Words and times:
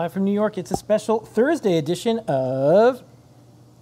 live 0.00 0.14
from 0.14 0.24
New 0.24 0.32
York. 0.32 0.56
It's 0.56 0.70
a 0.70 0.78
special 0.78 1.18
Thursday 1.18 1.76
edition 1.76 2.20
of 2.20 3.02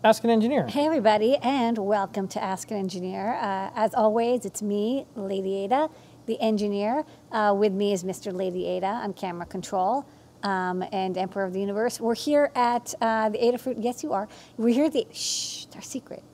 Ask 0.03 0.25
an 0.25 0.31
Engineer. 0.31 0.67
Hey, 0.67 0.85
everybody, 0.85 1.37
and 1.37 1.79
welcome 1.79 2.27
to 2.27 2.43
Ask 2.43 2.73
an 2.73 2.77
Engineer. 2.77 3.35
Uh, 3.35 3.71
as 3.77 3.95
always, 3.95 4.45
it's 4.45 4.61
me, 4.61 5.07
Lady 5.15 5.55
Ada, 5.63 5.89
the 6.27 6.41
engineer. 6.41 7.05
Uh, 7.31 7.55
with 7.57 7.73
me 7.73 7.93
is 7.93 8.03
Mr. 8.03 8.33
Lady 8.33 8.67
Ada. 8.67 8.99
I'm 9.01 9.13
camera 9.13 9.47
control 9.47 10.07
um, 10.43 10.83
and 10.91 11.17
Emperor 11.17 11.45
of 11.45 11.53
the 11.53 11.61
Universe. 11.61 12.01
We're 12.01 12.17
here 12.17 12.51
at 12.57 12.93
uh, 13.01 13.29
the 13.29 13.39
Adafruit. 13.39 13.77
Yes, 13.79 14.03
you 14.03 14.13
are. 14.13 14.27
We're 14.57 14.75
here 14.75 14.87
at 14.87 14.95
the. 14.95 15.07
Shh, 15.13 15.67
our 15.77 15.83
secret. 15.83 16.25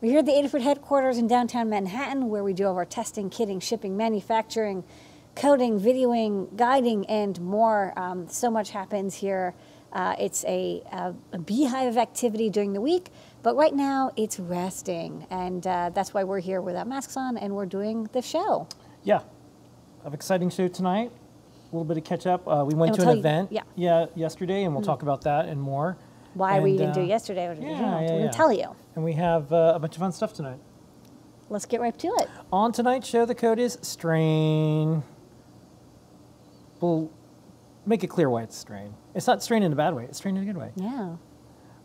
We're 0.00 0.10
here 0.10 0.18
at 0.18 0.26
the 0.26 0.32
Adafruit 0.32 0.62
headquarters 0.62 1.18
in 1.18 1.28
downtown 1.28 1.70
Manhattan, 1.70 2.30
where 2.30 2.42
we 2.42 2.52
do 2.52 2.66
all 2.66 2.74
our 2.74 2.84
testing, 2.84 3.30
kitting, 3.30 3.62
shipping, 3.62 3.96
manufacturing, 3.96 4.82
coding, 5.34 5.80
videoing, 5.80 6.56
guiding, 6.56 7.06
and 7.06 7.40
more. 7.40 7.92
Um, 7.96 8.28
so 8.28 8.50
much 8.50 8.70
happens 8.70 9.14
here. 9.14 9.54
Uh, 9.92 10.14
it's 10.18 10.44
a, 10.44 10.82
a, 10.92 11.14
a, 11.32 11.38
beehive 11.38 11.88
of 11.88 11.96
activity 11.96 12.48
during 12.48 12.72
the 12.72 12.80
week, 12.80 13.08
but 13.42 13.56
right 13.56 13.74
now 13.74 14.12
it's 14.16 14.38
resting, 14.38 15.26
and 15.30 15.66
uh, 15.66 15.90
that's 15.92 16.14
why 16.14 16.22
we're 16.22 16.38
here 16.38 16.60
without 16.60 16.86
masks 16.86 17.16
on 17.16 17.36
and 17.36 17.52
we're 17.52 17.66
doing 17.66 18.08
the 18.12 18.22
show. 18.22 18.68
Yeah, 19.02 19.22
an 20.04 20.14
exciting 20.14 20.48
show 20.50 20.68
tonight. 20.68 21.10
A 21.10 21.76
little 21.76 21.84
bit 21.84 21.96
of 21.96 22.04
catch 22.04 22.26
up. 22.26 22.46
Uh, 22.46 22.64
we 22.64 22.74
went 22.74 22.96
we'll 22.96 23.06
to 23.06 23.10
an 23.10 23.18
event, 23.18 23.50
you, 23.50 23.60
yeah. 23.76 24.00
yeah, 24.00 24.06
yesterday, 24.14 24.62
and 24.62 24.74
we'll 24.74 24.82
mm. 24.82 24.86
talk 24.86 25.02
about 25.02 25.22
that 25.22 25.46
and 25.46 25.60
more. 25.60 25.96
Why 26.34 26.56
and, 26.56 26.64
we 26.64 26.76
didn't 26.76 26.94
do 26.94 27.00
uh, 27.00 27.04
yesterday? 27.04 27.44
Yeah, 27.44 27.68
yeah, 27.68 27.94
we're 27.96 28.02
yeah. 28.02 28.08
gonna 28.08 28.32
tell 28.32 28.52
you. 28.52 28.76
And 28.94 29.04
we 29.04 29.14
have 29.14 29.52
uh, 29.52 29.72
a 29.74 29.78
bunch 29.80 29.96
of 29.96 30.00
fun 30.00 30.12
stuff 30.12 30.34
tonight. 30.34 30.58
Let's 31.48 31.66
get 31.66 31.80
right 31.80 31.98
to 31.98 32.08
it. 32.20 32.28
On 32.52 32.70
tonight's 32.70 33.08
show, 33.08 33.26
the 33.26 33.34
code 33.34 33.58
is 33.58 33.76
strain. 33.82 35.02
We'll 36.80 37.10
make 37.86 38.04
it 38.04 38.08
clear 38.08 38.30
why 38.30 38.42
it's 38.42 38.56
strain. 38.56 38.94
It's 39.14 39.26
not 39.26 39.42
strain 39.42 39.62
in 39.62 39.72
a 39.72 39.76
bad 39.76 39.94
way. 39.94 40.04
It's 40.04 40.18
strain 40.18 40.36
in 40.36 40.42
a 40.42 40.46
good 40.46 40.56
way. 40.56 40.70
Yeah. 40.76 41.16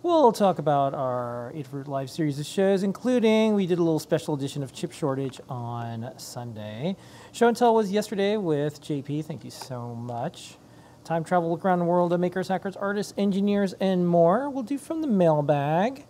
We'll 0.03 0.31
talk 0.31 0.59
about 0.59 0.93
our 0.93 1.51
Adafruit 1.55 1.87
Live 1.87 2.11
series 2.11 2.39
of 2.39 2.45
shows, 2.45 2.83
including 2.83 3.55
we 3.55 3.65
did 3.65 3.79
a 3.79 3.83
little 3.83 3.97
special 3.97 4.35
edition 4.35 4.61
of 4.61 4.71
Chip 4.71 4.91
Shortage 4.91 5.41
on 5.49 6.11
Sunday. 6.17 6.95
Show 7.31 7.47
and 7.47 7.57
Tell 7.57 7.73
was 7.73 7.91
yesterday 7.91 8.37
with 8.37 8.81
JP. 8.81 9.25
Thank 9.25 9.43
you 9.43 9.49
so 9.49 9.95
much. 9.95 10.57
Time 11.03 11.23
travel 11.23 11.49
look 11.49 11.65
around 11.65 11.79
the 11.79 11.85
world 11.85 12.13
of 12.13 12.19
makers, 12.19 12.47
hackers, 12.49 12.75
artists, 12.75 13.15
engineers, 13.17 13.73
and 13.73 14.07
more. 14.07 14.49
We'll 14.49 14.63
do 14.63 14.77
from 14.77 15.01
the 15.01 15.07
mailbag. 15.07 16.05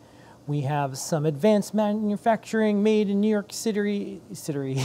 We 0.45 0.61
have 0.61 0.97
some 0.97 1.25
advanced 1.25 1.73
manufacturing 1.73 2.83
made 2.83 3.09
in 3.09 3.21
New 3.21 3.29
York 3.29 3.51
City. 3.51 4.21
City. 4.33 4.83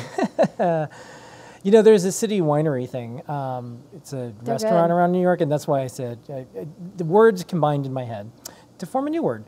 You 1.62 1.70
know, 1.70 1.82
there's 1.82 2.04
a 2.06 2.12
city 2.12 2.40
winery 2.40 2.88
thing. 2.88 3.28
Um, 3.28 3.82
it's 3.94 4.12
a 4.14 4.32
They're 4.42 4.54
restaurant 4.54 4.88
good. 4.88 4.94
around 4.94 5.12
New 5.12 5.20
York, 5.20 5.42
and 5.42 5.52
that's 5.52 5.66
why 5.66 5.82
I 5.82 5.88
said 5.88 6.18
I, 6.28 6.46
I, 6.58 6.66
the 6.96 7.04
words 7.04 7.44
combined 7.44 7.84
in 7.84 7.92
my 7.92 8.04
head 8.04 8.30
to 8.78 8.86
form 8.86 9.06
a 9.06 9.10
new 9.10 9.22
word. 9.22 9.44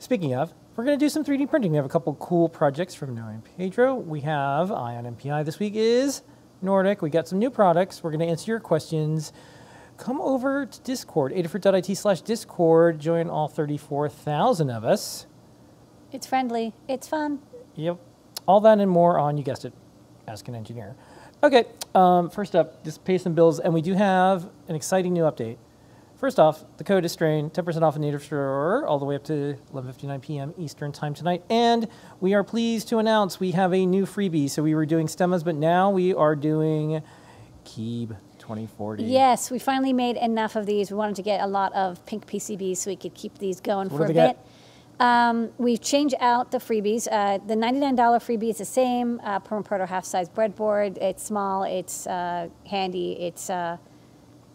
Speaking 0.00 0.34
of, 0.34 0.52
we're 0.74 0.84
going 0.84 0.98
to 0.98 1.04
do 1.04 1.08
some 1.08 1.24
3D 1.24 1.48
printing. 1.48 1.70
We 1.70 1.76
have 1.76 1.86
a 1.86 1.88
couple 1.90 2.14
cool 2.14 2.48
projects 2.48 2.94
from 2.94 3.14
Noe 3.14 3.28
and 3.28 3.44
Pedro. 3.56 3.94
We 3.94 4.22
have 4.22 4.72
Eye 4.72 4.96
on 4.96 5.04
NPI 5.04 5.44
this 5.44 5.60
week 5.60 5.74
is 5.76 6.22
Nordic. 6.62 7.00
We 7.00 7.10
got 7.10 7.28
some 7.28 7.38
new 7.38 7.50
products. 7.50 8.02
We're 8.02 8.10
going 8.10 8.20
to 8.20 8.26
answer 8.26 8.50
your 8.50 8.58
questions. 8.60 9.32
Come 9.98 10.20
over 10.20 10.66
to 10.66 10.80
Discord, 10.80 11.32
adafruit.it 11.32 11.96
slash 11.96 12.22
Discord. 12.22 12.98
Join 12.98 13.30
all 13.30 13.46
34,000 13.46 14.70
of 14.70 14.84
us. 14.84 15.26
It's 16.10 16.26
friendly. 16.26 16.72
It's 16.88 17.06
fun. 17.06 17.38
Yep. 17.76 17.98
All 18.48 18.60
that 18.62 18.80
and 18.80 18.90
more 18.90 19.18
on, 19.18 19.38
you 19.38 19.44
guessed 19.44 19.64
it, 19.64 19.72
Ask 20.26 20.48
an 20.48 20.56
Engineer. 20.56 20.96
Okay, 21.44 21.64
um, 21.96 22.30
first 22.30 22.54
up, 22.54 22.84
just 22.84 23.04
pay 23.04 23.18
some 23.18 23.34
bills, 23.34 23.58
and 23.58 23.74
we 23.74 23.82
do 23.82 23.94
have 23.94 24.48
an 24.68 24.76
exciting 24.76 25.12
new 25.12 25.24
update. 25.24 25.56
First 26.16 26.38
off, 26.38 26.62
the 26.76 26.84
code 26.84 27.04
is 27.04 27.10
strain, 27.10 27.50
10% 27.50 27.82
off 27.82 27.96
a 27.96 27.98
native 27.98 28.22
store, 28.22 28.86
all 28.86 29.00
the 29.00 29.04
way 29.04 29.16
up 29.16 29.24
to 29.24 29.56
11.59 29.74 30.22
p.m. 30.22 30.54
Eastern 30.56 30.92
time 30.92 31.14
tonight. 31.14 31.42
And 31.50 31.88
we 32.20 32.34
are 32.34 32.44
pleased 32.44 32.86
to 32.90 32.98
announce 32.98 33.40
we 33.40 33.50
have 33.50 33.74
a 33.74 33.84
new 33.84 34.06
freebie. 34.06 34.48
So 34.48 34.62
we 34.62 34.76
were 34.76 34.86
doing 34.86 35.08
stemmas, 35.08 35.42
but 35.42 35.56
now 35.56 35.90
we 35.90 36.14
are 36.14 36.36
doing 36.36 37.02
Keeb 37.64 38.16
2040. 38.38 39.02
Yes, 39.02 39.50
we 39.50 39.58
finally 39.58 39.92
made 39.92 40.16
enough 40.16 40.54
of 40.54 40.64
these. 40.64 40.92
We 40.92 40.96
wanted 40.96 41.16
to 41.16 41.22
get 41.22 41.40
a 41.40 41.48
lot 41.48 41.72
of 41.74 42.06
pink 42.06 42.24
PCBs 42.28 42.76
so 42.76 42.90
we 42.92 42.96
could 42.96 43.14
keep 43.14 43.38
these 43.38 43.60
going 43.60 43.90
for 43.90 44.04
a 44.04 44.06
bit. 44.06 44.14
Get? 44.14 44.46
Um, 45.02 45.50
we've 45.58 45.80
changed 45.80 46.14
out 46.20 46.52
the 46.52 46.58
freebies. 46.58 47.08
Uh, 47.10 47.38
the 47.44 47.56
$99 47.56 47.96
freebie 47.96 48.50
is 48.50 48.58
the 48.58 48.64
same. 48.64 49.20
Uh, 49.24 49.40
Permaproto 49.40 49.88
half-size 49.88 50.28
breadboard. 50.28 50.96
It's 50.98 51.24
small. 51.24 51.64
It's 51.64 52.06
uh, 52.06 52.48
handy. 52.68 53.14
It's 53.20 53.50
uh, 53.50 53.78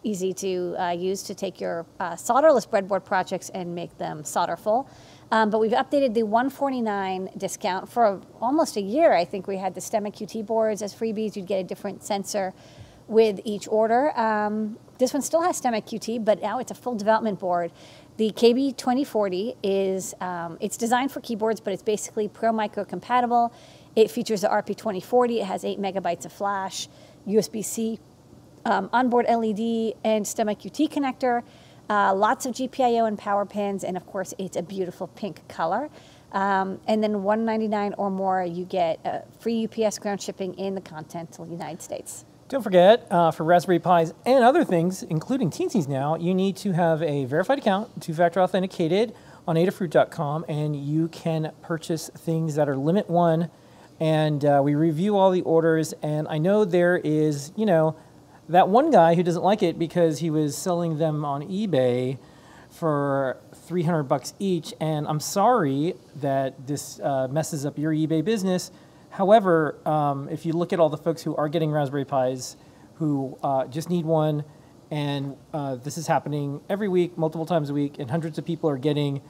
easy 0.03 0.31
to 0.35 0.73
uh, 0.79 0.91
use 0.91 1.21
to 1.23 1.35
take 1.35 1.59
your 1.59 1.85
uh, 1.99 2.11
solderless 2.11 2.65
breadboard 2.65 3.03
projects 3.03 3.49
and 3.49 3.75
make 3.75 3.97
them 3.97 4.23
solderful. 4.23 4.89
Um, 5.33 5.49
but 5.49 5.59
we've 5.59 5.73
updated 5.73 6.13
the 6.13 6.23
149 6.23 7.31
discount 7.35 7.89
for 7.89 8.21
almost 8.39 8.77
a 8.77 8.81
year. 8.81 9.11
I 9.13 9.25
think 9.25 9.47
we 9.47 9.57
had 9.57 9.75
the 9.75 9.81
STEMMA 9.81 10.15
QT 10.15 10.45
boards 10.45 10.81
as 10.81 10.95
freebies. 10.95 11.35
You'd 11.35 11.47
get 11.47 11.59
a 11.59 11.63
different 11.65 12.05
sensor 12.05 12.53
with 13.09 13.41
each 13.43 13.67
order. 13.67 14.17
Um, 14.17 14.77
this 14.97 15.13
one 15.13 15.21
still 15.21 15.41
has 15.41 15.59
STEMMA 15.59 15.83
QT, 15.83 16.23
but 16.23 16.41
now 16.41 16.59
it's 16.59 16.71
a 16.71 16.75
full 16.75 16.95
development 16.95 17.39
board 17.39 17.73
the 18.17 18.31
KB2040 18.31 19.55
is, 19.61 20.15
um, 20.21 20.57
it's 20.59 20.75
designed 20.75 21.11
for 21.11 21.21
keyboards, 21.21 21.59
but 21.59 21.71
it's 21.71 21.83
basically 21.83 22.27
Pro 22.27 22.51
Micro 22.51 22.83
compatible. 22.83 23.53
It 23.95 24.09
features 24.09 24.41
the 24.41 24.47
RP2040. 24.47 25.41
It 25.41 25.45
has 25.45 25.63
eight 25.63 25.79
megabytes 25.79 26.25
of 26.25 26.33
flash, 26.33 26.87
USB-C, 27.27 27.99
um, 28.65 28.89
onboard 28.91 29.27
LED, 29.27 29.93
and 30.03 30.25
STEMMA 30.25 30.57
QT 30.59 30.89
connector. 30.89 31.43
Uh, 31.89 32.13
lots 32.13 32.45
of 32.45 32.53
GPIO 32.53 33.07
and 33.07 33.17
power 33.17 33.45
pins, 33.45 33.83
and 33.83 33.95
of 33.95 34.05
course, 34.07 34.33
it's 34.39 34.57
a 34.57 34.63
beautiful 34.63 35.07
pink 35.07 35.47
color. 35.47 35.89
Um, 36.31 36.81
and 36.87 37.01
then 37.03 37.23
199 37.23 37.93
or 37.97 38.09
more, 38.09 38.43
you 38.43 38.65
get 38.65 38.99
uh, 39.05 39.19
free 39.39 39.65
UPS 39.67 39.99
ground 39.99 40.21
shipping 40.21 40.55
in 40.55 40.75
the 40.75 40.81
continental 40.81 41.47
United 41.47 41.81
States. 41.81 42.25
Don't 42.49 42.63
forget, 42.63 43.05
uh, 43.11 43.31
for 43.31 43.43
Raspberry 43.43 43.79
Pis 43.79 44.13
and 44.25 44.41
other 44.41 44.63
things, 44.63 45.03
including 45.03 45.49
Teensies 45.49 45.85
now, 45.85 46.15
you 46.15 46.33
need 46.33 46.55
to 46.57 46.71
have 46.71 47.03
a 47.03 47.25
verified 47.25 47.57
account, 47.57 48.01
two-factor 48.01 48.39
authenticated 48.39 49.13
on 49.45 49.57
adafruit.com, 49.57 50.45
and 50.47 50.73
you 50.73 51.09
can 51.09 51.51
purchase 51.61 52.09
things 52.15 52.55
that 52.55 52.69
are 52.69 52.77
limit 52.77 53.09
one. 53.09 53.49
And 53.99 54.45
uh, 54.45 54.61
we 54.63 54.75
review 54.75 55.17
all 55.17 55.29
the 55.29 55.41
orders, 55.41 55.93
and 56.01 56.25
I 56.29 56.37
know 56.37 56.63
there 56.63 56.95
is, 56.95 57.51
you 57.57 57.65
know, 57.65 57.97
that 58.47 58.69
one 58.69 58.91
guy 58.91 59.15
who 59.15 59.23
doesn't 59.23 59.43
like 59.43 59.61
it 59.61 59.77
because 59.77 60.19
he 60.19 60.29
was 60.29 60.57
selling 60.57 60.99
them 60.99 61.25
on 61.25 61.41
eBay 61.49 62.17
for 62.69 63.35
300 63.65 64.03
bucks 64.03 64.33
each, 64.39 64.73
and 64.79 65.05
I'm 65.05 65.19
sorry 65.19 65.95
that 66.15 66.65
this 66.65 67.01
uh, 67.01 67.27
messes 67.29 67.65
up 67.65 67.77
your 67.77 67.91
eBay 67.91 68.23
business 68.23 68.71
However, 69.09 69.77
um, 69.87 70.29
if 70.29 70.45
you 70.45 70.53
look 70.53 70.73
at 70.73 70.79
all 70.79 70.89
the 70.89 70.97
folks 70.97 71.21
who 71.21 71.35
are 71.35 71.49
getting 71.49 71.71
Raspberry 71.71 72.05
Pis, 72.05 72.55
who 72.95 73.37
uh, 73.43 73.65
just 73.65 73.89
need 73.89 74.05
one, 74.05 74.43
and 74.91 75.35
uh, 75.53 75.75
this 75.75 75.97
is 75.97 76.07
happening 76.07 76.61
every 76.69 76.87
week, 76.87 77.17
multiple 77.17 77.45
times 77.45 77.69
a 77.69 77.73
week, 77.73 77.99
and 77.99 78.09
hundreds 78.09 78.37
of 78.37 78.45
people 78.45 78.69
are 78.69 78.77
getting 78.77 79.21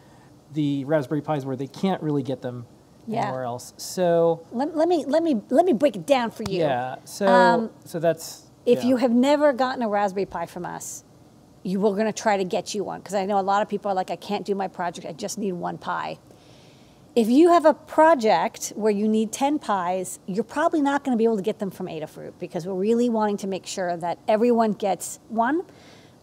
the 0.53 0.85
Raspberry 0.85 1.21
Pis 1.21 1.45
where 1.45 1.55
they 1.55 1.67
can't 1.67 2.01
really 2.01 2.23
get 2.23 2.41
them 2.41 2.65
yeah. 3.07 3.23
anywhere 3.23 3.43
else. 3.43 3.73
So 3.77 4.45
let, 4.51 4.75
let, 4.75 4.87
me 4.87 5.05
let 5.05 5.23
me 5.23 5.41
let 5.49 5.65
me 5.65 5.73
break 5.73 5.95
it 5.95 6.05
down 6.05 6.31
for 6.31 6.43
you. 6.43 6.59
Yeah. 6.59 6.97
So 7.05 7.27
um, 7.27 7.71
so 7.85 7.99
that's 7.99 8.43
if 8.65 8.79
yeah. 8.79 8.89
you 8.89 8.97
have 8.97 9.11
never 9.11 9.53
gotten 9.53 9.81
a 9.81 9.89
Raspberry 9.89 10.25
Pi 10.25 10.45
from 10.45 10.65
us, 10.65 11.03
you 11.63 11.79
were 11.79 11.91
going 11.91 12.05
to 12.05 12.13
try 12.13 12.37
to 12.37 12.43
get 12.43 12.75
you 12.75 12.83
one 12.83 12.99
because 12.99 13.15
I 13.15 13.25
know 13.25 13.39
a 13.39 13.41
lot 13.41 13.61
of 13.61 13.69
people 13.69 13.89
are 13.89 13.95
like, 13.95 14.11
I 14.11 14.15
can't 14.15 14.45
do 14.45 14.55
my 14.55 14.67
project. 14.67 15.07
I 15.07 15.13
just 15.13 15.37
need 15.37 15.53
one 15.53 15.77
Pi. 15.77 16.19
If 17.17 17.29
you 17.29 17.49
have 17.49 17.65
a 17.65 17.73
project 17.73 18.73
where 18.75 18.91
you 18.91 19.07
need 19.07 19.31
10 19.31 19.57
pies, 19.57 20.19
you're 20.27 20.43
probably 20.43 20.83
not 20.83 21.03
going 21.03 21.13
to 21.13 21.17
be 21.17 21.23
able 21.23 21.37
to 21.37 21.41
get 21.41 21.57
them 21.57 21.71
from 21.71 21.87
Adafruit 21.87 22.33
because 22.37 22.67
we're 22.67 22.75
really 22.75 23.09
wanting 23.09 23.37
to 23.37 23.47
make 23.47 23.65
sure 23.65 23.97
that 23.97 24.19
everyone 24.27 24.73
gets 24.73 25.19
one 25.29 25.63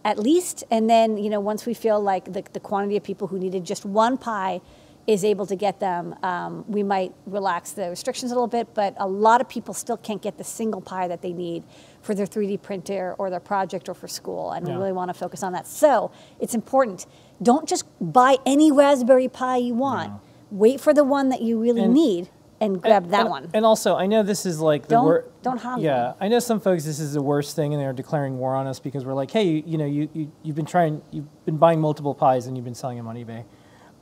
at 0.05 0.17
least. 0.17 0.63
And 0.71 0.89
then, 0.89 1.17
you 1.17 1.29
know, 1.29 1.41
once 1.41 1.65
we 1.65 1.73
feel 1.73 1.99
like 1.99 2.31
the, 2.31 2.45
the 2.53 2.61
quantity 2.61 2.95
of 2.95 3.03
people 3.03 3.27
who 3.27 3.37
needed 3.37 3.65
just 3.65 3.83
one 3.83 4.17
pie 4.17 4.61
is 5.05 5.25
able 5.25 5.45
to 5.47 5.57
get 5.57 5.81
them, 5.81 6.15
um, 6.23 6.63
we 6.65 6.81
might 6.81 7.13
relax 7.25 7.73
the 7.73 7.89
restrictions 7.89 8.31
a 8.31 8.35
little 8.35 8.47
bit, 8.47 8.73
but 8.73 8.95
a 8.97 9.05
lot 9.05 9.41
of 9.41 9.49
people 9.49 9.73
still 9.73 9.97
can't 9.97 10.21
get 10.21 10.37
the 10.37 10.45
single 10.45 10.79
pie 10.79 11.09
that 11.09 11.21
they 11.21 11.33
need 11.33 11.65
for 12.03 12.15
their 12.15 12.25
3D 12.25 12.61
printer 12.61 13.15
or 13.17 13.29
their 13.29 13.41
project 13.41 13.89
or 13.89 13.93
for 13.93 14.07
school, 14.07 14.53
and 14.53 14.65
yeah. 14.65 14.73
we 14.73 14.79
really 14.79 14.93
want 14.93 15.09
to 15.09 15.13
focus 15.13 15.43
on 15.43 15.51
that. 15.51 15.67
So 15.67 16.11
it's 16.39 16.55
important. 16.55 17.05
Don't 17.43 17.67
just 17.67 17.83
buy 17.99 18.37
any 18.45 18.71
Raspberry 18.71 19.27
Pi 19.27 19.57
you 19.57 19.73
want. 19.73 20.13
No 20.13 20.21
wait 20.51 20.79
for 20.79 20.93
the 20.93 21.03
one 21.03 21.29
that 21.29 21.41
you 21.41 21.59
really 21.59 21.83
and, 21.83 21.93
need 21.93 22.29
and 22.61 22.81
grab 22.81 23.03
and, 23.03 23.13
that 23.13 23.21
and, 23.21 23.29
one. 23.29 23.49
And 23.53 23.65
also, 23.65 23.95
I 23.95 24.05
know 24.05 24.23
this 24.23 24.45
is 24.45 24.59
like 24.59 24.87
the 24.87 25.01
worst. 25.01 25.27
Don't 25.41 25.57
hog. 25.57 25.81
Yeah, 25.81 26.13
I 26.19 26.27
know 26.27 26.39
some 26.39 26.59
folks. 26.59 26.85
This 26.85 26.99
is 26.99 27.13
the 27.13 27.21
worst 27.21 27.55
thing, 27.55 27.73
and 27.73 27.81
they're 27.81 27.93
declaring 27.93 28.37
war 28.37 28.55
on 28.55 28.67
us 28.67 28.79
because 28.79 29.05
we're 29.05 29.13
like, 29.13 29.31
hey, 29.31 29.43
you, 29.43 29.63
you 29.65 29.77
know, 29.77 29.85
you, 29.85 30.09
you 30.13 30.31
you've 30.43 30.55
been 30.55 30.65
trying, 30.65 31.01
you've 31.11 31.45
been 31.45 31.57
buying 31.57 31.79
multiple 31.79 32.15
pies, 32.15 32.47
and 32.47 32.57
you've 32.57 32.65
been 32.65 32.75
selling 32.75 32.97
them 32.97 33.07
on 33.07 33.15
eBay. 33.15 33.43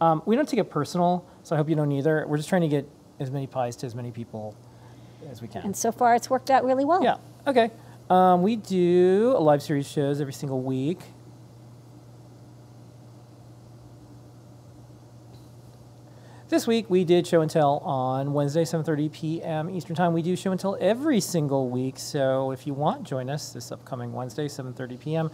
Um, 0.02 0.22
we 0.26 0.36
don't 0.36 0.48
take 0.48 0.60
it 0.60 0.70
personal, 0.70 1.26
so 1.44 1.56
I 1.56 1.58
hope 1.58 1.70
you 1.70 1.76
don't 1.76 1.92
either. 1.92 2.26
We're 2.28 2.38
just 2.38 2.50
trying 2.50 2.62
to 2.62 2.68
get 2.68 2.88
as 3.20 3.32
many 3.32 3.48
pies 3.48 3.76
to 3.78 3.86
as 3.86 3.96
many 3.96 4.12
people 4.12 4.56
as 5.30 5.42
we 5.42 5.48
can. 5.48 5.64
And 5.64 5.76
so 5.76 5.92
far, 5.92 6.16
it's 6.16 6.30
worked 6.30 6.50
out 6.50 6.66
really 6.66 6.86
well. 6.86 7.04
Yeah. 7.04 7.18
Okay. 7.48 7.72
Um, 8.10 8.42
we 8.42 8.58
do 8.58 9.34
a 9.36 9.40
live 9.40 9.64
series 9.64 9.88
shows 9.88 10.20
every 10.20 10.34
single 10.34 10.62
week. 10.62 11.00
This 16.54 16.68
week 16.68 16.88
we 16.88 17.04
did 17.04 17.26
show 17.26 17.42
and 17.42 17.50
tell 17.50 17.80
on 17.80 18.32
Wednesday, 18.32 18.64
7:30 18.64 19.12
p.m. 19.12 19.72
Eastern 19.72 19.96
Time. 19.96 20.14
We 20.14 20.22
do 20.22 20.36
show 20.36 20.52
and 20.52 20.60
tell 20.60 20.78
every 20.80 21.20
single 21.20 21.68
week, 21.68 21.98
so 21.98 22.52
if 22.52 22.68
you 22.68 22.76
want, 22.76 23.06
join 23.06 23.28
us 23.28 23.52
this 23.54 23.72
upcoming 23.72 24.14
Wednesday, 24.14 24.48
7:30 24.48 25.00
p.m. 25.00 25.32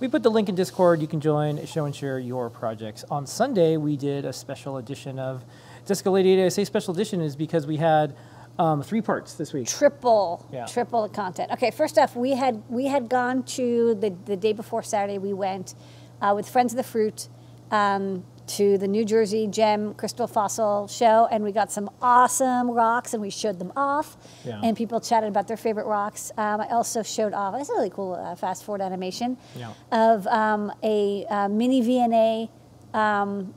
We 0.00 0.08
put 0.08 0.22
the 0.22 0.30
link 0.30 0.48
in 0.48 0.54
Discord. 0.54 1.02
You 1.02 1.06
can 1.06 1.20
join, 1.20 1.62
show 1.66 1.84
and 1.84 1.94
share 1.94 2.18
your 2.18 2.48
projects. 2.48 3.04
On 3.10 3.26
Sunday, 3.26 3.76
we 3.76 3.98
did 3.98 4.24
a 4.24 4.32
special 4.32 4.78
edition 4.78 5.18
of 5.18 5.44
Disco 5.84 6.10
Lady. 6.10 6.42
I 6.42 6.48
say 6.48 6.64
special 6.64 6.94
edition 6.94 7.20
is 7.20 7.36
because 7.36 7.66
we 7.66 7.76
had 7.76 8.16
um, 8.58 8.82
three 8.82 9.02
parts 9.02 9.34
this 9.34 9.52
week. 9.52 9.68
triple 9.68 10.48
Yeah. 10.50 10.64
triple 10.64 11.02
the 11.02 11.14
content 11.14 11.52
okay 11.52 11.70
first 11.70 11.98
off 11.98 12.16
we 12.16 12.30
had 12.30 12.62
we 12.70 12.86
had 12.86 13.10
gone 13.10 13.42
to 13.58 13.94
the, 13.96 14.16
the 14.24 14.36
day 14.36 14.54
before 14.54 14.82
saturday 14.82 15.18
we 15.18 15.34
went 15.34 15.74
uh, 16.22 16.32
with 16.34 16.48
friends 16.48 16.72
of 16.72 16.78
the 16.78 16.82
fruit 16.82 17.28
um, 17.70 18.24
to 18.46 18.76
the 18.78 18.88
new 18.88 19.04
jersey 19.04 19.46
gem 19.46 19.94
crystal 19.94 20.26
fossil 20.26 20.88
show 20.88 21.28
and 21.30 21.42
we 21.44 21.52
got 21.52 21.70
some 21.70 21.88
awesome 22.00 22.70
rocks 22.70 23.12
and 23.14 23.22
we 23.22 23.30
showed 23.30 23.58
them 23.58 23.72
off 23.76 24.16
Yeah. 24.44 24.60
and 24.62 24.76
people 24.76 25.00
chatted 25.00 25.28
about 25.28 25.46
their 25.48 25.56
favorite 25.56 25.86
rocks 25.86 26.32
um, 26.36 26.60
i 26.60 26.66
also 26.68 27.02
showed 27.02 27.32
off 27.34 27.54
it's 27.60 27.70
a 27.70 27.72
really 27.74 27.90
cool 27.90 28.14
uh, 28.14 28.34
fast 28.34 28.64
forward 28.64 28.80
animation 28.82 29.36
Yeah. 29.56 29.72
of 29.92 30.26
um, 30.26 30.72
a 30.82 31.24
uh, 31.26 31.48
mini 31.48 31.82
vna 31.82 32.48
um, 32.94 33.54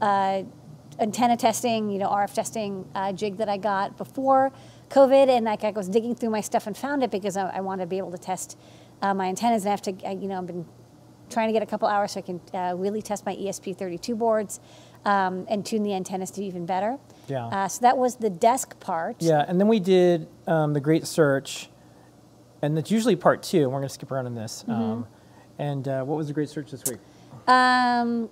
uh, 0.00 0.42
antenna 0.98 1.36
testing, 1.36 1.88
you 1.90 1.98
know, 1.98 2.08
RF 2.08 2.34
testing 2.34 2.84
uh, 2.94 3.12
jig 3.12 3.36
that 3.38 3.48
I 3.48 3.56
got 3.56 3.96
before 3.96 4.52
COVID, 4.90 5.28
and 5.28 5.46
like 5.46 5.64
I 5.64 5.70
was 5.70 5.88
digging 5.88 6.14
through 6.14 6.30
my 6.30 6.40
stuff 6.42 6.66
and 6.66 6.76
found 6.76 7.02
it 7.02 7.10
because 7.10 7.36
I, 7.36 7.48
I 7.48 7.60
wanted 7.60 7.84
to 7.84 7.86
be 7.88 7.98
able 7.98 8.10
to 8.12 8.18
test 8.18 8.58
uh, 9.00 9.14
my 9.14 9.26
antennas, 9.26 9.62
and 9.64 9.68
I 9.68 9.70
have 9.70 9.82
to, 9.82 9.92
uh, 10.06 10.10
you 10.10 10.28
know, 10.28 10.38
I've 10.38 10.46
been 10.46 10.66
trying 11.32 11.48
to 11.48 11.52
get 11.52 11.62
a 11.62 11.66
couple 11.66 11.88
hours 11.88 12.12
so 12.12 12.20
I 12.20 12.22
can 12.22 12.40
uh, 12.54 12.74
really 12.76 13.02
test 13.02 13.26
my 13.26 13.34
ESP32 13.34 14.16
boards 14.16 14.60
um, 15.04 15.46
and 15.48 15.64
tune 15.64 15.82
the 15.82 15.94
antennas 15.94 16.30
to 16.32 16.44
even 16.44 16.66
better. 16.66 16.98
Yeah. 17.28 17.46
Uh, 17.46 17.68
so 17.68 17.80
that 17.82 17.96
was 17.96 18.16
the 18.16 18.30
desk 18.30 18.78
part. 18.80 19.16
Yeah, 19.20 19.44
and 19.46 19.60
then 19.60 19.68
we 19.68 19.80
did 19.80 20.28
um, 20.46 20.72
the 20.72 20.80
Great 20.80 21.06
Search, 21.06 21.68
and 22.60 22.76
that's 22.76 22.90
usually 22.90 23.16
part 23.16 23.42
two. 23.42 23.62
And 23.62 23.72
we're 23.72 23.78
going 23.78 23.88
to 23.88 23.94
skip 23.94 24.10
around 24.10 24.26
in 24.26 24.34
this. 24.34 24.64
Um, 24.68 25.06
and 25.58 25.86
uh, 25.86 26.04
what 26.04 26.16
was 26.16 26.28
the 26.28 26.34
Great 26.34 26.48
Search 26.48 26.70
this 26.70 26.82
week? 26.84 26.98
Um, 27.48 28.28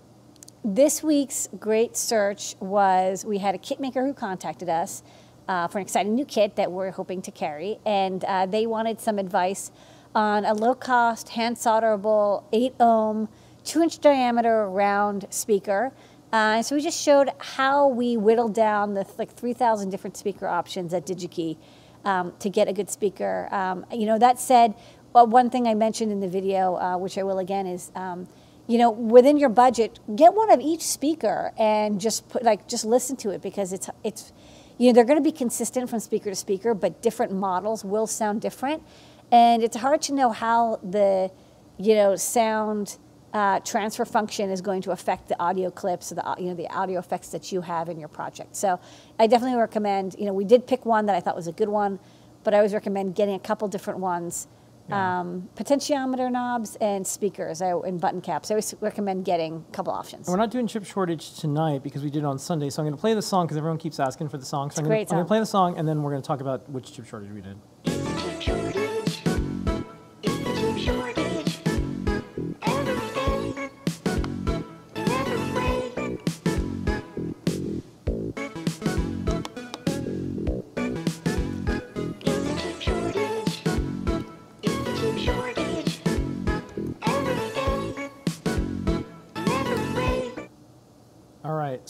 this 0.65 1.03
week's 1.03 1.49
great 1.59 1.97
search 1.97 2.55
was 2.61 3.25
we 3.25 3.39
had 3.39 3.55
a 3.55 3.59
kit 3.59 3.81
maker 3.81 4.05
who 4.07 4.13
contacted 4.13 4.69
us 4.69 5.03
uh, 5.49 5.67
for 5.69 5.79
an 5.79 5.83
exciting 5.83 6.15
new 6.15 6.25
kit 6.25 6.57
that 6.57 6.71
we're 6.71 6.91
hoping 6.91 7.23
to 7.23 7.31
carry, 7.31 7.79
and 7.87 8.25
uh, 8.25 8.47
they 8.47 8.67
wanted 8.67 9.01
some 9.01 9.19
advice 9.19 9.71
on 10.15 10.45
a 10.45 10.55
low 10.55 10.75
cost, 10.75 11.31
hand 11.31 11.57
solderable, 11.59 12.45
8 12.53 12.75
ohm, 12.81 13.29
2 13.65 13.83
inch 13.83 13.99
diameter 14.01 14.69
round 14.69 15.27
speaker. 15.31 15.93
Uh, 16.33 16.63
so 16.63 16.77
we 16.77 16.83
just 16.83 17.01
showed 17.01 17.31
how 17.39 17.89
we 17.89 18.17
whittled 18.17 18.55
down 18.55 18.95
the 18.95 19.07
like 19.19 19.33
3,000 19.33 19.91
different 19.91 20.17
speaker 20.17 20.47
options 20.47 20.95
at 20.95 21.05
DigiKey 21.07 21.57
um, 22.05 22.33
to 22.39 22.49
get 22.49 22.69
a 22.69 22.73
good 22.73 22.91
speaker. 22.91 23.49
Um, 23.51 23.85
you 23.93 24.07
know, 24.07 24.19
that 24.19 24.39
said, 24.39 24.75
well, 25.13 25.27
one 25.27 25.51
thing 25.51 25.67
I 25.67 25.75
mentioned 25.75 26.13
in 26.13 26.21
the 26.21 26.29
video, 26.29 26.77
uh, 26.77 26.97
which 26.97 27.19
I 27.19 27.25
will 27.25 27.39
again, 27.39 27.67
is 27.67 27.91
um, 27.97 28.29
you 28.71 28.79
know, 28.79 28.91
within 28.91 29.37
your 29.37 29.49
budget, 29.49 29.99
get 30.15 30.33
one 30.33 30.49
of 30.49 30.61
each 30.61 30.83
speaker 30.83 31.53
and 31.59 32.01
just 32.01 32.29
put 32.29 32.45
like 32.45 32.69
just 32.69 32.85
listen 32.85 33.17
to 33.17 33.31
it 33.31 33.43
because 33.43 33.73
it's 33.73 33.91
it's 34.05 34.33
you 34.79 34.87
know 34.87 34.93
they're 34.93 35.05
going 35.05 35.19
to 35.19 35.25
be 35.25 35.37
consistent 35.37 35.91
from 35.91 35.99
speaker 35.99 36.31
to 36.31 36.37
speaker, 36.37 36.73
but 36.73 37.03
different 37.03 37.33
models 37.33 37.85
will 37.85 38.07
sound 38.07 38.41
different, 38.41 38.85
and 39.33 39.63
it's 39.63 39.77
hard 39.77 40.03
to 40.03 40.15
know 40.15 40.31
how 40.31 40.81
the 40.83 41.31
you 41.79 41.95
know 41.95 42.17
sound 42.17 42.99
uh, 43.33 43.61
transfer 43.61 44.05
function 44.05 44.51
is 44.51 44.61
going 44.61 44.83
to 44.83 44.91
affect 44.91 45.29
the 45.29 45.41
audio 45.41 45.71
clips 45.71 46.11
or 46.11 46.17
the 46.17 46.35
you 46.39 46.47
know 46.47 46.55
the 46.55 46.69
audio 46.69 46.99
effects 46.99 47.29
that 47.29 47.53
you 47.53 47.61
have 47.61 47.89
in 47.89 47.99
your 47.99 48.09
project. 48.09 48.57
So 48.57 48.81
I 49.19 49.27
definitely 49.27 49.59
recommend 49.59 50.17
you 50.19 50.27
know 50.27 50.33
we 50.33 50.45
did 50.45 50.67
pick 50.67 50.85
one 50.85 51.07
that 51.07 51.17
I 51.17 51.21
thought 51.21 51.37
was 51.37 51.47
a 51.47 51.53
good 51.53 51.69
one, 51.69 51.99
but 52.45 52.55
I 52.55 52.59
always 52.59 52.75
recommend 52.75 53.15
getting 53.15 53.35
a 53.35 53.41
couple 53.41 53.69
different 53.69 54.01
ones 54.01 54.49
um, 54.93 55.49
potentiometer 55.57 56.31
knobs 56.31 56.77
and 56.77 57.07
speakers 57.07 57.63
I, 57.63 57.73
and 57.73 58.01
button 58.01 58.21
caps. 58.21 58.51
I 58.51 58.55
always 58.55 58.75
recommend 58.81 59.25
getting 59.25 59.65
a 59.69 59.73
couple 59.73 59.93
options. 59.93 60.29
We're 60.29 60.37
not 60.37 60.51
doing 60.51 60.67
chip 60.67 60.85
shortage 60.85 61.35
tonight 61.39 61.83
because 61.83 62.03
we 62.03 62.11
did 62.11 62.21
it 62.21 62.25
on 62.25 62.39
Sunday. 62.39 62.71
So 62.71 62.83
I'm 62.83 62.87
going 62.87 62.97
to 62.97 63.01
play 63.01 63.15
the 63.15 63.23
song 63.23 63.47
because 63.47 63.57
everyone 63.57 63.79
keeps 63.79 64.01
asking 64.01 64.29
for 64.29 64.39
the 64.39 64.45
song. 64.45 64.71
So 64.71 64.83
I'm 64.83 64.89
going 64.89 65.07
to 65.07 65.25
play 65.25 65.39
the 65.39 65.47
song, 65.47 65.79
and 65.79 65.87
then 65.87 66.03
we're 66.03 66.11
going 66.11 66.23
to 66.23 66.27
talk 66.27 66.41
about 66.41 66.69
which 66.69 66.93
chip 66.93 67.07
shortage 67.07 67.31
we 67.31 67.41
did. 67.41 68.90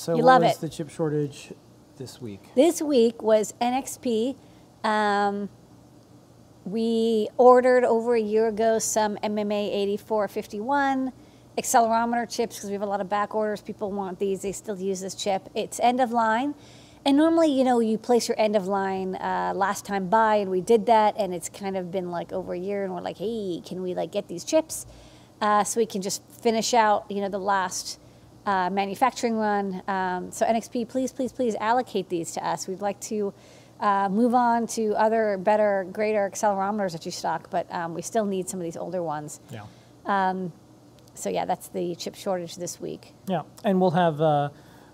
So 0.01 0.17
You 0.17 0.25
what 0.25 0.41
love 0.41 0.43
was 0.45 0.57
it. 0.57 0.61
the 0.63 0.69
chip 0.71 0.89
shortage 0.89 1.53
this 1.99 2.23
week? 2.23 2.41
This 2.55 2.81
week 2.81 3.23
was 3.23 3.53
NXP. 3.61 4.35
Um, 4.83 5.51
we 6.65 7.29
ordered 7.37 7.85
over 7.85 8.15
a 8.15 8.21
year 8.21 8.49
ago 8.49 8.79
some 8.79 9.19
MMA 9.19 9.69
8451 9.75 11.13
accelerometer 11.59 12.35
chips 12.35 12.57
because 12.57 12.71
we 12.71 12.73
have 12.73 12.81
a 12.81 12.87
lot 12.87 13.03
of 13.03 13.11
back 13.11 13.35
orders. 13.35 13.61
People 13.61 13.93
want 13.93 14.19
these. 14.19 14.41
They 14.41 14.53
still 14.53 14.81
use 14.81 15.03
this 15.03 15.15
chip. 15.15 15.51
It's 15.55 15.79
end 15.81 16.01
of 16.01 16.13
line. 16.13 16.55
And 17.05 17.19
normally, 17.19 17.53
you 17.53 17.63
know, 17.63 17.81
you 17.81 17.99
place 17.99 18.27
your 18.27 18.41
end 18.41 18.57
of 18.57 18.67
line 18.67 19.17
uh, 19.17 19.53
last 19.55 19.85
time 19.85 20.09
buy, 20.09 20.37
and 20.37 20.51
we 20.51 20.63
did 20.63 20.87
that, 20.87 21.15
and 21.19 21.35
it's 21.35 21.51
kind 21.51 21.77
of 21.77 21.91
been 21.91 22.11
like 22.11 22.33
over 22.33 22.55
a 22.55 22.59
year, 22.59 22.85
and 22.85 22.95
we're 22.95 23.03
like, 23.03 23.19
hey, 23.19 23.61
can 23.67 23.83
we 23.83 23.93
like 23.93 24.13
get 24.13 24.29
these 24.29 24.45
chips 24.45 24.87
uh, 25.43 25.63
so 25.63 25.79
we 25.79 25.85
can 25.85 26.01
just 26.01 26.23
finish 26.31 26.73
out, 26.73 27.05
you 27.11 27.21
know, 27.21 27.29
the 27.29 27.39
last 27.39 28.00
uh, 28.47 28.71
manufacturing 28.71 29.37
one. 29.37 29.83
Um, 29.89 30.31
so 30.31 30.47
NXP, 30.47 30.89
please, 30.89 31.13
please, 31.13 31.33
please 31.33 31.55
allocate 31.57 32.09
these 32.09 32.33
to 32.33 32.47
us. 32.47 32.67
We'd 32.67 32.81
like 32.81 33.01
to 33.03 33.33
uh, 33.81 34.09
move 34.09 34.35
on 34.35 34.67
to 34.69 34.95
other 34.95 35.39
better, 35.39 35.87
greater 35.93 36.29
accelerometers 36.31 36.93
that 36.93 37.05
you 37.05 37.13
stock, 37.13 37.51
but 37.51 37.73
um, 37.73 37.95
we 37.95 38.03
still 38.03 38.27
need 38.27 38.49
some 38.49 38.61
of 38.61 38.65
these 38.65 38.77
older 38.77 39.03
ones. 39.03 39.41
Yeah. 39.51 39.65
So 41.15 41.29
yeah, 41.29 41.45
that's 41.45 41.69
the 41.69 41.95
chip 41.97 42.15
shortage 42.15 42.57
this 42.57 42.81
week. 42.81 43.13
Yeah, 43.29 43.43
and 43.65 43.81
we'll 43.81 43.91
have 43.91 44.21
uh, 44.21 44.51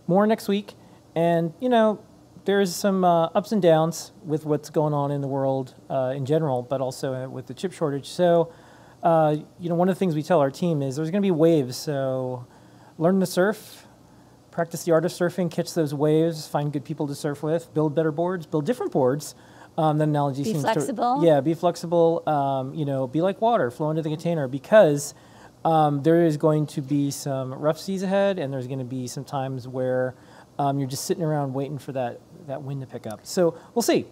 more 0.07 0.27
next 0.27 0.49
week. 0.49 0.75
And 1.15 1.53
you 1.61 1.69
know, 1.69 2.01
there's 2.45 2.75
some 2.75 3.05
uh, 3.05 3.27
ups 3.27 3.53
and 3.53 3.63
downs 3.63 4.13
with 4.25 4.45
what's 4.45 4.71
going 4.71 4.93
on 4.93 5.11
in 5.11 5.21
the 5.21 5.29
world 5.29 5.75
uh, 5.89 6.13
in 6.15 6.27
general, 6.27 6.63
but 6.63 6.81
also 6.81 7.15
uh, 7.15 7.29
with 7.29 7.47
the 7.47 7.55
chip 7.55 7.73
shortage. 7.73 8.09
So, 8.09 8.53
uh, 9.03 9.37
you 9.61 9.69
know, 9.69 9.75
one 9.75 9.89
of 9.89 9.95
the 9.95 9.99
things 9.99 10.15
we 10.15 10.23
tell 10.23 10.41
our 10.41 10.51
team 10.51 10.83
is 10.83 10.97
there's 10.97 11.11
going 11.11 11.23
to 11.23 11.27
be 11.27 11.31
waves. 11.33 11.77
So, 11.77 12.47
learn 12.99 13.21
to 13.21 13.27
surf, 13.27 13.87
practice 14.51 14.85
the 14.85 14.93
art 14.93 15.05
of 15.05 15.13
surfing, 15.13 15.51
catch 15.51 15.75
those 15.75 15.93
waves, 15.95 16.47
find 16.47 16.73
good 16.73 16.85
people 16.85 17.07
to 17.07 17.15
surf 17.15 17.43
with, 17.43 17.73
build 17.75 17.95
better 17.95 18.13
boards, 18.13 18.47
build 18.47 18.67
different 18.67 18.93
boards. 18.93 19.35
Um, 19.79 19.99
that 19.99 20.05
analogy 20.09 20.43
Be 20.43 20.53
seems 20.53 20.63
flexible. 20.63 21.21
to 21.21 21.27
yeah, 21.27 21.41
be 21.43 21.53
flexible. 21.53 22.23
Um, 22.27 22.73
you 22.73 22.87
know, 22.87 23.07
be 23.07 23.21
like 23.21 23.43
water, 23.43 23.71
flow 23.71 23.91
into 23.91 24.01
the 24.01 24.09
container 24.09 24.49
because 24.49 25.13
um, 25.67 26.03
there 26.03 26.25
is 26.25 26.39
going 26.39 26.67
to 26.69 26.81
be 26.81 27.11
some 27.11 27.53
rough 27.53 27.79
seas 27.79 28.03
ahead, 28.03 28.39
and 28.39 28.51
there's 28.51 28.67
going 28.67 28.79
to 28.79 28.87
be 28.87 29.07
some 29.07 29.25
times 29.25 29.69
where 29.69 30.15
um, 30.59 30.79
you're 30.79 30.89
just 30.89 31.05
sitting 31.05 31.23
around 31.23 31.53
waiting 31.53 31.77
for 31.77 31.93
that 31.93 32.21
that 32.47 32.63
wind 32.63 32.81
to 32.81 32.87
pick 32.87 33.07
up. 33.07 33.21
So 33.27 33.59
we'll 33.75 33.83
see. 33.83 34.07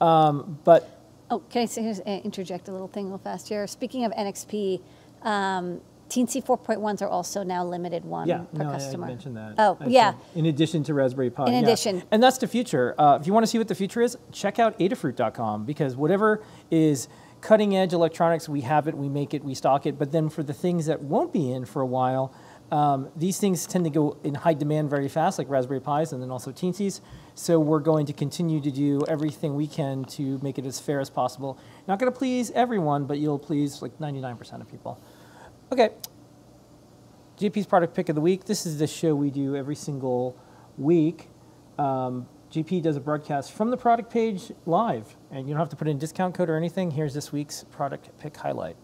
Um, 0.00 0.58
but 0.64 0.98
Oh, 1.32 1.38
can 1.48 1.62
I 1.62 1.64
say, 1.64 2.20
interject 2.24 2.68
a 2.68 2.72
little 2.72 2.88
thing 2.88 3.08
real 3.08 3.16
fast 3.16 3.48
here? 3.48 3.66
Speaking 3.66 4.04
of 4.04 4.12
NXP, 4.12 4.82
um, 5.22 5.80
Teensy 6.12 6.44
4.1s 6.44 7.00
are 7.00 7.08
also 7.08 7.42
now 7.42 7.64
limited 7.64 8.04
one 8.04 8.28
yeah, 8.28 8.44
per 8.54 8.64
no, 8.64 8.70
customer. 8.70 9.06
I 9.06 9.08
mentioned 9.08 9.36
that. 9.38 9.54
Oh, 9.56 9.78
I 9.80 9.86
yeah. 9.86 10.10
said 10.10 10.20
In 10.34 10.46
addition 10.46 10.84
to 10.84 10.92
Raspberry 10.92 11.30
Pi. 11.30 11.46
In 11.46 11.54
yeah. 11.54 11.60
addition. 11.60 12.02
And 12.10 12.22
that's 12.22 12.36
the 12.36 12.46
future. 12.46 12.94
Uh, 13.00 13.16
if 13.18 13.26
you 13.26 13.32
want 13.32 13.44
to 13.44 13.46
see 13.46 13.56
what 13.56 13.68
the 13.68 13.74
future 13.74 14.02
is, 14.02 14.18
check 14.30 14.58
out 14.58 14.78
Adafruit.com 14.78 15.64
because 15.64 15.96
whatever 15.96 16.42
is 16.70 17.08
cutting 17.40 17.74
edge 17.74 17.94
electronics, 17.94 18.46
we 18.46 18.60
have 18.60 18.88
it, 18.88 18.94
we 18.94 19.08
make 19.08 19.32
it, 19.32 19.42
we 19.42 19.54
stock 19.54 19.86
it. 19.86 19.98
But 19.98 20.12
then 20.12 20.28
for 20.28 20.42
the 20.42 20.52
things 20.52 20.84
that 20.84 21.00
won't 21.00 21.32
be 21.32 21.50
in 21.50 21.64
for 21.64 21.80
a 21.80 21.86
while, 21.86 22.34
um, 22.70 23.08
these 23.16 23.38
things 23.38 23.66
tend 23.66 23.84
to 23.84 23.90
go 23.90 24.18
in 24.22 24.34
high 24.34 24.54
demand 24.54 24.90
very 24.90 25.08
fast, 25.08 25.38
like 25.38 25.48
Raspberry 25.48 25.80
Pis 25.80 26.12
and 26.12 26.22
then 26.22 26.30
also 26.30 26.52
Teensies. 26.52 27.00
So 27.34 27.58
we're 27.58 27.80
going 27.80 28.04
to 28.04 28.12
continue 28.12 28.60
to 28.60 28.70
do 28.70 29.00
everything 29.08 29.54
we 29.54 29.66
can 29.66 30.04
to 30.04 30.38
make 30.42 30.58
it 30.58 30.66
as 30.66 30.78
fair 30.78 31.00
as 31.00 31.08
possible. 31.08 31.58
Not 31.88 31.98
going 31.98 32.12
to 32.12 32.18
please 32.18 32.50
everyone, 32.50 33.06
but 33.06 33.16
you'll 33.16 33.38
please 33.38 33.80
like 33.80 33.98
99% 33.98 34.60
of 34.60 34.70
people. 34.70 35.00
Okay, 35.72 35.88
JP's 37.38 37.64
product 37.64 37.94
pick 37.94 38.10
of 38.10 38.14
the 38.14 38.20
week. 38.20 38.44
This 38.44 38.66
is 38.66 38.78
the 38.78 38.86
show 38.86 39.14
we 39.14 39.30
do 39.30 39.56
every 39.56 39.74
single 39.74 40.36
week. 40.76 41.30
Um, 41.78 42.28
JP 42.50 42.82
does 42.82 42.98
a 42.98 43.00
broadcast 43.00 43.52
from 43.52 43.70
the 43.70 43.78
product 43.78 44.12
page 44.12 44.52
live, 44.66 45.16
and 45.30 45.48
you 45.48 45.54
don't 45.54 45.60
have 45.60 45.70
to 45.70 45.76
put 45.76 45.88
in 45.88 45.96
a 45.96 45.98
discount 45.98 46.34
code 46.34 46.50
or 46.50 46.58
anything. 46.58 46.90
Here's 46.90 47.14
this 47.14 47.32
week's 47.32 47.64
product 47.64 48.10
pick 48.18 48.36
highlight. 48.36 48.76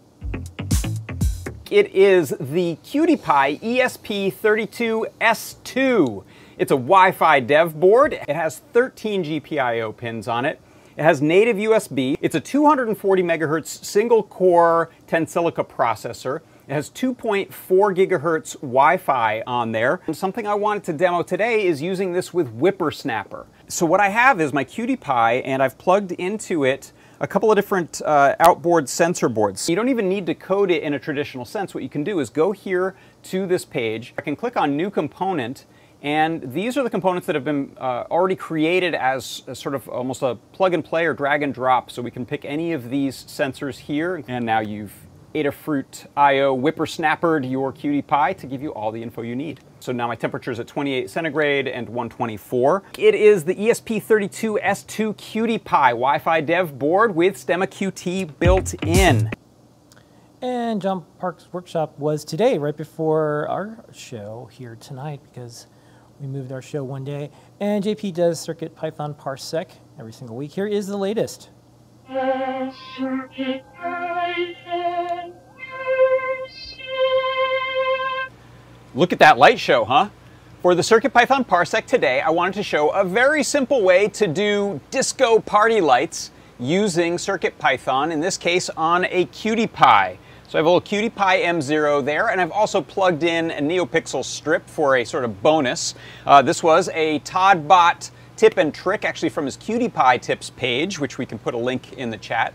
It 1.69 1.93
is 1.93 2.29
the 2.39 2.79
QT 2.83 3.21
Py 3.21 3.59
E 3.61 3.81
ESP32S2. 3.81 6.23
It's 6.57 6.71
a 6.71 6.75
Wi-Fi 6.75 7.39
dev 7.41 7.79
board. 7.79 8.13
It 8.13 8.35
has 8.35 8.63
13 8.73 9.23
GPIO 9.23 9.95
pins 9.95 10.27
on 10.27 10.43
it. 10.43 10.59
It 10.97 11.03
has 11.03 11.21
native 11.21 11.57
USB. 11.57 12.17
It's 12.19 12.33
a 12.33 12.41
240 12.41 13.21
megahertz 13.21 13.85
single 13.85 14.23
core 14.23 14.89
Tensilica 15.07 15.63
processor. 15.63 16.41
It 16.69 16.73
has 16.73 16.91
2.4 16.91 17.49
gigahertz 17.95 18.53
Wi-Fi 18.61 19.41
on 19.47 19.71
there. 19.71 20.01
And 20.05 20.15
something 20.15 20.45
I 20.45 20.53
wanted 20.53 20.83
to 20.83 20.93
demo 20.93 21.23
today 21.23 21.65
is 21.65 21.81
using 21.81 22.13
this 22.13 22.31
with 22.31 22.55
WipperSnapper. 22.55 23.47
So 23.67 23.87
what 23.87 23.99
I 23.99 24.09
have 24.09 24.39
is 24.39 24.53
my 24.53 24.63
QT 24.63 24.99
Pie 24.99 25.37
and 25.37 25.63
I've 25.63 25.79
plugged 25.79 26.11
into 26.11 26.65
it 26.65 26.91
a 27.19 27.25
couple 27.25 27.51
of 27.51 27.55
different 27.55 28.03
uh, 28.03 28.35
outboard 28.39 28.87
sensor 28.87 29.29
boards. 29.29 29.67
You 29.67 29.75
don't 29.75 29.89
even 29.89 30.07
need 30.07 30.27
to 30.27 30.35
code 30.35 30.69
it 30.69 30.83
in 30.83 30.93
a 30.93 30.99
traditional 30.99 31.43
sense. 31.43 31.73
What 31.73 31.81
you 31.81 31.89
can 31.89 32.03
do 32.03 32.19
is 32.19 32.29
go 32.29 32.51
here 32.51 32.95
to 33.23 33.47
this 33.47 33.65
page. 33.65 34.13
I 34.19 34.21
can 34.21 34.35
click 34.35 34.55
on 34.55 34.77
new 34.77 34.91
component 34.91 35.65
and 36.03 36.53
these 36.53 36.77
are 36.77 36.83
the 36.83 36.89
components 36.91 37.25
that 37.25 37.33
have 37.33 37.43
been 37.43 37.75
uh, 37.77 38.03
already 38.11 38.35
created 38.35 38.93
as, 38.93 39.41
as, 39.47 39.57
sort 39.57 39.73
of 39.73 39.89
almost 39.89 40.21
a 40.21 40.35
plug 40.53 40.75
and 40.75 40.85
play 40.85 41.07
or 41.07 41.15
drag 41.15 41.41
and 41.41 41.51
drop. 41.51 41.89
So 41.89 42.03
we 42.03 42.11
can 42.11 42.27
pick 42.27 42.45
any 42.45 42.73
of 42.73 42.91
these 42.91 43.23
sensors 43.23 43.79
here. 43.79 44.23
And 44.27 44.45
now 44.45 44.59
you've 44.59 45.08
Adafruit 45.35 46.07
IO 46.17 46.57
whippersnappered 46.57 47.49
your 47.49 47.71
QT 47.71 48.07
Py 48.07 48.33
to 48.39 48.47
give 48.47 48.61
you 48.61 48.73
all 48.73 48.91
the 48.91 49.01
info 49.01 49.21
you 49.21 49.35
need. 49.35 49.59
So 49.79 49.91
now 49.91 50.07
my 50.07 50.15
temperature 50.15 50.51
is 50.51 50.59
at 50.59 50.67
28 50.67 51.09
centigrade 51.09 51.67
and 51.67 51.87
124. 51.87 52.83
It 52.97 53.15
is 53.15 53.43
the 53.45 53.55
ESP32S2 53.55 55.15
QT 55.15 55.63
Py 55.63 55.89
Wi-Fi 55.89 56.41
dev 56.41 56.79
board 56.79 57.15
with 57.15 57.35
Stemma 57.35 57.67
QT 57.67 58.39
built 58.39 58.73
in. 58.85 59.29
And 60.41 60.81
John 60.81 61.05
Park's 61.19 61.51
workshop 61.51 61.99
was 61.99 62.23
today, 62.23 62.57
right 62.57 62.75
before 62.75 63.47
our 63.49 63.83
show 63.91 64.49
here 64.51 64.77
tonight, 64.79 65.19
because 65.31 65.67
we 66.19 66.27
moved 66.27 66.51
our 66.51 66.61
show 66.61 66.83
one 66.83 67.03
day. 67.03 67.29
And 67.59 67.83
JP 67.83 68.13
does 68.13 68.45
CircuitPython 68.45 69.17
Parsec 69.17 69.71
every 69.99 70.13
single 70.13 70.37
week. 70.37 70.51
Here 70.51 70.67
is 70.67 70.87
the 70.87 70.97
latest. 70.97 71.49
Look 78.95 79.13
at 79.13 79.19
that 79.19 79.37
light 79.37 79.59
show, 79.59 79.85
huh? 79.85 80.09
For 80.63 80.73
the 80.73 80.81
CircuitPython 80.81 81.45
Parsec 81.45 81.85
today, 81.85 82.19
I 82.21 82.31
wanted 82.31 82.55
to 82.55 82.63
show 82.63 82.89
a 82.89 83.03
very 83.03 83.43
simple 83.43 83.83
way 83.83 84.07
to 84.07 84.25
do 84.25 84.81
disco 84.89 85.39
party 85.39 85.81
lights 85.81 86.31
using 86.57 87.17
CircuitPython, 87.17 88.11
in 88.11 88.19
this 88.19 88.37
case 88.37 88.71
on 88.71 89.05
a 89.05 89.25
QT 89.27 89.71
Py. 89.71 90.17
So 90.47 90.57
I 90.57 90.61
have 90.61 90.65
a 90.65 90.69
little 90.69 90.81
QT 90.81 91.13
Py 91.13 91.43
M0 91.43 92.03
there, 92.03 92.29
and 92.29 92.41
I've 92.41 92.51
also 92.51 92.81
plugged 92.81 93.21
in 93.21 93.51
a 93.51 93.61
NeoPixel 93.61 94.25
strip 94.25 94.67
for 94.67 94.97
a 94.97 95.03
sort 95.05 95.25
of 95.25 95.43
bonus. 95.43 95.93
Uh, 96.25 96.41
this 96.41 96.63
was 96.63 96.89
a 96.95 97.19
todbot 97.19 98.09
tip 98.39 98.57
and 98.57 98.73
trick, 98.73 99.03
actually 99.03 99.27
from 99.27 99.43
his 99.43 99.57
QT 99.57 99.93
Py 99.93 100.17
tips 100.17 100.49
page, 100.51 100.97
which 100.97 101.17
we 101.17 101.25
can 101.25 101.37
put 101.37 101.53
a 101.53 101.57
link 101.57 101.91
in 101.93 102.09
the 102.09 102.17
chat. 102.17 102.53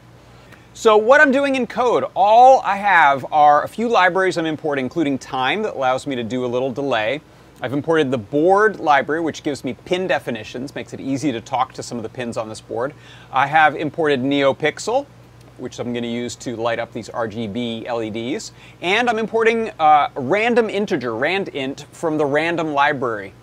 So 0.73 0.97
what 0.97 1.21
I'm 1.21 1.31
doing 1.31 1.57
in 1.57 1.67
code, 1.67 2.07
all 2.17 2.63
I 2.63 2.79
have 2.79 3.31
are 3.31 3.63
a 3.63 3.69
few 3.69 3.91
libraries 3.91 4.39
I'm 4.39 4.47
importing, 4.47 4.87
including 4.87 5.19
time 5.19 5.63
that 5.63 5.75
allows 5.75 6.07
me 6.07 6.17
to 6.17 6.25
do 6.25 6.47
a 6.47 6.49
little 6.49 6.73
delay. 6.73 7.21
I've 7.61 7.75
imported 7.75 8.11
the 8.11 8.17
board 8.17 8.81
library, 8.81 9.21
which 9.21 9.43
gives 9.43 9.63
me 9.63 9.75
pin 9.85 10.07
definitions, 10.07 10.75
makes 10.75 10.95
it 10.95 11.01
easy 11.01 11.31
to 11.33 11.43
talk 11.43 11.75
to 11.75 11.83
some 11.83 11.99
of 11.99 12.03
the 12.03 12.09
pins 12.09 12.39
on 12.39 12.49
this 12.49 12.63
board. 12.63 12.95
I 13.31 13.47
have 13.47 13.77
imported 13.77 14.21
NeoPixel, 14.21 15.05
which 15.59 15.79
I'm 15.79 15.93
going 15.93 16.03
to 16.03 16.09
use 16.09 16.35
to 16.37 16.57
light 16.57 16.79
up 16.79 16.95
these 16.95 17.11
RGB 17.11 17.85
LEDs. 17.93 18.53
And 18.81 19.11
I'm 19.11 19.19
importing 19.19 19.69
uh, 19.79 20.09
random 20.15 20.71
integer, 20.71 21.11
randint, 21.11 21.85
from 21.93 22.17
the 22.17 22.25
random 22.25 22.73
library. 22.73 23.35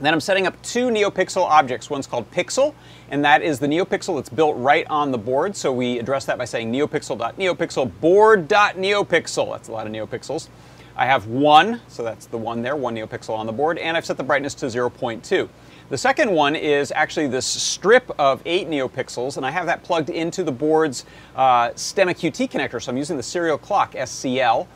Then 0.00 0.14
I'm 0.14 0.20
setting 0.20 0.46
up 0.46 0.60
two 0.62 0.88
NeoPixel 0.88 1.42
objects. 1.42 1.90
One's 1.90 2.06
called 2.06 2.30
Pixel, 2.30 2.74
and 3.10 3.24
that 3.24 3.42
is 3.42 3.58
the 3.58 3.66
NeoPixel 3.66 4.16
that's 4.16 4.28
built 4.28 4.56
right 4.56 4.86
on 4.88 5.10
the 5.10 5.18
board. 5.18 5.56
So 5.56 5.72
we 5.72 5.98
address 5.98 6.24
that 6.26 6.38
by 6.38 6.44
saying 6.44 6.72
neopixel.neopixel 6.72 8.00
board.neopixel. 8.00 9.52
That's 9.52 9.68
a 9.68 9.72
lot 9.72 9.86
of 9.86 9.92
NeoPixels. 9.92 10.48
I 10.96 11.06
have 11.06 11.26
one, 11.28 11.80
so 11.88 12.02
that's 12.02 12.26
the 12.26 12.38
one 12.38 12.62
there, 12.62 12.74
one 12.74 12.96
NeoPixel 12.96 13.30
on 13.30 13.46
the 13.46 13.52
board, 13.52 13.78
and 13.78 13.96
I've 13.96 14.04
set 14.04 14.16
the 14.16 14.24
brightness 14.24 14.54
to 14.54 14.66
0.2. 14.66 15.48
The 15.90 15.98
second 15.98 16.30
one 16.32 16.54
is 16.54 16.92
actually 16.92 17.28
this 17.28 17.46
strip 17.46 18.10
of 18.18 18.42
eight 18.44 18.68
NeoPixels, 18.68 19.36
and 19.36 19.46
I 19.46 19.50
have 19.50 19.66
that 19.66 19.82
plugged 19.84 20.10
into 20.10 20.42
the 20.42 20.52
board's 20.52 21.04
uh, 21.34 21.68
Stemma 21.70 22.10
QT 22.10 22.50
connector. 22.50 22.82
So 22.82 22.90
I'm 22.90 22.98
using 22.98 23.16
the 23.16 23.22
serial 23.22 23.56
clock, 23.56 23.92
SCL. 23.92 24.66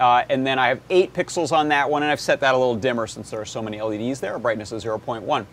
Uh, 0.00 0.24
and 0.30 0.46
then 0.46 0.58
I 0.58 0.68
have 0.68 0.80
8 0.88 1.12
pixels 1.12 1.52
on 1.52 1.68
that 1.68 1.88
one, 1.88 2.02
and 2.02 2.10
I've 2.10 2.20
set 2.20 2.40
that 2.40 2.54
a 2.54 2.58
little 2.58 2.74
dimmer 2.74 3.06
since 3.06 3.30
there 3.30 3.40
are 3.40 3.44
so 3.44 3.60
many 3.60 3.80
LEDs 3.82 4.18
there, 4.18 4.38
brightness 4.38 4.72
is 4.72 4.82
0.1. 4.82 5.46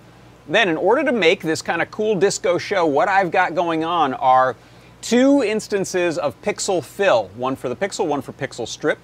Then 0.48 0.70
in 0.70 0.78
order 0.78 1.04
to 1.04 1.12
make 1.12 1.42
this 1.42 1.62
kind 1.62 1.82
of 1.82 1.92
cool 1.92 2.16
disco 2.16 2.58
show, 2.58 2.86
what 2.86 3.10
I've 3.10 3.30
got 3.30 3.54
going 3.54 3.84
on 3.84 4.14
are 4.14 4.56
two 5.02 5.44
instances 5.44 6.18
of 6.18 6.42
pixel 6.42 6.82
fill, 6.82 7.28
one 7.36 7.58
for 7.58 7.68
the 7.68 7.76
pixel, 7.76 8.08
one 8.08 8.22
for 8.22 8.32
pixel 8.32 8.66
strip. 8.66 8.98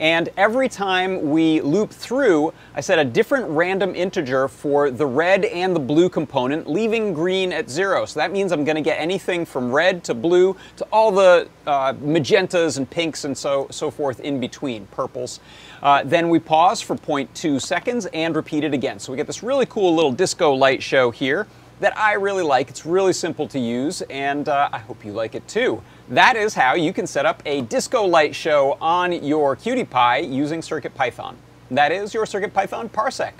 And 0.00 0.30
every 0.38 0.70
time 0.70 1.28
we 1.28 1.60
loop 1.60 1.90
through, 1.90 2.54
I 2.74 2.80
set 2.80 2.98
a 2.98 3.04
different 3.04 3.46
random 3.50 3.94
integer 3.94 4.48
for 4.48 4.90
the 4.90 5.04
red 5.04 5.44
and 5.44 5.76
the 5.76 5.80
blue 5.80 6.08
component, 6.08 6.66
leaving 6.66 7.12
green 7.12 7.52
at 7.52 7.68
zero. 7.68 8.06
So 8.06 8.18
that 8.18 8.32
means 8.32 8.50
I'm 8.50 8.64
to 8.64 8.80
get 8.80 8.98
anything 8.98 9.44
from 9.44 9.70
red 9.70 10.02
to 10.04 10.14
blue 10.14 10.56
to 10.76 10.86
all 10.90 11.12
the 11.12 11.48
uh, 11.66 11.92
magentas 11.92 12.78
and 12.78 12.88
pinks 12.88 13.24
and 13.24 13.36
so, 13.36 13.66
so 13.70 13.90
forth 13.90 14.20
in 14.20 14.40
between, 14.40 14.86
purples. 14.86 15.38
Uh, 15.82 16.02
then 16.02 16.30
we 16.30 16.38
pause 16.38 16.80
for 16.80 16.96
0.2 16.96 17.60
seconds 17.60 18.06
and 18.06 18.34
repeat 18.34 18.64
it 18.64 18.72
again. 18.72 18.98
So 18.98 19.12
we 19.12 19.16
get 19.18 19.26
this 19.26 19.42
really 19.42 19.66
cool 19.66 19.94
little 19.94 20.12
disco 20.12 20.54
light 20.54 20.82
show 20.82 21.10
here 21.10 21.46
that 21.80 21.96
I 21.98 22.14
really 22.14 22.42
like. 22.42 22.70
It's 22.70 22.86
really 22.86 23.12
simple 23.12 23.48
to 23.48 23.58
use, 23.58 24.02
and 24.02 24.48
uh, 24.48 24.68
I 24.72 24.78
hope 24.78 25.04
you 25.04 25.12
like 25.12 25.34
it 25.34 25.46
too. 25.48 25.82
That 26.10 26.34
is 26.34 26.54
how 26.54 26.74
you 26.74 26.92
can 26.92 27.06
set 27.06 27.24
up 27.24 27.40
a 27.46 27.60
disco 27.60 28.04
light 28.04 28.34
show 28.34 28.76
on 28.80 29.12
your 29.24 29.54
QT 29.54 29.90
Py 29.90 30.26
using 30.26 30.60
CircuitPython. 30.60 31.36
That 31.70 31.92
is 31.92 32.12
your 32.12 32.24
CircuitPython 32.24 32.90
Parsec. 32.90 33.32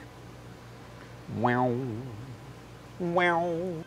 Wow. 1.38 1.76
Wow. 3.00 3.84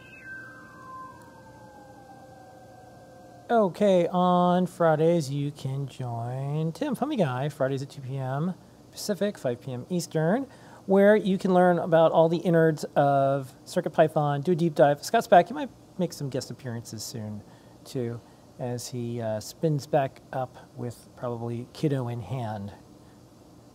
Okay, 3.49 4.07
on 4.11 4.67
Fridays 4.67 5.31
you 5.31 5.51
can 5.51 5.87
join 5.87 6.73
Tim 6.73 6.93
FoamyGuy, 6.93 7.53
Fridays 7.53 7.83
at 7.83 7.89
2 7.89 8.01
p.m. 8.01 8.53
Pacific, 8.91 9.37
5 9.37 9.61
p.m. 9.61 9.85
Eastern, 9.89 10.45
where 10.87 11.15
you 11.15 11.37
can 11.37 11.53
learn 11.53 11.79
about 11.79 12.11
all 12.11 12.27
the 12.27 12.37
innards 12.37 12.83
of 12.97 13.53
CircuitPython, 13.65 14.43
do 14.43 14.51
a 14.51 14.55
deep 14.55 14.75
dive. 14.75 15.05
Scott's 15.05 15.27
back. 15.27 15.49
You 15.49 15.55
might 15.55 15.69
make 15.97 16.11
some 16.11 16.27
guest 16.27 16.51
appearances 16.51 17.01
soon, 17.01 17.41
too 17.85 18.19
as 18.59 18.87
he 18.89 19.21
uh, 19.21 19.39
spins 19.39 19.87
back 19.87 20.21
up 20.31 20.55
with 20.75 21.09
probably 21.15 21.67
Kiddo 21.73 22.07
in 22.07 22.21
hand. 22.21 22.71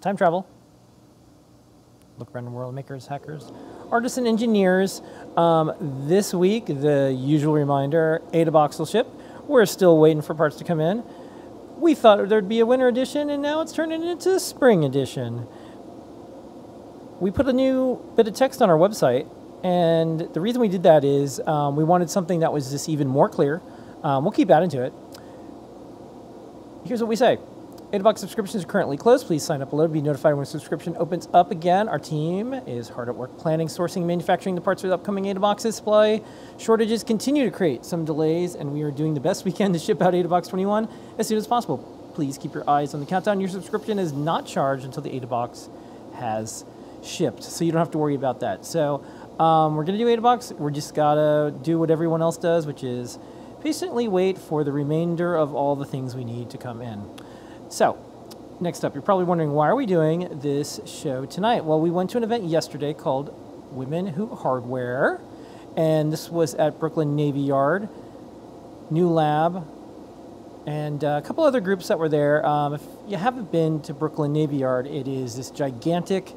Time 0.00 0.16
travel. 0.16 0.46
Look 2.18 2.34
around 2.34 2.52
world, 2.52 2.74
makers, 2.74 3.06
hackers, 3.06 3.52
artists, 3.90 4.18
and 4.18 4.26
engineers. 4.26 5.02
Um, 5.36 5.72
this 6.06 6.34
week, 6.34 6.66
the 6.66 7.14
usual 7.16 7.54
reminder, 7.54 8.22
AdaBox 8.32 8.78
will 8.78 8.86
ship. 8.86 9.06
We're 9.46 9.66
still 9.66 9.98
waiting 9.98 10.22
for 10.22 10.34
parts 10.34 10.56
to 10.56 10.64
come 10.64 10.80
in. 10.80 11.04
We 11.76 11.94
thought 11.94 12.28
there'd 12.28 12.48
be 12.48 12.58
a 12.58 12.66
winter 12.66 12.88
edition, 12.88 13.30
and 13.30 13.40
now 13.40 13.60
it's 13.60 13.72
turning 13.72 14.02
into 14.02 14.34
a 14.34 14.40
spring 14.40 14.84
edition. 14.84 15.46
We 17.20 17.30
put 17.30 17.46
a 17.46 17.52
new 17.52 18.00
bit 18.16 18.26
of 18.26 18.34
text 18.34 18.60
on 18.62 18.68
our 18.68 18.76
website, 18.76 19.28
and 19.64 20.20
the 20.20 20.40
reason 20.40 20.60
we 20.60 20.68
did 20.68 20.82
that 20.84 21.04
is 21.04 21.40
um, 21.40 21.76
we 21.76 21.84
wanted 21.84 22.10
something 22.10 22.40
that 22.40 22.52
was 22.52 22.70
just 22.70 22.88
even 22.88 23.06
more 23.06 23.28
clear, 23.28 23.62
um, 24.02 24.24
we'll 24.24 24.32
keep 24.32 24.50
adding 24.50 24.70
to 24.70 24.84
it. 24.84 24.92
Here's 26.84 27.00
what 27.00 27.08
we 27.08 27.16
say. 27.16 27.38
AdaBox 27.92 28.18
subscriptions 28.18 28.64
are 28.64 28.66
currently 28.66 28.98
closed. 28.98 29.26
Please 29.26 29.42
sign 29.42 29.62
up 29.62 29.70
below 29.70 29.86
to 29.86 29.92
be 29.92 30.02
notified 30.02 30.34
when 30.34 30.44
subscription 30.44 30.94
opens 30.98 31.26
up 31.32 31.50
again. 31.50 31.88
Our 31.88 31.98
team 31.98 32.52
is 32.52 32.90
hard 32.90 33.08
at 33.08 33.14
work 33.14 33.38
planning, 33.38 33.66
sourcing, 33.66 34.04
manufacturing 34.04 34.54
the 34.54 34.60
parts 34.60 34.82
for 34.82 34.88
the 34.88 34.94
upcoming 34.94 35.24
AdaBox 35.24 35.62
display. 35.62 36.22
Shortages 36.58 37.02
continue 37.02 37.44
to 37.44 37.50
create 37.50 37.86
some 37.86 38.04
delays, 38.04 38.54
and 38.54 38.74
we 38.74 38.82
are 38.82 38.90
doing 38.90 39.14
the 39.14 39.20
best 39.20 39.46
we 39.46 39.52
can 39.52 39.72
to 39.72 39.78
ship 39.78 40.02
out 40.02 40.12
AdaBox 40.12 40.50
21 40.50 40.86
as 41.16 41.26
soon 41.26 41.38
as 41.38 41.46
possible. 41.46 41.78
Please 42.14 42.36
keep 42.36 42.52
your 42.52 42.68
eyes 42.68 42.92
on 42.92 43.00
the 43.00 43.06
countdown. 43.06 43.40
Your 43.40 43.48
subscription 43.48 43.98
is 43.98 44.12
not 44.12 44.46
charged 44.46 44.84
until 44.84 45.02
the 45.02 45.18
AdaBox 45.18 45.70
has 46.16 46.66
shipped, 47.02 47.42
so 47.42 47.64
you 47.64 47.72
don't 47.72 47.78
have 47.78 47.92
to 47.92 47.98
worry 47.98 48.16
about 48.16 48.40
that. 48.40 48.66
So 48.66 49.02
um, 49.40 49.76
we're 49.76 49.84
going 49.84 49.98
to 49.98 50.04
do 50.04 50.14
AdaBox. 50.14 50.52
We're 50.58 50.70
just 50.70 50.94
got 50.94 51.14
to 51.14 51.54
do 51.62 51.78
what 51.78 51.90
everyone 51.90 52.20
else 52.20 52.36
does, 52.36 52.66
which 52.66 52.84
is 52.84 53.18
patiently 53.62 54.08
wait 54.08 54.38
for 54.38 54.64
the 54.64 54.72
remainder 54.72 55.34
of 55.34 55.54
all 55.54 55.76
the 55.76 55.84
things 55.84 56.14
we 56.14 56.24
need 56.24 56.50
to 56.50 56.58
come 56.58 56.80
in. 56.80 57.02
So, 57.68 57.98
next 58.60 58.84
up, 58.84 58.94
you're 58.94 59.02
probably 59.02 59.24
wondering 59.24 59.52
why 59.52 59.68
are 59.68 59.76
we 59.76 59.86
doing 59.86 60.40
this 60.40 60.80
show 60.86 61.26
tonight? 61.26 61.64
Well, 61.64 61.80
we 61.80 61.90
went 61.90 62.10
to 62.10 62.16
an 62.18 62.24
event 62.24 62.44
yesterday 62.44 62.94
called 62.94 63.34
Women 63.72 64.06
Who 64.06 64.26
Hardware, 64.34 65.20
and 65.76 66.12
this 66.12 66.28
was 66.30 66.54
at 66.54 66.78
Brooklyn 66.78 67.16
Navy 67.16 67.40
Yard, 67.40 67.88
New 68.90 69.08
Lab, 69.08 69.66
and 70.66 71.02
uh, 71.02 71.20
a 71.22 71.26
couple 71.26 71.44
other 71.44 71.60
groups 71.60 71.88
that 71.88 71.98
were 71.98 72.08
there. 72.08 72.44
Um, 72.44 72.74
if 72.74 72.82
you 73.06 73.16
haven't 73.16 73.50
been 73.50 73.80
to 73.82 73.94
Brooklyn 73.94 74.32
Navy 74.32 74.58
Yard, 74.58 74.86
it 74.86 75.08
is 75.08 75.36
this 75.36 75.50
gigantic 75.50 76.32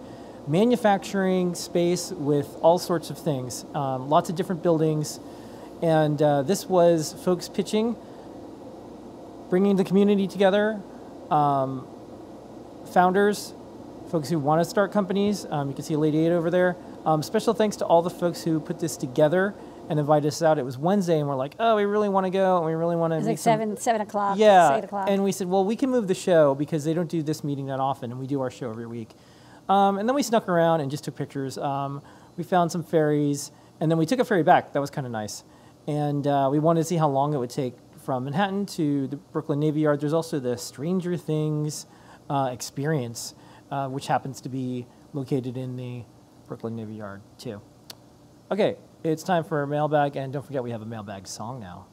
manufacturing 0.48 1.54
space 1.54 2.12
with 2.12 2.58
all 2.62 2.80
sorts 2.80 3.10
of 3.10 3.18
things, 3.18 3.66
um, 3.76 4.10
lots 4.10 4.30
of 4.30 4.36
different 4.36 4.64
buildings. 4.64 5.20
And 5.82 6.22
uh, 6.22 6.44
this 6.44 6.68
was 6.68 7.14
folks 7.26 7.50
pitching, 7.50 7.96
bringing 9.50 9.76
the 9.76 9.84
community 9.84 10.28
together, 10.28 10.80
um, 11.30 11.88
founders, 12.94 13.54
folks 14.12 14.30
who 14.30 14.38
want 14.38 14.62
to 14.62 14.70
start 14.70 14.92
companies. 14.92 15.46
Um, 15.50 15.70
you 15.70 15.74
can 15.76 15.84
see 15.84 15.96
a 15.96 16.00
Lady 16.00 16.26
8 16.28 16.32
over 16.32 16.50
there. 16.52 16.76
Um, 17.06 17.24
special 17.24 17.54
thanks 17.54 17.78
to 17.78 17.86
all 17.86 18.02
the 18.02 18.10
folks 18.10 18.44
who 18.44 18.60
put 18.60 18.80
this 18.80 18.96
together 18.96 19.56
and 19.90 20.00
invited 20.00 20.28
us 20.28 20.42
out. 20.44 20.60
It 20.60 20.66
was 20.66 20.78
Wednesday, 20.78 21.18
and 21.20 21.28
we're 21.28 21.36
like, 21.36 21.56
oh, 21.60 21.76
we 21.76 21.86
really 21.86 22.10
want 22.10 22.26
to 22.26 22.30
go, 22.30 22.58
and 22.58 22.66
we 22.66 22.74
really 22.74 22.96
want 22.96 23.12
to. 23.12 23.18
It's 23.18 23.26
like 23.26 23.40
seven, 23.40 23.76
seven 23.78 24.02
o'clock. 24.02 24.38
Yeah, 24.38 24.78
eight 24.78 24.84
o'clock. 24.84 25.08
and 25.10 25.24
we 25.24 25.32
said, 25.32 25.48
well, 25.48 25.66
we 25.66 25.76
can 25.76 25.90
move 25.90 26.08
the 26.08 26.14
show 26.14 26.54
because 26.54 26.84
they 26.84 26.94
don't 26.94 27.10
do 27.10 27.24
this 27.24 27.44
meeting 27.44 27.66
that 27.68 27.80
often, 27.80 28.12
and 28.12 28.20
we 28.20 28.28
do 28.28 28.40
our 28.42 28.52
show 28.52 28.70
every 28.70 28.86
week. 28.86 29.10
Um, 29.68 29.98
and 29.98 30.08
then 30.08 30.16
we 30.16 30.22
snuck 30.24 30.48
around 30.48 30.82
and 30.82 30.92
just 30.92 31.04
took 31.06 31.16
pictures. 31.16 31.58
Um, 31.58 32.02
we 32.38 32.44
found 32.44 32.72
some 32.72 32.84
ferries, 32.84 33.52
and 33.80 33.90
then 33.90 33.98
we 33.98 34.06
took 34.06 34.20
a 34.20 34.26
ferry 34.26 34.44
back. 34.44 34.74
That 34.74 34.80
was 34.80 34.92
kind 34.92 35.08
of 35.08 35.12
nice. 35.12 35.44
And 35.88 36.28
uh, 36.28 36.50
we 36.52 36.60
wanted 36.60 36.82
to 36.82 36.86
see 36.86 36.98
how 36.98 37.10
long 37.10 37.34
it 37.34 37.38
would 37.38 37.50
take 37.50 37.76
from 38.04 38.26
Manhattan 38.26 38.66
to 38.66 39.08
the 39.08 39.16
Brooklyn 39.18 39.60
Navy 39.60 39.82
Yard. 39.82 40.02
There's 40.02 40.14
also 40.14 40.40
the 40.40 40.58
Stranger 40.58 41.18
Things 41.18 41.86
uh, 42.30 42.50
experience, 42.52 43.36
uh, 43.70 43.88
which 43.90 44.08
happens 44.08 44.42
to 44.42 44.50
be 44.50 44.88
located 45.14 45.58
in 45.58 45.76
the 45.76 46.04
Brooklyn 46.48 46.76
Navy 46.76 46.96
Yard, 46.96 47.22
too. 47.38 47.62
Okay, 48.52 48.78
it's 49.04 49.24
time 49.24 49.44
for 49.44 49.64
a 49.64 49.68
mailbag, 49.68 50.16
and 50.16 50.34
don't 50.34 50.46
forget 50.46 50.64
we 50.64 50.72
have 50.72 50.82
a 50.82 50.86
mailbag 50.86 51.28
song 51.28 51.60
now. 51.60 51.88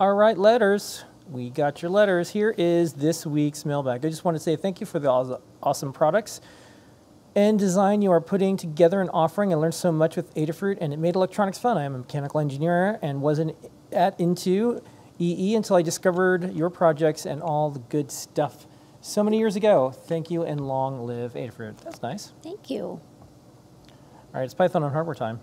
All 0.00 0.14
right, 0.14 0.38
letters. 0.38 1.04
We 1.28 1.50
got 1.50 1.82
your 1.82 1.90
letters. 1.90 2.30
Here 2.30 2.54
is 2.56 2.92
this 2.92 3.26
week's 3.26 3.64
mailbag. 3.64 4.06
I 4.06 4.08
just 4.08 4.24
want 4.24 4.36
to 4.36 4.40
say 4.40 4.54
thank 4.54 4.78
you 4.78 4.86
for 4.86 5.00
the 5.00 5.40
awesome 5.60 5.92
products 5.92 6.40
and 7.34 7.58
design 7.58 8.00
you 8.00 8.12
are 8.12 8.20
putting 8.20 8.56
together 8.56 9.00
and 9.00 9.10
offering. 9.12 9.52
I 9.52 9.56
learned 9.56 9.74
so 9.74 9.90
much 9.90 10.14
with 10.14 10.32
Adafruit, 10.36 10.78
and 10.80 10.92
it 10.92 11.00
made 11.00 11.16
electronics 11.16 11.58
fun. 11.58 11.76
I 11.76 11.82
am 11.82 11.96
a 11.96 11.98
mechanical 11.98 12.38
engineer 12.38 13.00
and 13.02 13.22
wasn't 13.22 13.56
at 13.90 14.18
into 14.20 14.80
EE 15.18 15.56
until 15.56 15.74
I 15.74 15.82
discovered 15.82 16.54
your 16.54 16.70
projects 16.70 17.26
and 17.26 17.42
all 17.42 17.68
the 17.68 17.80
good 17.80 18.12
stuff 18.12 18.68
so 19.00 19.24
many 19.24 19.38
years 19.38 19.56
ago. 19.56 19.90
Thank 19.90 20.30
you 20.30 20.44
and 20.44 20.60
long 20.60 21.04
live 21.08 21.32
Adafruit. 21.34 21.76
That's 21.78 22.02
nice. 22.02 22.34
Thank 22.44 22.70
you. 22.70 22.84
All 22.84 23.02
right, 24.32 24.44
it's 24.44 24.54
Python 24.54 24.84
on 24.84 24.92
hardware 24.92 25.16
time. 25.16 25.40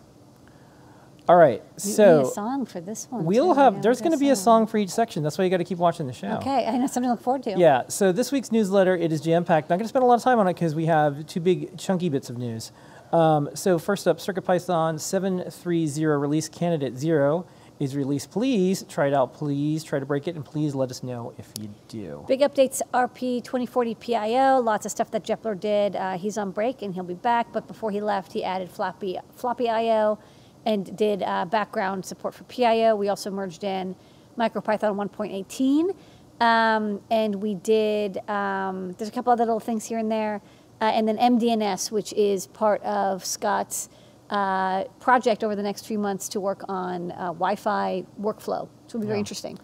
All 1.28 1.36
right, 1.36 1.64
so 1.78 2.22
a 2.22 2.26
song 2.26 2.68
for 2.68 2.80
this 2.80 3.08
one. 3.10 3.26
we'll 3.26 3.56
too. 3.56 3.60
have 3.60 3.76
Yeah, 3.76 3.82
there's 3.82 4.00
going 4.00 4.12
to 4.12 4.18
be 4.18 4.30
a 4.30 4.36
song 4.36 4.68
for 4.68 4.78
each 4.78 4.92
section. 4.92 5.24
That's 5.24 5.40
why 5.40 5.44
you 5.44 5.50
got 5.50 5.58
to 5.58 5.64
keep 5.64 5.80
watching 5.80 6.06
the 6.06 6.14
show. 6.14 6.28
Okay, 6.34 6.68
I 6.68 6.78
know 6.78 6.86
something 6.86 7.04
to 7.04 7.12
look 7.12 7.22
forward 7.22 7.42
to. 7.44 7.58
Yeah, 7.58 7.84
so 7.88 8.12
this 8.12 8.32
week's 8.32 8.52
newsletter, 8.52 8.96
it 8.96 9.12
is 9.12 9.22
jam-packed. 9.22 9.70
Not 9.70 9.78
going 9.78 9.86
to 9.86 9.90
spend 9.90 10.04
a 10.04 10.06
lot 10.06 10.16
of 10.16 10.24
time 10.24 10.38
on 10.38 10.48
it 10.48 10.54
because 10.54 10.76
we 10.76 10.86
have 10.86 11.26
two 11.26 11.40
big 11.40 11.78
chunky 11.80 12.10
bits 12.10 12.30
of 12.30 12.38
news. 12.38 12.72
Um, 13.12 13.50
so 13.56 13.80
first 13.80 14.08
up, 14.08 14.20
CircuitPython 14.20 15.00
730 15.00 16.06
release 16.06 16.48
candidate 16.48 16.96
0 16.96 17.48
is 17.80 17.96
released. 17.96 18.30
Please 18.30 18.84
try 18.88 19.08
it 19.08 19.14
out. 19.14 19.34
Please 19.34 19.84
try 19.84 20.00
to 20.00 20.06
break 20.06 20.28
it, 20.28 20.36
and 20.36 20.46
please 20.46 20.76
let 20.76 20.92
us 20.92 21.02
know 21.02 21.34
if 21.40 21.52
you 21.60 21.70
do. 21.88 22.24
Big 22.28 22.42
updates, 22.42 22.82
RP 22.94 23.44
2040 23.44 23.96
PIO, 23.96 24.60
lots 24.60 24.86
of 24.86 24.92
stuff 24.92 25.10
that 25.12 25.24
Jepler 25.24 25.60
did. 25.60 25.96
Uh, 25.96 26.18
he's 26.18 26.38
on 26.38 26.52
break 26.52 26.84
and 26.84 26.94
he'll 26.94 27.04
be 27.04 27.16
back, 27.16 27.48
but 27.52 27.68
before 27.68 27.90
he 27.90 28.00
left, 28.00 28.34
he 28.34 28.44
added 28.44 28.70
floppy, 28.70 29.18
floppy 29.36 29.70
IO 29.70 30.20
and 30.66 30.96
did 30.98 31.24
uh, 31.24 31.46
background 31.46 32.06
support 32.06 32.34
for 32.34 32.44
PIO. 32.46 32.96
We 32.96 33.10
also 33.10 33.30
merged 33.32 33.64
in 33.64 33.96
MicroPython 34.38 34.96
1.18. 34.96 35.96
Um, 36.42 37.02
and 37.10 37.36
we 37.36 37.54
did, 37.56 38.18
um, 38.30 38.94
there's 38.98 39.08
a 39.10 39.12
couple 39.12 39.32
other 39.32 39.46
little 39.46 39.60
things 39.60 39.86
here 39.86 40.00
and 40.00 40.12
there. 40.12 40.42
Uh, 40.82 40.86
and 40.86 41.08
then 41.08 41.18
MDNS, 41.18 41.92
which 41.92 42.12
is 42.14 42.48
part 42.48 42.82
of 42.84 43.24
Scott's 43.24 43.90
uh, 44.30 44.84
project 45.00 45.44
over 45.44 45.56
the 45.56 45.64
next 45.64 45.86
few 45.86 46.00
months 46.00 46.28
to 46.30 46.40
work 46.40 46.66
on 46.68 47.12
uh, 47.12 47.28
Wi 47.28 47.56
Fi 47.56 48.04
workflow. 48.20 48.68
So 48.88 48.98
it'll 48.98 49.00
be 49.02 49.06
very 49.08 49.18
Yeah. 49.18 49.20
interesting. 49.20 49.60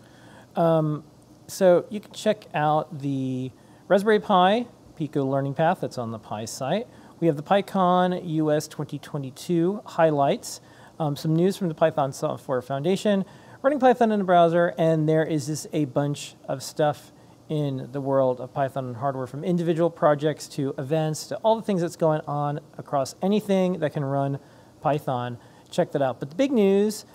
So 1.48 1.86
you 1.90 2.00
can 2.00 2.14
check 2.14 2.46
out 2.54 3.00
the 3.00 3.52
Raspberry 3.90 4.22
Pi 4.22 4.68
Pico 4.96 5.26
Learning 5.26 5.54
Path 5.54 5.80
that's 5.82 5.98
on 5.98 6.12
the 6.12 6.20
Pi 6.20 6.46
site. 6.46 6.88
We 7.20 7.28
have 7.28 7.36
the 7.36 7.44
PyCon 7.44 8.22
US 8.26 8.68
2022 8.70 9.82
highlights, 9.86 10.62
um, 11.02 11.16
some 11.16 11.36
news 11.36 11.58
from 11.58 11.68
the 11.68 11.74
Python 11.74 12.14
Software 12.14 12.62
Foundation, 12.62 13.26
running 13.64 13.80
Python 13.80 14.12
in 14.12 14.20
the 14.20 14.26
browser, 14.26 14.76
and 14.78 15.10
there 15.10 15.26
is 15.26 15.48
just 15.48 15.66
a 15.74 15.86
bunch 15.86 16.36
of 16.48 16.62
stuff 16.62 17.12
in 17.50 17.90
the 17.92 18.00
world 18.00 18.40
of 18.40 18.54
Python 18.54 18.86
and 18.86 18.96
hardware 18.96 19.26
from 19.26 19.44
individual 19.44 19.90
projects 19.90 20.48
to 20.48 20.76
events 20.78 21.26
to 21.26 21.36
all 21.38 21.56
the 21.56 21.64
things 21.64 21.82
that's 21.82 21.96
going 21.96 22.22
on 22.28 22.60
across 22.78 23.16
anything 23.24 23.80
that 23.80 23.94
can 23.94 24.06
run 24.06 24.38
Python. 24.80 25.40
Check 25.72 25.92
that 25.94 26.04
out. 26.04 26.20
But 26.20 26.30
the 26.30 26.36
big 26.36 26.52
news 26.52 27.08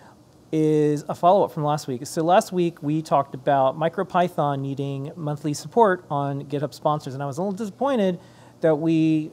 is 0.50 1.04
a 1.08 1.14
follow-up 1.14 1.52
from 1.52 1.62
last 1.62 1.86
week. 1.86 2.04
So 2.06 2.24
last 2.24 2.50
week 2.50 2.82
we 2.82 3.02
talked 3.02 3.36
about 3.36 3.78
MicroPython 3.78 4.58
needing 4.58 5.12
monthly 5.14 5.54
support 5.54 6.04
on 6.10 6.46
GitHub 6.46 6.74
sponsors, 6.74 7.14
and 7.14 7.22
I 7.22 7.26
was 7.26 7.38
a 7.38 7.42
little 7.42 7.56
disappointed 7.56 8.18
that 8.62 8.74
we 8.74 9.30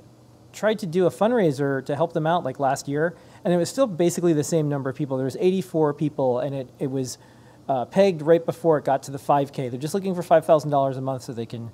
tried 0.52 0.78
to 0.78 0.86
do 0.86 1.08
a 1.08 1.10
fundraiser 1.10 1.84
to 1.84 1.96
help 1.96 2.14
them 2.14 2.28
out 2.28 2.44
like 2.44 2.60
last 2.60 2.88
year, 2.88 3.16
and 3.44 3.54
it 3.54 3.58
was 3.58 3.70
still 3.70 3.88
basically 3.88 4.34
the 4.34 4.44
same 4.44 4.70
number 4.70 4.90
of 4.90 4.96
people. 4.96 5.18
There 5.18 5.26
was 5.26 5.38
84 5.40 5.94
people, 5.94 6.40
and 6.40 6.56
it, 6.56 6.70
it 6.80 6.90
was 6.90 7.18
uh, 7.68 7.86
pegged 7.86 8.22
right 8.22 8.46
before 8.46 8.78
it 8.78 8.86
got 8.86 9.04
to 9.04 9.12
the 9.12 9.18
5K. 9.18 9.70
They're 9.70 9.80
just 9.80 9.94
looking 9.94 10.16
for 10.16 10.22
$5,000 10.22 10.98
a 10.98 11.02
month 11.02 11.24
so 11.24 11.34
they 11.34 11.46
can 11.46 11.72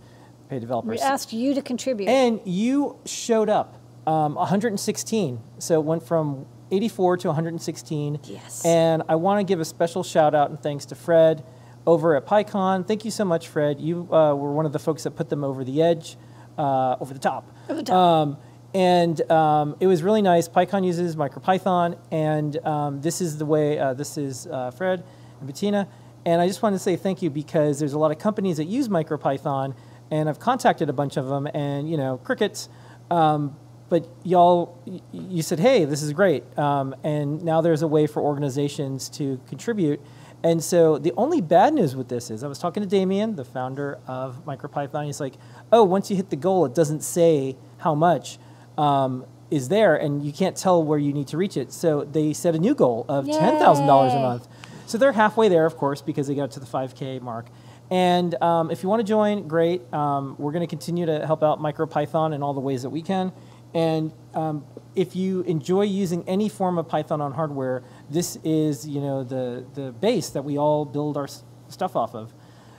pay 0.50 0.60
developers. 0.60 1.00
We 1.00 1.00
asked 1.00 1.34
you 1.34 1.54
to 1.54 1.62
contribute. 1.62 2.10
And 2.10 2.42
you 2.46 2.98
showed 3.06 3.50
up, 3.50 3.78
um, 4.08 4.36
116. 4.36 5.40
So 5.60 5.80
it 5.80 5.84
went 5.84 6.04
from 6.04 6.46
84 6.72 7.18
to 7.18 7.28
116. 7.30 8.20
Yes. 8.26 8.66
And 8.66 9.04
I 9.08 9.16
want 9.16 9.40
to 9.40 9.44
give 9.44 9.60
a 9.60 9.66
special 9.66 10.04
shout 10.04 10.36
out 10.36 10.50
and 10.50 10.62
thanks 10.62 10.86
to 10.88 10.96
Fred 10.96 11.44
over 11.86 12.16
at 12.16 12.26
Pycom. 12.26 12.88
Thank 12.88 13.06
you 13.06 13.12
so 13.12 13.26
much, 13.26 13.48
Fred. 13.48 13.80
You 13.80 14.02
uh, 14.14 14.34
were 14.34 14.54
one 14.54 14.66
of 14.66 14.74
the 14.74 14.80
folks 14.80 15.04
that 15.04 15.12
put 15.12 15.30
them 15.30 15.44
over 15.44 15.64
the 15.64 15.82
edge, 15.82 16.18
uh, 16.58 16.98
over 17.00 17.14
the 17.14 17.20
top. 17.20 17.52
Over 17.70 17.82
the 17.82 17.84
top. 17.84 17.96
Um, 17.96 18.38
and 18.74 19.20
um, 19.32 19.76
it 19.80 19.88
was 19.88 20.04
really 20.04 20.22
nice. 20.22 20.48
Pycom 20.48 20.86
uses 20.86 21.16
MicroPython, 21.16 21.98
and 22.12 22.58
um, 22.66 23.02
this 23.02 23.22
is 23.22 23.38
the 23.38 23.46
way. 23.46 23.80
Uh, 23.80 23.94
this 23.94 24.18
is 24.18 24.48
uh, 24.48 24.72
Fred 24.72 25.04
and 25.40 25.48
Bettina, 25.48 25.88
and 26.26 26.42
I 26.42 26.48
just 26.48 26.62
wanted 26.62 26.76
to 26.78 26.84
say 26.84 26.96
thank 26.96 27.22
you 27.22 27.30
because 27.30 27.80
there's 27.80 27.94
a 27.94 28.00
lot 28.00 28.12
of 28.12 28.20
companies 28.20 28.58
that 28.58 28.66
use 28.66 28.88
MicroPython, 28.88 29.76
and 30.12 30.30
I've 30.30 30.40
contacted 30.40 30.90
a 30.90 30.94
bunch 30.94 31.18
of 31.18 31.28
them, 31.28 31.48
and 31.54 31.90
you 31.90 31.98
know, 31.98 32.18
crickets. 32.18 32.70
Um, 33.10 33.56
but 33.90 34.08
y'all, 34.24 34.78
you 35.12 35.42
said, 35.42 35.60
hey, 35.60 35.86
this 35.86 36.04
is 36.04 36.14
great, 36.14 36.44
um, 36.60 36.96
and 37.04 37.44
now 37.44 37.62
there's 37.62 37.82
a 37.82 37.88
way 37.88 38.06
for 38.06 38.22
organizations 38.22 39.10
to 39.10 39.40
contribute. 39.48 40.00
And 40.44 40.64
so 40.64 40.98
the 40.98 41.12
only 41.18 41.42
bad 41.42 41.74
news 41.74 41.96
with 41.96 42.08
this 42.08 42.30
is 42.30 42.44
I 42.44 42.48
was 42.48 42.60
talking 42.60 42.82
to 42.82 42.88
Damien, 42.88 43.36
the 43.36 43.44
founder 43.44 44.00
of 44.08 44.46
MicroPython. 44.46 45.06
He's 45.06 45.20
like, 45.20 45.34
oh, 45.72 45.84
once 45.84 46.10
you 46.10 46.16
hit 46.16 46.30
the 46.30 46.38
goal, 46.38 46.66
it 46.66 46.74
doesn't 46.74 47.02
say 47.02 47.58
how 47.80 47.94
much 47.94 48.38
um, 48.80 49.26
is 49.52 49.68
there, 49.70 49.96
and 49.96 50.24
you 50.24 50.32
can't 50.32 50.56
tell 50.56 50.84
where 50.84 51.00
you 51.00 51.12
need 51.12 51.28
to 51.28 51.38
reach 51.38 51.58
it. 51.58 51.72
So 51.74 52.04
they 52.04 52.34
set 52.34 52.56
a 52.56 52.60
new 52.60 52.76
goal 52.76 53.06
of 53.10 53.26
$10,000 53.26 53.80
a 54.16 54.20
month. 54.20 54.48
So 54.86 54.98
they're 54.98 55.12
halfway 55.12 55.50
there, 55.50 55.66
of 55.66 55.76
course, 55.78 56.02
because 56.02 56.28
they 56.28 56.36
got 56.36 56.52
to 56.52 56.60
the 56.60 56.66
5K 56.66 57.22
mark. 57.22 57.48
And 57.92 58.36
um, 58.42 58.70
if 58.72 58.84
you 58.84 58.90
want 58.90 59.00
to 59.02 59.04
join, 59.04 59.48
great. 59.48 59.82
Um, 59.94 60.36
we're 60.38 60.52
going 60.52 60.62
to 60.62 60.68
continue 60.68 61.06
to 61.08 61.26
help 61.26 61.44
out 61.44 61.60
MicroPython 61.60 62.34
in 62.36 62.44
all 62.44 62.54
the 62.54 62.60
ways 62.60 62.84
that 62.84 62.90
we 62.92 63.02
can. 63.02 63.32
And 63.74 64.14
um, 64.34 64.66
if 64.96 65.16
you 65.16 65.42
enjoy 65.42 65.84
using 65.84 66.24
any 66.28 66.50
form 66.50 66.78
of 66.78 66.88
Python 66.88 67.20
on 67.22 67.32
hardware, 67.34 67.84
this 68.10 68.38
is 68.44 68.88
you 68.88 69.00
know 69.00 69.24
the 69.24 69.64
the 69.76 69.92
base 69.92 70.30
that 70.30 70.44
we 70.44 70.58
all 70.58 70.86
build 70.86 71.18
our 71.18 71.26
s- 71.26 71.44
stuff 71.68 71.96
off 71.96 72.16
of. 72.16 72.34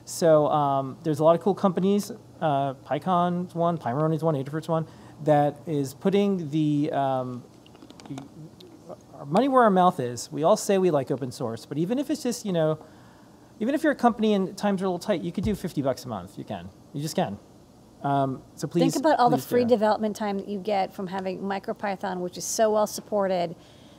So 0.05 0.49
um, 0.49 0.97
there's 1.05 1.21
a 1.21 1.25
lot 1.25 1.37
of 1.37 1.43
cool 1.43 1.55
companies. 1.55 2.11
Uh, 2.41 2.75
Pycom's 2.75 3.55
one, 3.55 3.79
Pimoroni's 3.79 4.25
one, 4.25 4.35
Adafruit's 4.35 4.69
one 4.69 4.87
that 5.25 5.61
is 5.67 5.95
putting 5.95 6.51
the 6.51 6.91
um, 6.93 7.45
our 9.15 9.27
money 9.27 9.49
where 9.49 9.63
our 9.63 9.71
mouth 9.71 10.01
is. 10.01 10.31
We 10.33 10.43
all 10.43 10.57
say 10.57 10.79
we 10.79 10.91
like 10.91 11.11
open 11.11 11.31
source, 11.31 11.67
but 11.67 11.79
even 11.79 11.99
if 11.99 12.11
it's 12.11 12.23
just, 12.23 12.47
you 12.47 12.53
know, 12.53 12.79
even 13.61 13.75
if 13.75 13.83
you're 13.83 13.93
a 13.93 13.97
company 13.97 14.33
and 14.33 14.57
times 14.57 14.81
are 14.81 14.87
a 14.87 14.89
little 14.89 14.99
tight, 14.99 15.21
you 15.21 15.31
could 15.31 15.45
do 15.45 15.55
50 15.55 15.83
bucks 15.83 16.05
a 16.05 16.09
month. 16.09 16.39
You 16.39 16.45
can. 16.45 16.71
You 16.95 17.03
just 17.03 17.15
can. 17.15 17.39
Um, 18.03 18.43
so 18.57 18.67
please. 18.67 18.93
Think 18.93 18.97
about 18.97 19.19
all 19.19 19.29
the 19.29 19.39
free 19.39 19.67
development 19.67 20.17
time 20.17 20.39
that 20.39 20.49
you 20.49 20.59
get 20.59 20.95
from 20.95 21.07
having 21.07 21.41
MicroPython, 21.41 22.21
which 22.21 22.39
is 22.39 22.45
so 22.45 22.71
well 22.73 22.87
supported 22.87 23.55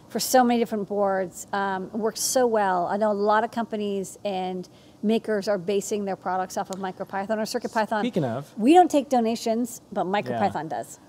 for 0.09 0.19
so 0.19 0.43
many 0.43 0.59
different 0.59 0.87
boards. 0.87 1.45
Um, 1.53 1.91
works 1.91 2.19
so 2.21 2.47
well. 2.47 2.87
I 2.87 2.97
know 2.97 3.11
a 3.11 3.13
lot 3.13 3.43
of 3.43 3.51
companies 3.51 4.17
and 4.25 4.67
makers 5.03 5.47
are 5.47 5.59
basing 5.59 6.05
their 6.05 6.15
products 6.15 6.57
off 6.57 6.71
of 6.71 6.77
MicroPython 6.77 7.37
or 7.37 7.43
CircuitPython. 7.43 7.99
Speaking 7.99 8.25
of. 8.25 8.51
we 8.57 8.73
don't 8.73 8.89
take 8.89 9.09
donations, 9.09 9.81
but 9.91 10.05
MicroPython 10.05 10.69
does. 10.69 10.99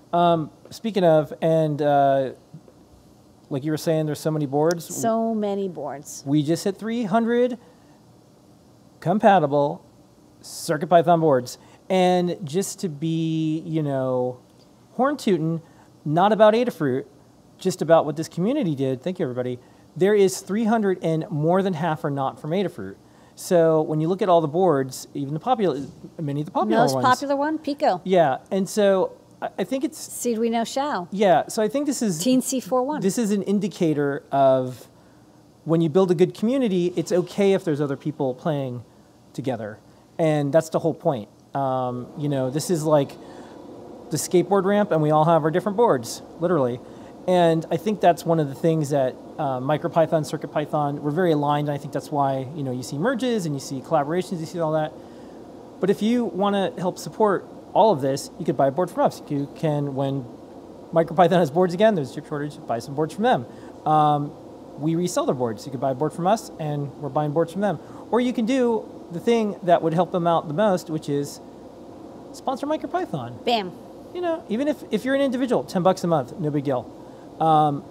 Speaking 0.69 1.03
of, 1.03 1.33
and 1.41 1.81
uh, 1.81 2.31
like 3.49 3.63
you 3.63 3.71
were 3.71 3.77
saying, 3.77 4.05
there's 4.05 4.19
so 4.19 4.31
many 4.31 4.45
boards. 4.45 4.85
So 4.85 5.33
many 5.33 5.67
boards. 5.67 6.23
we 6.25 6.43
just 6.43 6.63
hit 6.63 6.77
300 6.77 7.57
compatible 8.99 9.85
CircuitPython 10.41 11.19
boards. 11.19 11.57
And 11.89 12.37
just 12.43 12.79
to 12.79 12.89
be, 12.89 13.59
you 13.65 13.83
know, 13.83 14.39
horn 14.93 15.17
tootin', 15.17 15.61
not 16.05 16.31
about 16.31 16.53
Adafruit, 16.53 17.05
just 17.57 17.81
about 17.81 18.05
what 18.05 18.15
this 18.15 18.27
community 18.27 18.73
did. 18.75 19.01
Thank 19.01 19.19
you, 19.19 19.23
everybody. 19.25 19.59
There 19.95 20.15
is 20.15 20.39
300, 20.41 20.99
and 21.03 21.29
more 21.29 21.61
than 21.61 21.73
half 21.73 22.03
are 22.03 22.09
not 22.09 22.39
from 22.39 22.51
Adafruit. 22.51 22.95
So 23.35 23.81
when 23.81 23.99
you 23.99 24.07
look 24.07 24.21
at 24.21 24.29
all 24.29 24.41
the 24.41 24.47
boards, 24.47 25.07
even 25.13 25.33
the 25.33 25.39
popular, 25.39 25.85
many 26.19 26.41
of 26.41 26.45
the 26.45 26.51
popular 26.51 26.77
Most 26.81 26.93
ones, 26.93 27.03
Most 27.03 27.15
popular 27.15 27.35
one, 27.35 27.57
Pico. 27.57 28.01
yeah. 28.03 28.37
And 28.51 28.67
so 28.69 29.17
I, 29.57 29.63
think 29.63 29.83
it's 29.83 29.97
Seed 29.97 30.37
we 30.37 30.49
know 30.49 30.63
shall. 30.63 31.07
yeah. 31.11 31.47
So 31.47 31.61
I 31.61 31.67
think 31.67 31.85
this 31.85 32.01
is 32.01 32.23
Teensy 32.23 32.63
4.1. 32.63 33.01
this 33.01 33.17
is 33.17 33.31
an 33.31 33.43
indicator 33.43 34.23
of 34.31 34.87
when 35.65 35.81
you 35.81 35.89
build 35.89 36.11
a 36.11 36.15
good 36.15 36.33
community, 36.33 36.93
it's 36.95 37.11
okay 37.11 37.53
if 37.53 37.63
there's 37.63 37.81
other 37.81 37.95
people 37.97 38.33
playing 38.33 38.83
together. 39.33 39.79
And 40.17 40.53
that's 40.53 40.69
the 40.69 40.79
whole 40.79 40.93
point. 40.93 41.29
Um, 41.55 42.07
you 42.17 42.29
know, 42.29 42.49
this 42.49 42.69
is 42.69 42.83
like 42.83 43.11
the 44.11 44.17
skateboard 44.17 44.65
ramp, 44.65 44.91
and 44.91 45.01
we 45.01 45.11
all 45.11 45.25
have 45.25 45.43
our 45.43 45.51
different 45.51 45.77
boards, 45.77 46.21
literally. 46.39 46.79
And 47.27 47.65
I 47.71 47.77
think 47.77 48.01
that's 48.01 48.25
one 48.25 48.39
of 48.39 48.49
the 48.49 48.55
things 48.55 48.89
that 48.89 49.15
uh, 49.37 49.59
MicroPython, 49.59 50.29
CircuitPython, 50.29 50.99
we're 50.99 51.11
very 51.11 51.31
aligned. 51.31 51.69
And 51.69 51.75
I 51.75 51.79
think 51.79 51.93
that's 51.93 52.11
why 52.11 52.47
you 52.55 52.63
know 52.63 52.71
you 52.71 52.83
see 52.83 52.97
merges 52.97 53.45
and 53.45 53.55
you 53.55 53.61
see 53.61 53.79
collaborations, 53.79 54.39
you 54.39 54.45
see 54.45 54.59
all 54.59 54.73
that. 54.73 54.91
But 55.79 55.89
if 55.89 56.01
you 56.01 56.25
want 56.25 56.55
to 56.55 56.79
help 56.81 56.97
support 56.97 57.45
all 57.73 57.91
of 57.91 58.01
this, 58.01 58.29
you 58.39 58.45
could 58.45 58.57
buy 58.57 58.67
a 58.67 58.71
board 58.71 58.89
from 58.89 59.03
us. 59.03 59.21
You 59.27 59.49
can, 59.55 59.95
when 59.95 60.25
MicroPython 60.93 61.31
has 61.31 61.51
boards 61.51 61.73
again, 61.73 61.95
there's 61.95 62.11
a 62.11 62.15
chip 62.15 62.27
shortage, 62.27 62.57
buy 62.67 62.79
some 62.79 62.95
boards 62.95 63.13
from 63.13 63.23
them. 63.23 63.45
Um, 63.85 64.31
we 64.79 64.95
resell 64.95 65.25
their 65.25 65.35
boards. 65.35 65.65
You 65.65 65.71
could 65.71 65.81
buy 65.81 65.91
a 65.91 65.95
board 65.95 66.13
from 66.13 66.27
us, 66.27 66.51
and 66.59 66.93
we're 67.01 67.09
buying 67.09 67.31
boards 67.31 67.51
from 67.51 67.61
them. 67.61 67.79
Or 68.11 68.21
you 68.21 68.33
can 68.33 68.45
do 68.45 68.87
the 69.11 69.19
thing 69.19 69.59
that 69.63 69.81
would 69.81 69.93
help 69.93 70.11
them 70.11 70.27
out 70.27 70.47
the 70.47 70.53
most, 70.53 70.89
which 70.89 71.09
is 71.09 71.39
sponsor 72.33 72.65
MicroPython. 72.67 73.43
Bam. 73.45 73.71
You 74.13 74.21
know, 74.21 74.43
even 74.49 74.67
if, 74.67 74.83
if 74.91 75.05
you're 75.05 75.15
an 75.15 75.21
individual, 75.21 75.63
10 75.63 75.81
bucks 75.81 76.03
a 76.03 76.07
month, 76.07 76.37
no 76.39 76.51
big 76.51 76.63
deal. 76.63 76.89
Um, 77.39 77.83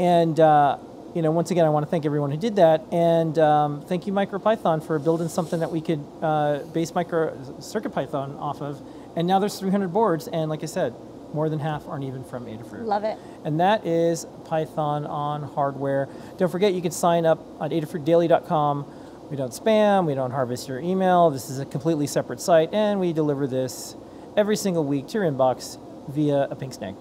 and, 0.00 0.38
uh, 0.38 0.78
you 1.14 1.22
know, 1.22 1.30
once 1.30 1.50
again, 1.50 1.64
I 1.64 1.68
want 1.68 1.86
to 1.86 1.90
thank 1.90 2.04
everyone 2.04 2.30
who 2.30 2.36
did 2.36 2.56
that. 2.56 2.82
And 2.90 3.38
um, 3.38 3.82
thank 3.82 4.06
you, 4.06 4.12
MicroPython, 4.12 4.84
for 4.84 4.98
building 4.98 5.28
something 5.28 5.60
that 5.60 5.70
we 5.70 5.80
could 5.80 6.04
uh, 6.20 6.58
base 6.72 6.94
micro 6.94 7.36
CircuitPython 7.60 8.40
off 8.40 8.60
of. 8.60 8.82
And 9.16 9.26
now 9.26 9.38
there's 9.38 9.58
300 9.58 9.92
boards. 9.92 10.28
And 10.28 10.48
like 10.50 10.62
I 10.62 10.66
said, 10.66 10.94
more 11.32 11.48
than 11.48 11.58
half 11.58 11.88
aren't 11.88 12.04
even 12.04 12.24
from 12.24 12.46
Adafruit. 12.46 12.84
Love 12.84 13.04
it. 13.04 13.18
And 13.44 13.60
that 13.60 13.86
is 13.86 14.26
Python 14.44 15.06
on 15.06 15.42
hardware. 15.42 16.08
Don't 16.38 16.50
forget, 16.50 16.74
you 16.74 16.82
can 16.82 16.92
sign 16.92 17.26
up 17.26 17.38
at 17.60 17.70
adafruitdaily.com. 17.70 18.86
We 19.30 19.36
don't 19.36 19.52
spam, 19.52 20.06
we 20.06 20.14
don't 20.14 20.30
harvest 20.30 20.68
your 20.68 20.78
email. 20.80 21.30
This 21.30 21.48
is 21.48 21.58
a 21.58 21.64
completely 21.64 22.06
separate 22.06 22.38
site, 22.38 22.74
and 22.74 23.00
we 23.00 23.14
deliver 23.14 23.46
this 23.46 23.96
every 24.36 24.56
single 24.56 24.84
week 24.84 25.08
to 25.08 25.14
your 25.14 25.24
inbox 25.24 25.78
via 26.10 26.48
a 26.50 26.54
pink 26.54 26.74
snake. 26.74 26.96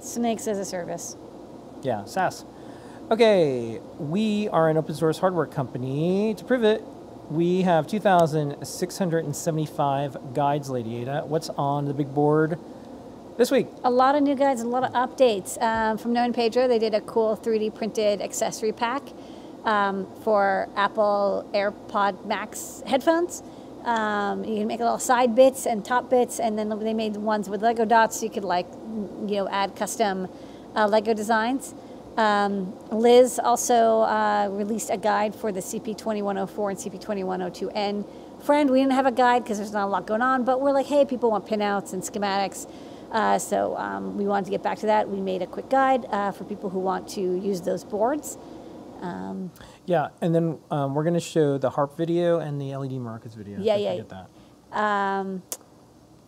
Snakes 0.00 0.46
as 0.46 0.58
a 0.58 0.64
service. 0.64 1.16
Yeah, 1.82 2.04
SaaS. 2.04 2.44
Okay, 3.10 3.80
we 3.98 4.48
are 4.48 4.68
an 4.68 4.76
open 4.76 4.94
source 4.94 5.18
hardware 5.18 5.46
company. 5.46 6.34
To 6.34 6.44
prove 6.44 6.62
it, 6.62 6.82
we 7.30 7.62
have 7.62 7.86
2,675 7.86 10.34
guides, 10.34 10.68
Lady 10.70 11.02
Ada. 11.02 11.24
What's 11.26 11.48
on 11.50 11.84
the 11.86 11.94
big 11.94 12.14
board 12.14 12.58
this 13.36 13.50
week? 13.50 13.66
A 13.84 13.90
lot 13.90 14.14
of 14.14 14.22
new 14.22 14.36
guides 14.36 14.60
and 14.60 14.68
a 14.68 14.72
lot 14.72 14.84
of 14.84 14.92
updates. 14.92 15.60
Um, 15.60 15.98
from 15.98 16.12
Known 16.12 16.32
Pedro, 16.32 16.68
they 16.68 16.78
did 16.78 16.94
a 16.94 17.00
cool 17.00 17.36
3D 17.36 17.74
printed 17.74 18.22
accessory 18.22 18.70
pack 18.72 19.02
um, 19.64 20.06
for 20.22 20.68
Apple 20.76 21.50
AirPod 21.52 22.24
Max 22.26 22.84
headphones. 22.86 23.42
Um, 23.84 24.44
you 24.44 24.58
can 24.58 24.66
make 24.66 24.80
little 24.80 24.98
side 24.98 25.34
bits 25.34 25.66
and 25.66 25.84
top 25.84 26.08
bits, 26.10 26.40
and 26.40 26.58
then 26.58 26.68
they 26.80 26.94
made 26.94 27.16
ones 27.16 27.48
with 27.48 27.62
Lego 27.62 27.84
dots, 27.84 28.18
so 28.18 28.24
you 28.24 28.30
could 28.30 28.44
like, 28.44 28.66
you 29.26 29.36
know, 29.36 29.48
add 29.48 29.76
custom 29.76 30.28
uh, 30.74 30.86
Lego 30.86 31.14
designs. 31.14 31.74
Um, 32.16 32.74
Liz 32.90 33.38
also 33.38 34.00
uh, 34.00 34.48
released 34.50 34.90
a 34.90 34.96
guide 34.96 35.34
for 35.34 35.52
the 35.52 35.60
CP2104 35.60 36.70
and 36.70 37.02
CP2102N. 37.02 38.42
Friend, 38.42 38.70
we 38.70 38.80
didn't 38.80 38.92
have 38.92 39.06
a 39.06 39.12
guide 39.12 39.44
because 39.44 39.58
there's 39.58 39.72
not 39.72 39.84
a 39.84 39.90
lot 39.90 40.06
going 40.06 40.22
on, 40.22 40.44
but 40.44 40.60
we're 40.60 40.72
like, 40.72 40.86
hey, 40.86 41.04
people 41.04 41.30
want 41.30 41.46
pinouts 41.46 41.92
and 41.92 42.02
schematics. 42.02 42.70
Uh, 43.12 43.38
so 43.38 43.76
um, 43.76 44.16
we 44.16 44.26
wanted 44.26 44.46
to 44.46 44.50
get 44.50 44.62
back 44.62 44.78
to 44.78 44.86
that. 44.86 45.08
We 45.08 45.20
made 45.20 45.42
a 45.42 45.46
quick 45.46 45.68
guide 45.68 46.06
uh, 46.06 46.32
for 46.32 46.44
people 46.44 46.70
who 46.70 46.80
want 46.80 47.08
to 47.10 47.20
use 47.20 47.60
those 47.60 47.84
boards. 47.84 48.38
Um, 49.00 49.50
Yeah, 49.84 50.08
and 50.22 50.34
then 50.34 50.58
um, 50.70 50.94
we're 50.94 51.04
going 51.04 51.14
to 51.14 51.20
show 51.20 51.58
the 51.58 51.70
harp 51.70 51.96
video 51.96 52.40
and 52.40 52.60
the 52.60 52.74
LED 52.76 52.92
markers 52.92 53.34
video. 53.34 53.58
Yeah, 53.60 53.76
yeah. 53.76 54.02
forget 54.02 54.28
that. 54.72 54.78
um, 54.78 55.42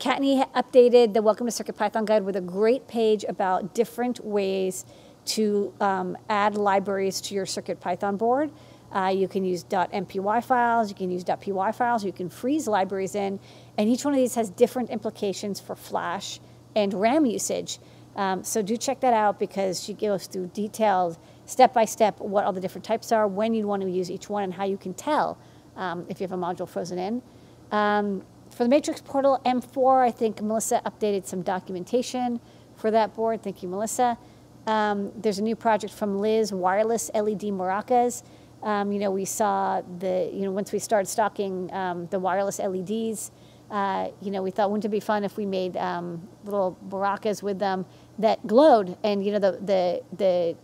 updated 0.00 1.14
the 1.14 1.22
Welcome 1.22 1.48
to 1.48 1.64
CircuitPython 1.64 2.04
guide 2.04 2.24
with 2.24 2.36
a 2.36 2.40
great 2.40 2.86
page 2.86 3.24
about 3.28 3.74
different 3.74 4.24
ways 4.24 4.84
to 5.28 5.72
um, 5.80 6.16
add 6.28 6.56
libraries 6.56 7.20
to 7.22 7.34
your 7.34 7.46
CircuitPython 7.46 8.18
board. 8.18 8.50
Uh, 8.90 9.12
you 9.14 9.28
can 9.28 9.44
use 9.44 9.64
.mpy 9.64 10.44
files, 10.44 10.88
you 10.88 10.94
can 10.94 11.10
use 11.10 11.24
.py 11.24 11.52
files, 11.72 12.04
you 12.04 12.12
can 12.12 12.30
freeze 12.30 12.66
libraries 12.66 13.14
in, 13.14 13.38
and 13.76 13.88
each 13.88 14.04
one 14.04 14.14
of 14.14 14.18
these 14.18 14.34
has 14.34 14.48
different 14.50 14.88
implications 14.88 15.60
for 15.60 15.76
Flash 15.76 16.40
and 16.74 16.94
RAM 16.94 17.26
usage. 17.26 17.78
Um, 18.16 18.42
so 18.42 18.62
do 18.62 18.76
check 18.76 19.00
that 19.00 19.12
out 19.12 19.38
because 19.38 19.82
she 19.82 19.92
goes 19.92 20.26
through 20.26 20.50
detailed, 20.54 21.18
step 21.44 21.74
by 21.74 21.84
step, 21.84 22.18
what 22.18 22.44
all 22.44 22.52
the 22.52 22.60
different 22.60 22.84
types 22.84 23.12
are, 23.12 23.28
when 23.28 23.52
you'd 23.52 23.66
want 23.66 23.82
to 23.82 23.90
use 23.90 24.10
each 24.10 24.30
one, 24.30 24.42
and 24.42 24.54
how 24.54 24.64
you 24.64 24.78
can 24.78 24.94
tell 24.94 25.38
um, 25.76 26.06
if 26.08 26.20
you 26.20 26.24
have 26.26 26.32
a 26.32 26.42
module 26.42 26.68
frozen 26.68 26.98
in. 26.98 27.22
Um, 27.70 28.24
for 28.50 28.64
the 28.64 28.70
Matrix 28.70 29.02
Portal 29.02 29.40
M4, 29.44 30.02
I 30.02 30.10
think 30.10 30.40
Melissa 30.42 30.80
updated 30.84 31.26
some 31.26 31.42
documentation 31.42 32.40
for 32.76 32.90
that 32.90 33.14
board. 33.14 33.42
Thank 33.42 33.62
you, 33.62 33.68
Melissa. 33.68 34.18
Um, 34.66 35.12
there's 35.16 35.38
a 35.38 35.42
new 35.42 35.56
project 35.56 35.92
from 35.92 36.18
Liz, 36.18 36.52
wireless 36.52 37.10
LED 37.14 37.42
maracas. 37.42 38.22
Um, 38.62 38.92
you 38.92 38.98
know, 38.98 39.10
we 39.10 39.24
saw 39.24 39.82
the, 39.98 40.30
you 40.32 40.42
know, 40.42 40.50
once 40.50 40.72
we 40.72 40.78
started 40.78 41.06
stocking 41.06 41.72
um, 41.72 42.06
the 42.10 42.18
wireless 42.18 42.58
LEDs, 42.58 43.30
uh, 43.70 44.08
you 44.20 44.30
know, 44.30 44.42
we 44.42 44.50
thought, 44.50 44.70
wouldn't 44.70 44.84
it 44.84 44.88
be 44.88 45.00
fun 45.00 45.24
if 45.24 45.36
we 45.36 45.46
made 45.46 45.76
um, 45.76 46.26
little 46.44 46.76
maracas 46.88 47.42
with 47.42 47.58
them 47.58 47.86
that 48.18 48.44
glowed? 48.46 48.96
And, 49.04 49.24
you 49.24 49.32
know, 49.32 49.38
the, 49.38 49.52
the, 49.52 50.02
the, 50.16 50.56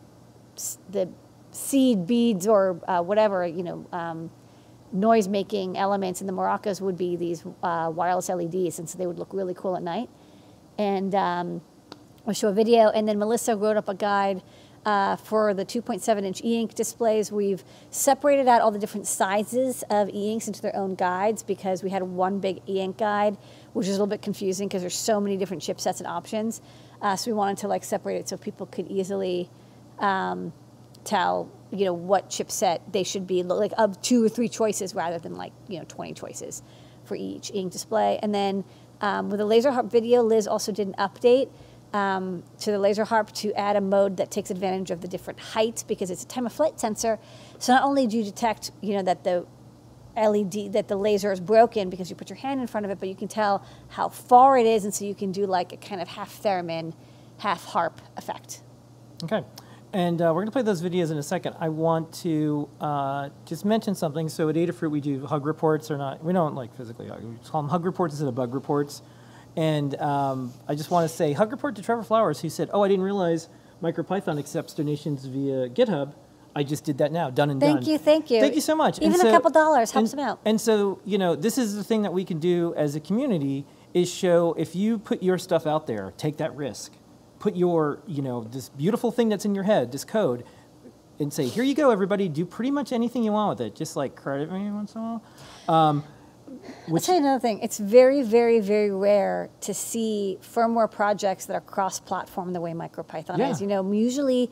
the 0.90 1.08
seed 1.52 2.06
beads 2.06 2.46
or 2.46 2.80
uh, 2.88 3.02
whatever, 3.02 3.46
you 3.46 3.62
know, 3.62 3.86
um, 3.92 4.30
noise 4.92 5.28
making 5.28 5.76
elements 5.76 6.20
in 6.20 6.26
the 6.26 6.32
maracas 6.32 6.80
would 6.80 6.96
be 6.96 7.16
these 7.16 7.44
uh, 7.62 7.90
wireless 7.94 8.28
LEDs, 8.28 8.78
and 8.78 8.88
so 8.88 8.96
they 8.96 9.06
would 9.06 9.18
look 9.18 9.32
really 9.32 9.54
cool 9.54 9.76
at 9.76 9.82
night. 9.82 10.08
And 10.78 11.14
we'll 12.24 12.34
show 12.34 12.48
a 12.48 12.52
video, 12.52 12.90
and 12.90 13.06
then 13.08 13.18
Melissa 13.18 13.56
wrote 13.56 13.76
up 13.76 13.88
a 13.88 13.94
guide 13.94 14.42
uh, 14.86 15.16
for 15.16 15.54
the 15.54 15.64
2.7 15.64 16.24
inch 16.24 16.42
e 16.44 16.60
ink 16.60 16.74
displays. 16.74 17.32
We've 17.32 17.64
separated 17.90 18.48
out 18.48 18.60
all 18.60 18.70
the 18.70 18.78
different 18.78 19.06
sizes 19.06 19.82
of 19.90 20.08
e 20.10 20.32
inks 20.32 20.46
into 20.46 20.60
their 20.60 20.76
own 20.76 20.94
guides 20.94 21.42
because 21.42 21.82
we 21.82 21.90
had 21.90 22.02
one 22.02 22.38
big 22.40 22.60
e 22.68 22.80
ink 22.80 22.98
guide, 22.98 23.36
which 23.72 23.86
is 23.86 23.90
a 23.90 23.94
little 23.94 24.06
bit 24.06 24.22
confusing 24.22 24.68
because 24.68 24.82
there's 24.82 24.96
so 24.96 25.20
many 25.20 25.36
different 25.36 25.62
chipsets 25.62 25.98
and 25.98 26.06
options. 26.06 26.60
Uh, 27.00 27.16
so 27.16 27.30
we 27.30 27.34
wanted 27.34 27.58
to 27.58 27.68
like 27.68 27.84
separate 27.84 28.16
it 28.16 28.28
so 28.28 28.36
people 28.36 28.66
could 28.66 28.88
easily 28.88 29.48
um, 29.98 30.52
tell 31.04 31.50
you 31.70 31.84
know 31.84 31.92
what 31.92 32.30
chipset 32.30 32.80
they 32.90 33.02
should 33.02 33.26
be 33.26 33.42
like 33.42 33.72
of 33.76 34.00
two 34.00 34.24
or 34.24 34.28
three 34.28 34.48
choices 34.48 34.94
rather 34.94 35.18
than 35.18 35.34
like 35.34 35.52
you 35.68 35.78
know 35.78 35.84
20 35.88 36.14
choices 36.14 36.62
for 37.04 37.14
each 37.16 37.50
ink 37.52 37.72
display 37.72 38.18
and 38.22 38.34
then 38.34 38.64
um, 39.00 39.28
with 39.28 39.38
the 39.38 39.44
laser 39.44 39.70
harp 39.72 39.90
video 39.90 40.22
liz 40.22 40.46
also 40.46 40.72
did 40.72 40.86
an 40.86 40.94
update 40.98 41.50
um, 41.94 42.42
to 42.58 42.70
the 42.70 42.78
laser 42.78 43.04
harp 43.04 43.32
to 43.32 43.52
add 43.54 43.76
a 43.76 43.80
mode 43.80 44.18
that 44.18 44.30
takes 44.30 44.50
advantage 44.50 44.90
of 44.90 45.00
the 45.00 45.08
different 45.08 45.40
heights 45.40 45.82
because 45.82 46.10
it's 46.10 46.24
a 46.24 46.26
time 46.26 46.44
of 46.44 46.52
flight 46.52 46.78
sensor 46.78 47.18
so 47.58 47.72
not 47.72 47.82
only 47.82 48.06
do 48.06 48.18
you 48.18 48.24
detect 48.24 48.70
you 48.82 48.94
know 48.94 49.02
that 49.02 49.24
the 49.24 49.46
LED 50.16 50.72
that 50.72 50.88
the 50.88 50.96
laser 50.96 51.32
is 51.32 51.40
broken 51.40 51.90
because 51.90 52.10
you 52.10 52.16
put 52.16 52.30
your 52.30 52.36
hand 52.36 52.60
in 52.60 52.66
front 52.66 52.86
of 52.86 52.90
it, 52.90 53.00
but 53.00 53.08
you 53.08 53.14
can 53.14 53.28
tell 53.28 53.64
how 53.88 54.08
far 54.08 54.56
it 54.58 54.66
is, 54.66 54.84
and 54.84 54.94
so 54.94 55.04
you 55.04 55.14
can 55.14 55.32
do 55.32 55.46
like 55.46 55.72
a 55.72 55.76
kind 55.76 56.00
of 56.00 56.08
half 56.08 56.42
theremin, 56.42 56.94
half 57.38 57.64
harp 57.64 58.00
effect. 58.16 58.62
Okay. 59.22 59.42
And 59.92 60.20
uh, 60.20 60.26
we're 60.34 60.42
going 60.42 60.46
to 60.46 60.52
play 60.52 60.62
those 60.62 60.82
videos 60.82 61.12
in 61.12 61.18
a 61.18 61.22
second. 61.22 61.54
I 61.60 61.68
want 61.68 62.12
to 62.22 62.68
uh, 62.80 63.28
just 63.44 63.64
mention 63.64 63.94
something. 63.94 64.28
So 64.28 64.48
at 64.48 64.56
Adafruit, 64.56 64.90
we 64.90 65.00
do 65.00 65.24
hug 65.24 65.46
reports, 65.46 65.88
or 65.88 65.96
not. 65.96 66.22
We 66.24 66.32
don't 66.32 66.56
like 66.56 66.76
physically 66.76 67.08
hug. 67.08 67.22
We 67.22 67.36
call 67.48 67.62
them 67.62 67.70
hug 67.70 67.84
reports 67.84 68.14
instead 68.14 68.26
of 68.26 68.34
bug 68.34 68.54
reports. 68.54 69.02
And 69.56 69.94
um, 70.00 70.52
I 70.66 70.74
just 70.74 70.90
want 70.90 71.08
to 71.08 71.14
say 71.14 71.32
hug 71.32 71.52
report 71.52 71.76
to 71.76 71.82
Trevor 71.82 72.02
Flowers, 72.02 72.40
who 72.40 72.48
said, 72.48 72.70
"Oh, 72.72 72.82
I 72.82 72.88
didn't 72.88 73.04
realize 73.04 73.48
MicroPython 73.82 74.38
accepts 74.38 74.74
donations 74.74 75.24
via 75.26 75.68
GitHub. 75.68 76.14
I 76.56 76.62
just 76.62 76.84
did 76.84 76.98
that 76.98 77.12
now, 77.12 77.30
done 77.30 77.50
and 77.50 77.60
Thank 77.60 77.76
done. 77.76 77.84
Thank 77.84 77.92
you, 77.92 77.98
thank 77.98 78.30
you. 78.30 78.40
Thank 78.40 78.54
you 78.54 78.60
so 78.60 78.76
much. 78.76 79.00
Even 79.00 79.20
a 79.20 79.30
couple 79.30 79.50
dollars 79.50 79.90
helps 79.90 80.12
and- 80.12 80.20
them 80.20 80.28
out. 80.28 80.40
And 80.44 80.60
so, 80.60 81.00
you 81.04 81.18
know, 81.18 81.34
this 81.34 81.58
is 81.58 81.74
the 81.74 81.84
thing 81.84 82.02
that 82.02 82.12
we 82.12 82.24
can 82.24 82.38
do 82.38 82.72
as 82.76 82.94
a 82.94 83.00
community 83.00 83.66
is 83.92 84.12
show 84.12 84.54
if 84.56 84.74
you 84.76 84.98
put 84.98 85.22
your 85.22 85.38
stuff 85.38 85.66
out 85.66 85.86
there, 85.86 86.12
take 86.16 86.36
that 86.38 86.54
risk. 86.56 86.92
Put 87.40 87.56
your, 87.56 88.00
you 88.06 88.22
know, 88.22 88.44
this 88.44 88.68
beautiful 88.70 89.10
thing 89.10 89.28
that's 89.28 89.44
in 89.44 89.54
your 89.54 89.64
head, 89.64 89.92
this 89.92 90.04
code, 90.04 90.44
and 91.18 91.32
say, 91.32 91.46
here 91.46 91.62
you 91.62 91.74
go, 91.74 91.90
everybody, 91.90 92.28
do 92.28 92.46
pretty 92.46 92.70
much 92.70 92.92
anything 92.92 93.22
you 93.22 93.32
want 93.32 93.58
with 93.58 93.66
it. 93.66 93.76
Just 93.76 93.96
like 93.96 94.16
credit 94.16 94.50
me 94.50 94.70
once 94.70 94.94
in 94.94 95.00
a 95.00 95.20
while. 95.66 95.76
Um, 95.76 96.04
I'll 96.88 96.98
tell 96.98 97.14
you 97.14 97.20
another 97.20 97.40
thing. 97.40 97.60
It's 97.60 97.78
very, 97.78 98.22
very, 98.22 98.60
very 98.60 98.90
rare 98.90 99.50
to 99.62 99.74
see 99.74 100.38
firmware 100.42 100.90
projects 100.90 101.46
that 101.46 101.54
are 101.54 101.60
cross-platform 101.60 102.52
the 102.52 102.60
way 102.60 102.72
MicroPython 102.72 103.38
Yeah. 103.38 103.50
is. 103.50 103.60
You 103.60 103.66
know, 103.66 103.90
usually, 103.92 104.50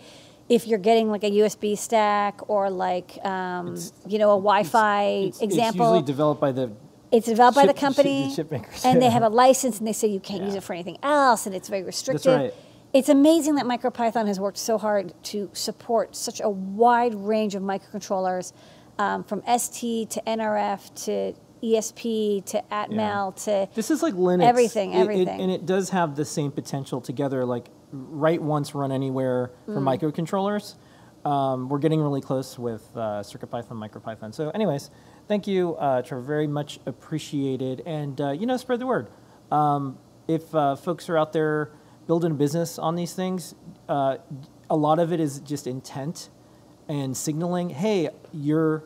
if 0.48 0.66
you're 0.66 0.78
getting 0.78 1.10
like 1.10 1.24
a 1.24 1.30
USB 1.30 1.76
stack 1.76 2.40
or 2.48 2.70
like, 2.70 3.18
um, 3.24 3.76
you 4.06 4.18
know, 4.18 4.30
a 4.30 4.36
Wi-Fi 4.40 5.02
it's, 5.04 5.36
It's 5.36 5.42
example, 5.42 5.86
usually 5.86 6.02
developed 6.02 6.40
by 6.40 6.52
the 6.52 6.70
it's 7.10 7.26
developed 7.26 7.56
by 7.56 7.62
the 7.66 7.72
chip- 7.74 7.76
chip- 7.80 7.82
company, 7.96 8.28
the 8.30 8.36
chip 8.36 8.50
makers, 8.50 8.84
and 8.86 9.00
they 9.02 9.10
have 9.10 9.22
a 9.22 9.28
license, 9.28 9.78
and 9.78 9.86
they 9.86 9.92
say 9.92 10.08
you 10.08 10.20
can't 10.20 10.42
use 10.44 10.54
it 10.54 10.62
for 10.62 10.72
anything 10.72 10.96
else, 11.02 11.44
and 11.46 11.54
it's 11.54 11.68
very 11.68 11.82
restricted. 11.82 12.34
right. 12.34 12.54
It's 12.94 13.08
amazing 13.10 13.54
that 13.56 13.64
MicroPython 13.66 14.26
has 14.26 14.38
worked 14.40 14.58
so 14.58 14.76
hard 14.78 15.12
to 15.24 15.48
support 15.52 16.14
such 16.16 16.40
a 16.42 16.48
wide 16.48 17.14
range 17.14 17.54
of 17.54 17.62
microcontrollers, 17.62 18.52
um, 18.98 19.24
from 19.24 19.42
ST 19.46 20.08
to 20.10 20.20
NRF 20.26 20.92
to 21.04 21.34
ESP 21.62 22.44
to 22.46 22.62
Atmel 22.70 23.34
to 23.44 23.68
This 23.74 23.90
is 23.90 24.02
like 24.02 24.14
Linux. 24.14 24.44
Everything, 24.44 24.92
It- 24.92 24.96
it- 24.96 25.00
everything. 25.02 25.40
and 25.40 25.50
it 25.50 25.64
does 25.66 25.90
have 25.90 26.16
the 26.16 26.24
same 26.24 26.50
potential 26.50 27.00
together, 27.00 27.44
like 27.44 27.70
write 27.92 28.42
once, 28.42 28.74
run 28.74 28.90
anywhere 28.92 29.50
for 29.66 29.76
Mm. 29.80 29.84
microcontrollers. 30.00 30.74
Um, 31.24 31.68
we're 31.68 31.78
getting 31.78 32.00
really 32.00 32.20
close 32.20 32.58
with 32.58 32.90
uh, 32.96 33.22
CircuitPython, 33.22 33.68
MicroPython. 33.78 34.34
So, 34.34 34.50
anyways, 34.50 34.90
thank 35.28 35.46
you, 35.46 35.76
uh, 35.76 36.02
Trevor. 36.02 36.22
Very 36.24 36.48
much 36.48 36.80
appreciated. 36.84 37.82
And, 37.86 38.20
uh, 38.20 38.30
you 38.30 38.44
know, 38.46 38.56
spread 38.56 38.80
the 38.80 38.86
word. 38.86 39.06
Um, 39.52 39.98
if 40.26 40.52
uh, 40.54 40.74
folks 40.74 41.08
are 41.08 41.16
out 41.16 41.32
there 41.32 41.70
building 42.08 42.32
a 42.32 42.34
business 42.34 42.78
on 42.78 42.96
these 42.96 43.12
things, 43.14 43.54
uh, 43.88 44.16
a 44.68 44.76
lot 44.76 44.98
of 44.98 45.12
it 45.12 45.20
is 45.20 45.38
just 45.40 45.66
intent 45.68 46.28
and 46.88 47.16
signaling, 47.16 47.70
hey, 47.70 48.08
you're 48.32 48.82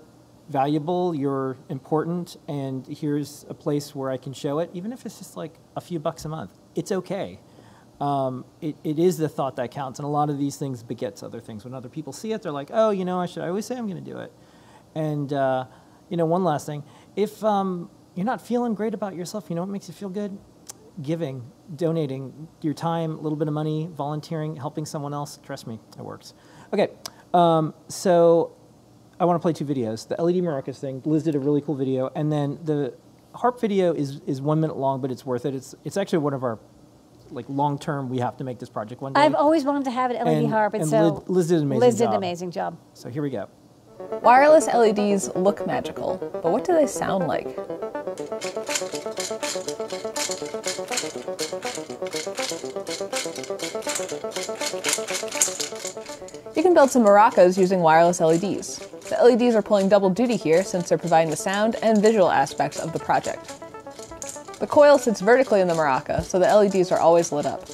valuable, 0.49 1.15
you're 1.15 1.57
important, 1.69 2.37
and 2.49 2.87
here's 2.87 3.45
a 3.49 3.55
place 3.55 3.95
where 3.95 4.11
I 4.11 4.17
can 4.17 4.33
show 4.33 4.59
it, 4.61 4.71
even 4.73 4.93
if 4.93 5.05
it's 5.05 5.19
just 5.19 5.37
like 5.37 5.55
a 5.77 5.81
few 5.81 5.99
bucks 5.99 6.25
a 6.25 6.29
month. 6.29 6.53
It's 6.75 6.93
okay. 6.93 7.41
Um, 8.01 8.45
it, 8.61 8.77
it 8.85 8.99
is 8.99 9.17
the 9.17 9.29
thought 9.29 9.57
that 9.57 9.71
counts, 9.71 9.99
and 9.99 10.07
a 10.07 10.11
lot 10.11 10.31
of 10.31 10.39
these 10.39 10.57
things 10.57 10.83
begets 10.83 11.23
other 11.23 11.41
things. 11.41 11.65
When 11.65 11.75
other 11.75 11.89
people 11.89 12.13
see 12.13 12.33
it, 12.33 12.43
they're 12.43 12.53
like, 12.53 12.71
oh, 12.73 12.91
you 12.91 13.05
know, 13.05 13.21
I 13.21 13.27
should. 13.27 13.43
I 13.43 13.49
always 13.49 13.67
say 13.67 13.77
I'm 13.77 13.89
going 13.89 14.03
to 14.03 14.11
do 14.11 14.19
it. 14.19 14.33
And 14.95 15.33
uh, 15.33 15.67
you 16.09 16.17
know, 16.17 16.27
one 16.27 16.45
last 16.45 16.67
thing: 16.67 16.85
if 17.17 17.43
um, 17.43 17.91
you're 18.15 18.27
not 18.27 18.41
feeling 18.47 18.75
great 18.75 18.95
about 18.95 19.15
yourself, 19.15 19.47
you 19.49 19.57
know 19.57 19.63
what 19.63 19.71
makes 19.71 19.89
you 19.89 19.95
feel 19.95 20.11
good? 20.11 20.37
Giving, 21.03 21.51
donating 21.75 22.49
your 22.63 22.75
time, 22.75 23.13
a 23.13 23.21
little 23.21 23.37
bit 23.37 23.49
of 23.49 23.55
money, 23.55 23.89
volunteering, 23.93 24.57
helping 24.57 24.87
someone 24.87 25.13
else. 25.13 25.39
Trust 25.45 25.67
me, 25.67 25.79
it 25.99 26.03
works. 26.03 26.35
Okay, 26.73 26.89
um, 27.35 27.75
so 27.89 28.56
I 29.19 29.25
want 29.25 29.37
to 29.41 29.43
play 29.43 29.53
two 29.53 29.65
videos. 29.65 30.07
The 30.07 30.21
LED 30.23 30.37
maracas 30.37 30.79
thing, 30.79 31.03
Liz 31.05 31.23
did 31.23 31.35
a 31.35 31.39
really 31.39 31.61
cool 31.61 31.75
video, 31.75 32.11
and 32.15 32.31
then 32.31 32.59
the 32.65 32.95
harp 33.35 33.61
video 33.61 33.93
is 33.95 34.21
is 34.27 34.41
one 34.43 34.61
minute 34.61 34.77
long, 34.77 35.01
but 35.01 35.11
it's 35.11 35.25
worth 35.25 35.47
it. 35.47 35.55
It's 35.55 35.75
it's 35.85 35.97
actually 35.97 36.19
one 36.19 36.35
of 36.35 36.43
our 36.45 36.59
like 37.31 37.47
long 37.49 37.79
term. 37.79 38.09
We 38.11 38.19
have 38.19 38.37
to 38.37 38.45
make 38.45 38.59
this 38.59 38.69
project 38.69 39.01
one 39.01 39.15
day. 39.15 39.21
I've 39.21 39.35
always 39.35 39.65
wanted 39.65 39.85
to 39.85 39.91
have 39.91 40.11
an 40.11 40.17
LED 40.25 40.37
And- 40.45 40.49
harp, 40.51 40.75
and, 40.75 40.83
and 40.83 40.91
so 40.91 41.25
Liz- 41.27 41.29
Liz 41.29 41.49
did 41.49 41.57
an 41.59 41.63
amazing 41.65 41.81
Liz 41.81 41.95
did 41.97 42.05
job. 42.05 42.11
an 42.13 42.17
amazing 42.17 42.51
job. 42.51 42.79
so 42.95 43.09
here 43.09 43.23
we 43.23 43.31
go. 43.31 43.49
Wireless 44.23 44.67
LEDs 44.67 45.35
look 45.35 45.67
magical, 45.67 46.19
but 46.43 46.53
what 46.53 46.65
do 46.65 46.75
they 46.75 46.87
sound 46.87 47.27
like? 47.27 47.47
You 56.55 56.63
can 56.63 56.73
build 56.75 56.91
some 56.91 57.03
maracas 57.05 57.59
using 57.59 57.81
wireless 57.81 58.21
LEDs. 58.21 58.86
LEDs 59.27 59.57
are 59.57 59.62
pulling 59.62 59.89
double 59.89 60.09
duty 60.09 60.37
here 60.37 60.62
since 60.62 60.89
they're 60.89 60.99
providing 60.99 61.31
the 61.31 61.37
sound 61.37 61.77
and 61.83 62.01
visual 62.01 62.31
aspects 62.31 62.79
of 62.79 62.93
the 62.93 62.99
project. 62.99 63.61
The 64.61 64.67
coil 64.69 64.99
sits 64.99 65.21
vertically 65.21 65.61
in 65.61 65.67
the 65.67 65.75
maraca, 65.75 66.23
so 66.23 66.39
the 66.39 66.47
LEDs 66.47 66.93
are 66.93 67.01
always 67.01 67.33
lit 67.33 67.45
up. 67.45 67.67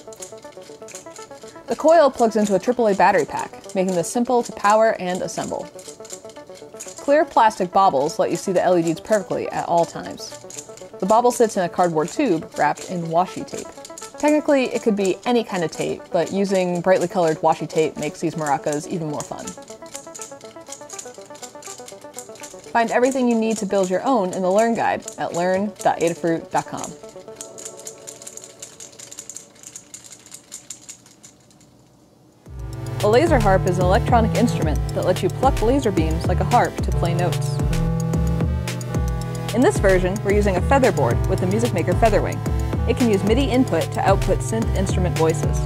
The 1.66 1.76
coil 1.76 2.10
plugs 2.10 2.36
into 2.36 2.54
a 2.54 2.58
AAA 2.58 2.96
battery 2.96 3.26
pack, 3.26 3.74
making 3.74 3.94
this 3.94 4.10
simple 4.10 4.42
to 4.42 4.52
power 4.52 4.96
and 4.98 5.20
assemble. 5.20 5.64
Clear 6.96 7.24
plastic 7.24 7.70
baubles 7.70 8.18
let 8.18 8.30
you 8.30 8.36
see 8.36 8.52
the 8.52 8.60
LEDs 8.60 9.00
perfectly 9.00 9.48
at 9.50 9.68
all 9.68 9.84
times. 9.84 10.30
The 11.00 11.06
bauble 11.06 11.32
sits 11.32 11.56
in 11.56 11.64
a 11.64 11.68
cardboard 11.68 12.08
tube 12.08 12.50
wrapped 12.56 12.90
in 12.90 13.02
washi 13.02 13.46
tape. 13.46 13.66
Technically, 14.18 14.66
it 14.74 14.82
could 14.82 14.96
be 14.96 15.18
any 15.26 15.44
kind 15.44 15.64
of 15.64 15.70
tape, 15.70 16.00
but 16.12 16.32
using 16.32 16.80
brightly 16.80 17.08
colored 17.08 17.38
washi 17.38 17.68
tape 17.68 17.96
makes 17.98 18.20
these 18.20 18.36
maracas 18.36 18.86
even 18.86 19.10
more 19.10 19.20
fun. 19.20 19.44
Find 22.72 22.90
everything 22.90 23.28
you 23.28 23.34
need 23.34 23.58
to 23.58 23.66
build 23.66 23.90
your 23.90 24.02
own 24.02 24.32
in 24.32 24.40
the 24.40 24.50
Learn 24.50 24.74
Guide 24.74 25.06
at 25.18 25.34
learn.adafruit.com. 25.34 26.92
A 33.04 33.08
laser 33.08 33.38
harp 33.38 33.66
is 33.68 33.78
an 33.78 33.84
electronic 33.84 34.34
instrument 34.36 34.78
that 34.94 35.04
lets 35.04 35.22
you 35.22 35.28
pluck 35.28 35.60
laser 35.60 35.92
beams 35.92 36.26
like 36.26 36.40
a 36.40 36.44
harp 36.44 36.74
to 36.76 36.90
play 36.92 37.12
notes. 37.12 37.58
In 39.54 39.60
this 39.60 39.78
version, 39.78 40.16
we're 40.24 40.32
using 40.32 40.56
a 40.56 40.62
featherboard 40.62 41.26
with 41.26 41.40
the 41.40 41.46
Music 41.46 41.74
Maker 41.74 41.92
Featherwing. 41.92 42.38
It 42.88 42.96
can 42.96 43.10
use 43.10 43.22
MIDI 43.24 43.44
input 43.50 43.92
to 43.92 44.00
output 44.00 44.38
synth 44.38 44.74
instrument 44.76 45.18
voices. 45.18 45.60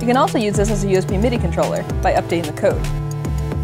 You 0.00 0.06
can 0.06 0.16
also 0.16 0.38
use 0.38 0.54
this 0.54 0.70
as 0.70 0.84
a 0.84 0.86
USB 0.86 1.20
MIDI 1.20 1.38
controller 1.38 1.82
by 2.02 2.12
updating 2.12 2.46
the 2.46 2.52
code. 2.52 3.05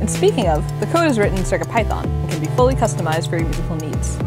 And 0.02 0.10
speaking 0.10 0.48
of, 0.48 0.68
the 0.80 0.86
code 0.86 1.08
is 1.08 1.16
written 1.16 1.38
in 1.38 1.44
CircuitPython 1.44 2.06
and 2.06 2.28
can 2.28 2.40
be 2.40 2.48
fully 2.56 2.74
customized 2.74 3.30
for 3.30 3.36
your 3.36 3.46
musical 3.46 3.76
needs. 3.76 4.18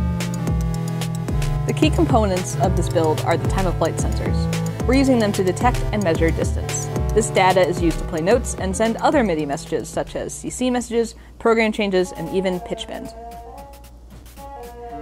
The 1.68 1.74
key 1.76 1.90
components 1.90 2.56
of 2.62 2.78
this 2.78 2.88
build 2.88 3.20
are 3.26 3.36
the 3.36 3.50
time-of-flight 3.50 3.96
sensors. 3.96 4.88
We're 4.88 4.94
using 4.94 5.20
them 5.20 5.34
to 5.34 5.44
detect 5.44 5.80
and 5.92 6.02
measure 6.02 6.32
distance. 6.32 6.86
This 7.14 7.30
data 7.30 7.60
is 7.60 7.82
used 7.82 8.00
to 8.00 8.06
play 8.06 8.22
notes 8.22 8.56
and 8.56 8.74
send 8.74 8.96
other 8.98 9.22
MIDI 9.22 9.46
messages 9.46 9.90
such 9.90 10.16
as 10.16 10.34
CC 10.34 10.72
messages, 10.72 11.14
program 11.40 11.74
changes, 11.74 12.14
and 12.14 12.30
even 12.30 12.62
pitch 12.62 12.88
bend. 12.88 13.08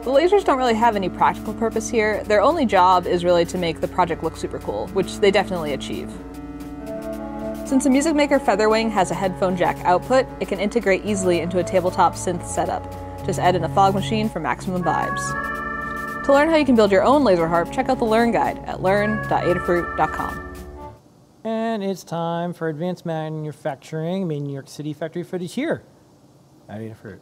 The 0.02 0.10
lasers 0.10 0.44
don't 0.44 0.58
really 0.58 0.74
have 0.74 0.96
any 0.96 1.08
practical 1.08 1.54
purpose 1.54 1.88
here. 1.88 2.24
Their 2.24 2.42
only 2.42 2.66
job 2.66 3.06
is 3.06 3.24
really 3.24 3.46
to 3.46 3.60
make 3.60 3.80
the 3.80 3.88
project 3.88 4.24
look 4.24 4.36
super 4.36 4.58
cool, 4.58 4.88
which 4.88 5.20
they 5.20 5.30
definitely 5.30 5.74
achieve. 5.74 6.12
Since 7.74 7.86
the 7.86 7.90
Music 7.90 8.14
Maker 8.14 8.40
Featherwing 8.40 8.92
has 8.92 9.10
a 9.10 9.16
headphone 9.16 9.58
jack 9.58 9.78
output, 9.84 10.28
it 10.40 10.48
can 10.48 10.60
integrate 10.60 11.04
easily 11.06 11.40
into 11.40 11.58
a 11.58 11.64
tabletop 11.64 12.14
synth 12.14 12.46
setup. 12.46 12.84
Just 13.26 13.40
add 13.40 13.56
in 13.56 13.64
a 13.64 13.70
fog 13.70 13.96
machine 13.96 14.30
for 14.30 14.40
maximum 14.40 14.84
vibes. 14.84 16.24
To 16.24 16.34
learn 16.34 16.50
how 16.52 16.58
you 16.58 16.66
can 16.66 16.76
build 16.76 16.92
your 16.92 17.02
own 17.04 17.24
laser 17.24 17.48
harp, 17.48 17.72
check 17.72 17.90
out 17.90 17.98
the 17.98 18.06
Learn 18.06 18.32
Guide 18.32 18.60
at 18.68 18.84
learn.adafruit.com. 18.84 20.54
And 21.44 21.84
it's 21.84 22.04
time 22.04 22.54
for 22.54 22.70
advanced 22.70 23.08
manufacturing. 23.08 24.28
Made 24.28 24.38
in 24.38 24.44
New 24.44 24.54
York 24.54 24.70
City 24.70 24.94
factory 24.94 25.24
footage 25.24 25.56
here 25.56 25.82
at 26.70 26.80
Adafruit. 26.80 27.22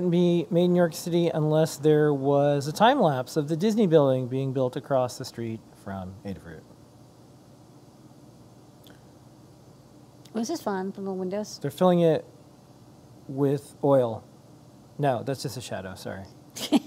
Wouldn't 0.00 0.12
be 0.12 0.46
made 0.50 0.64
in 0.64 0.72
New 0.72 0.78
York 0.78 0.94
City 0.94 1.28
unless 1.28 1.76
there 1.76 2.14
was 2.14 2.66
a 2.66 2.72
time 2.72 2.98
lapse 3.00 3.36
of 3.36 3.48
the 3.48 3.56
Disney 3.56 3.86
building 3.86 4.28
being 4.28 4.54
built 4.54 4.74
across 4.74 5.18
the 5.18 5.26
street 5.26 5.60
from 5.84 6.14
Adafruit. 6.24 6.62
This 10.32 10.48
is 10.48 10.62
fun. 10.62 10.90
From 10.92 11.04
the 11.04 11.12
windows. 11.12 11.58
They're 11.60 11.70
filling 11.70 12.00
it 12.00 12.24
with 13.28 13.74
oil. 13.84 14.24
No, 14.96 15.22
that's 15.22 15.42
just 15.42 15.58
a 15.58 15.60
shadow. 15.60 15.94
Sorry. 15.96 16.24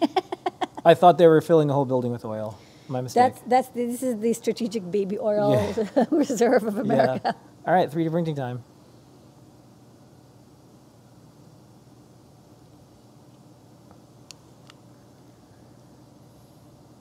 I 0.86 0.96
thought 0.96 1.20
they 1.20 1.28
were 1.28 1.42
filling 1.42 1.68
the 1.68 1.76
whole 1.76 1.86
building 1.86 2.12
with 2.12 2.26
oil. 2.26 2.58
My 2.88 3.02
mistake. 3.02 3.36
That's 3.36 3.42
that's 3.48 3.68
this 3.76 4.02
is 4.02 4.20
the 4.22 4.34
strategic 4.34 4.90
baby 4.90 5.20
oil 5.20 5.76
reserve 6.10 6.64
of 6.64 6.80
America. 6.80 7.22
Yeah. 7.24 7.32
All 7.68 7.74
right, 7.76 7.92
3D 7.92 8.10
printing 8.10 8.36
time. 8.36 8.64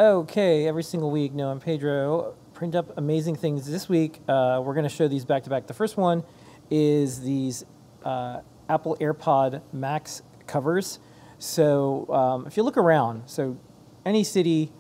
Okay, 0.02 0.66
every 0.66 0.82
single 0.82 1.12
week, 1.12 1.32
Noah 1.32 1.52
and 1.52 1.60
Pedro 1.60 2.34
print 2.54 2.74
up 2.74 2.98
amazing 2.98 3.36
things. 3.36 3.70
This 3.70 3.88
week, 3.88 4.20
uh, 4.26 4.60
we're 4.64 4.74
going 4.74 4.82
to 4.82 4.88
show 4.88 5.06
these 5.06 5.24
back 5.24 5.44
to 5.44 5.50
back. 5.50 5.68
The 5.68 5.74
first 5.74 5.96
one 5.96 6.24
is 6.72 7.20
these 7.20 7.64
uh, 8.02 8.40
Apple 8.68 8.96
AirPod 9.00 9.62
Max 9.72 10.22
covers. 10.48 10.98
So 11.38 12.12
um, 12.12 12.48
if 12.48 12.56
you 12.56 12.64
look 12.64 12.76
around, 12.76 13.28
so 13.30 13.56
any 14.04 14.24
city, 14.24 14.72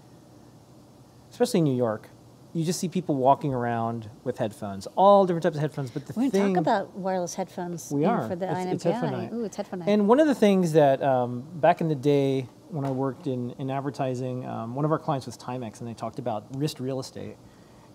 especially 1.30 1.60
New 1.60 1.76
York, 1.76 2.08
you 2.52 2.64
just 2.64 2.80
see 2.80 2.88
people 2.88 3.14
walking 3.14 3.54
around 3.54 4.10
with 4.24 4.38
headphones, 4.38 4.88
all 4.96 5.24
different 5.24 5.44
types 5.44 5.54
of 5.54 5.60
headphones. 5.60 5.92
But 5.92 6.04
the 6.04 6.14
We're 6.16 6.30
thing 6.30 6.54
talk 6.54 6.60
about 6.60 6.96
wireless 6.96 7.36
headphones 7.36 7.92
we 7.92 8.04
are 8.04 8.26
for 8.26 8.34
the 8.34 8.46
It's- 8.46 8.56
Eye 8.56 8.60
on 8.62 8.66
NPI. 8.66 8.72
it's 8.74 8.82
headphone 8.82 9.12
night. 9.12 9.32
Ooh, 9.32 9.44
it's 9.44 9.56
headphone 9.56 9.78
night. 9.78 9.88
And 9.88 10.08
one 10.08 10.18
of 10.18 10.26
the 10.26 10.34
things 10.34 10.72
that 10.72 11.00
um, 11.00 11.44
back 11.54 11.80
in 11.80 11.86
the 11.86 11.94
day 11.94 12.48
when 12.72 12.86
I 12.86 12.90
worked 12.90 13.26
in, 13.26 13.50
in 13.58 13.70
advertising, 13.70 14.46
um, 14.46 14.74
one 14.74 14.86
of 14.86 14.92
our 14.92 14.98
clients 14.98 15.26
was 15.26 15.36
Timex, 15.36 15.80
and 15.80 15.88
they 15.88 15.92
talked 15.92 16.18
about 16.18 16.46
wrist 16.56 16.80
real 16.80 17.00
estate. 17.00 17.36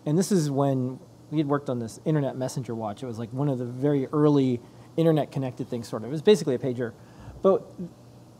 And 0.06 0.18
this 0.18 0.32
is 0.32 0.52
when 0.52 1.00
we 1.32 1.40
had 1.40 1.48
worked 1.48 1.68
on 1.70 1.80
this 1.80 2.00
internet 2.06 2.38
messenger 2.38 2.76
watch. 2.76 3.02
It 3.02 3.08
was 3.08 3.18
like 3.18 3.34
one 3.34 3.50
of 3.50 3.58
the 3.58 3.66
very 3.66 4.06
early 4.14 4.62
internet 4.96 5.32
connected 5.32 5.68
things, 5.68 5.88
sort 5.88 6.04
of. 6.04 6.10
It 6.10 6.12
was 6.12 6.22
basically 6.22 6.54
a 6.54 6.60
pager. 6.60 6.94
But 7.42 7.68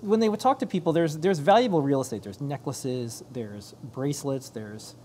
when 0.02 0.20
they 0.20 0.30
would 0.30 0.40
talk 0.40 0.60
to 0.60 0.68
people, 0.68 0.94
there's, 0.94 1.18
there's 1.18 1.40
valuable 1.40 1.82
real 1.82 2.02
estate. 2.02 2.22
There's 2.22 2.40
necklaces, 2.40 3.24
there's 3.32 3.74
bracelets, 3.82 4.50
there's 4.50 4.96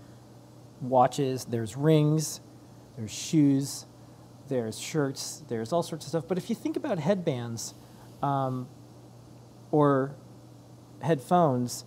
watches, 0.81 1.45
there's 1.45 1.75
rings, 1.75 2.41
there's 2.95 3.11
shoes, 3.11 3.87
there's 4.49 4.77
shirts, 4.77 5.43
there's 5.47 5.73
all 5.73 5.81
sorts 5.81 6.05
of 6.05 6.09
stuff. 6.09 6.25
But 6.27 6.37
if 6.37 6.47
you 6.47 6.55
think 6.55 6.77
about 6.77 6.99
headbands 6.99 7.73
um, 8.21 8.67
or 9.71 10.15
headphones, 11.03 11.85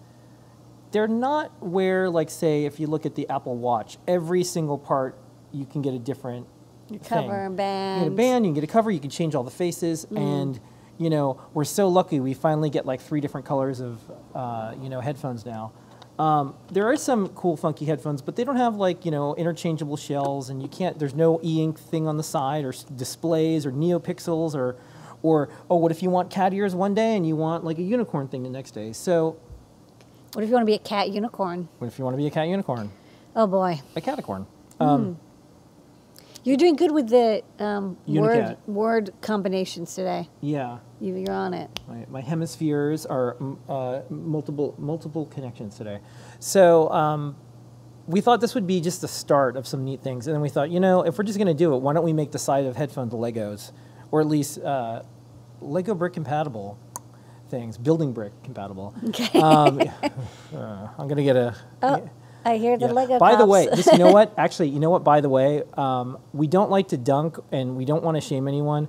they're 0.92 1.08
not 1.08 1.50
where, 1.62 2.08
like, 2.08 2.30
say, 2.30 2.64
if 2.64 2.78
you 2.78 2.86
look 2.86 3.04
at 3.06 3.14
the 3.14 3.28
Apple 3.28 3.56
Watch, 3.56 3.98
every 4.06 4.44
single 4.44 4.78
part 4.78 5.16
you 5.52 5.66
can 5.66 5.82
get 5.82 5.94
a 5.94 5.98
different 5.98 6.46
Your 6.90 7.00
thing. 7.00 7.08
cover 7.08 7.44
and 7.46 7.52
You 7.52 7.56
get 7.56 8.06
a 8.06 8.10
band. 8.10 8.16
band, 8.16 8.44
you 8.46 8.50
can 8.50 8.54
get 8.54 8.64
a 8.64 8.72
cover, 8.72 8.90
you 8.90 9.00
can 9.00 9.10
change 9.10 9.34
all 9.34 9.42
the 9.42 9.50
faces, 9.50 10.06
and 10.16 10.58
you 10.98 11.10
know 11.10 11.38
we're 11.52 11.64
so 11.64 11.88
lucky 11.88 12.20
we 12.20 12.32
finally 12.32 12.70
get 12.70 12.86
like 12.86 13.02
three 13.02 13.20
different 13.20 13.46
colors 13.46 13.80
of 13.80 13.98
uh, 14.34 14.74
you 14.82 14.88
know 14.88 15.00
headphones 15.00 15.44
now. 15.44 15.72
Um, 16.18 16.54
there 16.72 16.86
are 16.90 16.96
some 16.96 17.28
cool, 17.30 17.58
funky 17.58 17.84
headphones, 17.84 18.22
but 18.22 18.36
they 18.36 18.44
don't 18.44 18.56
have 18.56 18.76
like 18.76 19.04
you 19.04 19.10
know 19.10 19.34
interchangeable 19.34 19.96
shells, 19.98 20.48
and 20.48 20.62
you 20.62 20.68
can't. 20.68 20.98
There's 20.98 21.14
no 21.14 21.40
e-ink 21.42 21.78
thing 21.78 22.06
on 22.08 22.16
the 22.16 22.22
side, 22.22 22.64
or 22.64 22.72
s- 22.72 22.84
displays, 22.84 23.66
or 23.66 23.72
NeoPixels, 23.72 24.54
or 24.54 24.76
or 25.22 25.48
oh, 25.70 25.76
what 25.76 25.90
if 25.92 26.02
you 26.02 26.10
want 26.10 26.30
cat 26.30 26.52
ears 26.52 26.74
one 26.74 26.94
day 26.94 27.16
and 27.16 27.26
you 27.26 27.36
want 27.36 27.64
like 27.64 27.78
a 27.78 27.82
unicorn 27.82 28.28
thing 28.28 28.42
the 28.42 28.50
next 28.50 28.72
day? 28.72 28.92
So 28.92 29.36
What 30.34 30.42
if 30.42 30.48
you 30.48 30.54
want 30.54 30.62
to 30.62 30.70
be 30.70 30.74
a 30.74 30.78
cat 30.78 31.10
unicorn? 31.10 31.68
what 31.78 31.88
if 31.88 31.98
you 31.98 32.04
want 32.04 32.14
to 32.14 32.18
be 32.18 32.26
a 32.26 32.30
cat 32.30 32.48
unicorn, 32.48 32.90
Oh 33.34 33.46
boy, 33.46 33.80
a 33.94 34.00
caticorn? 34.00 34.46
Hmm. 34.78 34.84
Um, 34.84 35.18
you're 36.44 36.56
doing 36.56 36.76
good 36.76 36.92
with 36.92 37.08
the 37.08 37.42
um, 37.58 37.96
word 38.06 38.56
word 38.68 39.10
combinations 39.20 39.94
today. 39.96 40.28
Yeah. 40.40 40.78
You, 41.00 41.16
you're 41.16 41.34
on 41.34 41.52
it. 41.52 41.80
My, 41.88 42.06
my 42.08 42.20
hemispheres 42.20 43.04
are 43.04 43.34
mm, 43.40 43.58
uh, 43.68 44.02
multiple 44.08 44.74
multiple 44.78 45.26
connections 45.26 45.76
today. 45.76 45.98
So 46.38 46.88
um, 46.90 47.34
we 48.06 48.20
thought 48.20 48.40
this 48.40 48.54
would 48.54 48.66
be 48.66 48.80
just 48.80 49.00
the 49.00 49.08
start 49.08 49.56
of 49.56 49.66
some 49.66 49.84
neat 49.84 50.02
things, 50.02 50.28
and 50.28 50.34
then 50.34 50.40
we 50.40 50.48
thought, 50.48 50.70
you 50.70 50.78
know, 50.78 51.02
if 51.02 51.18
we're 51.18 51.24
just 51.24 51.38
going 51.38 51.48
to 51.48 51.54
do 51.54 51.74
it, 51.74 51.78
why 51.78 51.92
don't 51.92 52.04
we 52.04 52.12
make 52.12 52.30
the 52.30 52.38
side 52.38 52.64
of 52.64 52.76
headphones 52.76 53.12
Legos, 53.12 53.72
or 54.10 54.20
at 54.20 54.26
least 54.26 54.58
uh, 54.58 55.02
Lego 55.60 55.94
brick 55.94 56.12
compatible 56.14 56.78
things, 57.48 57.78
building 57.78 58.12
brick 58.12 58.32
compatible. 58.42 58.94
Okay. 59.08 59.38
Um, 59.38 59.80
uh, 60.54 60.88
I'm 60.98 61.08
going 61.08 61.16
to 61.16 61.22
get 61.24 61.36
a. 61.36 61.54
oh, 61.82 62.10
I 62.44 62.58
hear 62.58 62.78
the 62.78 62.86
Yeah. 62.86 62.92
Lego. 62.92 63.18
By 63.18 63.36
the 63.36 63.46
way, 63.46 63.68
just, 63.74 63.90
you 63.92 63.98
know 63.98 64.12
what? 64.12 64.32
Actually, 64.38 64.68
you 64.68 64.80
know 64.80 64.90
what? 64.90 65.04
By 65.04 65.20
the 65.20 65.28
way, 65.28 65.62
um, 65.74 66.18
we 66.32 66.46
don't 66.46 66.70
like 66.70 66.88
to 66.88 66.96
dunk, 66.96 67.38
and 67.52 67.76
we 67.76 67.84
don't 67.84 68.02
want 68.04 68.16
to 68.16 68.20
shame 68.20 68.46
anyone. 68.48 68.88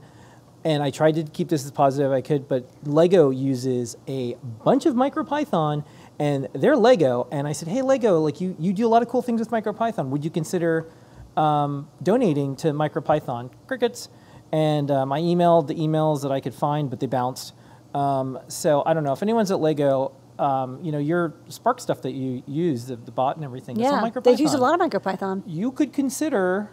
And 0.64 0.84
I 0.84 0.90
tried 0.90 1.16
to 1.16 1.24
keep 1.24 1.48
this 1.50 1.64
as 1.64 1.72
positive 1.72 2.12
as 2.12 2.18
I 2.18 2.22
could, 2.22 2.48
but 2.48 2.70
Lego 2.84 3.30
uses 3.30 3.96
a 4.08 4.36
bunch 4.66 4.86
of 4.86 4.96
MicroPython, 4.96 5.86
and 6.20 6.50
they're 6.54 6.76
Lego. 6.76 7.28
And 7.32 7.48
I 7.48 7.54
said, 7.54 7.70
hey, 7.70 7.82
Lego, 7.82 8.20
like 8.20 8.42
you, 8.42 8.56
you 8.60 8.74
do 8.74 8.86
a 8.86 8.90
lot 8.90 9.02
of 9.02 9.08
cool 9.08 9.22
things 9.22 9.40
with 9.40 9.50
MicroPython. 9.50 10.10
Would 10.10 10.26
you 10.26 10.32
consider 10.32 10.90
um, 11.38 11.88
donating 12.04 12.56
to 12.58 12.74
MicroPython? 12.74 13.52
Crickets. 13.68 14.10
And 14.52 14.90
um, 14.92 15.12
I 15.12 15.20
emailed 15.20 15.68
the 15.68 15.76
emails 15.76 16.22
that 16.22 16.32
I 16.32 16.40
could 16.40 16.54
find, 16.56 16.90
but 16.90 17.00
they 17.00 17.08
bounced. 17.08 17.54
Um, 17.94 18.40
so 18.48 18.84
I 18.86 18.94
don't 18.94 19.04
know 19.04 19.14
if 19.14 19.22
anyone's 19.22 19.52
at 19.52 19.60
Lego. 19.60 20.14
Um, 20.40 20.84
you 20.84 20.92
know 20.92 21.00
your 21.00 21.34
Spike 21.50 21.80
stuff 21.80 22.04
that 22.04 22.12
you 22.12 22.44
use, 22.46 22.86
the, 22.86 22.96
the 22.96 23.12
bot 23.12 23.38
and 23.38 23.44
everything. 23.44 23.80
yeah, 23.80 24.08
they 24.24 24.36
use 24.36 24.54
a 24.54 24.58
lot 24.60 24.80
of 24.80 24.88
MicroPython. 24.92 25.42
You 25.48 25.72
could 25.72 25.92
consider 25.94 26.70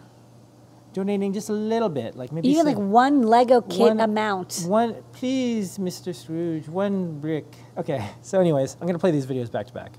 donating 0.93 1.33
just 1.33 1.49
a 1.49 1.53
little 1.53 1.89
bit, 1.89 2.15
like 2.15 2.31
maybe 2.31 2.47
Even 2.47 2.65
like 2.65 2.77
one 2.77 3.23
Lego 3.23 3.61
kit 3.61 3.79
one- 3.79 3.99
amount. 3.99 4.63
One, 4.67 5.03
please, 5.13 5.77
Mr. 5.79 6.15
Scrooge, 6.15 6.67
one 6.69 7.19
brick. 7.19 7.45
Okay. 7.77 8.07
So, 8.21 8.39
anyways, 8.39 8.77
I'm 8.79 8.87
gonna 8.87 8.99
play 8.99 9.11
these 9.11 9.25
videos 9.25 9.51
back 9.51 9.67
to 9.67 9.73
back. 9.73 9.93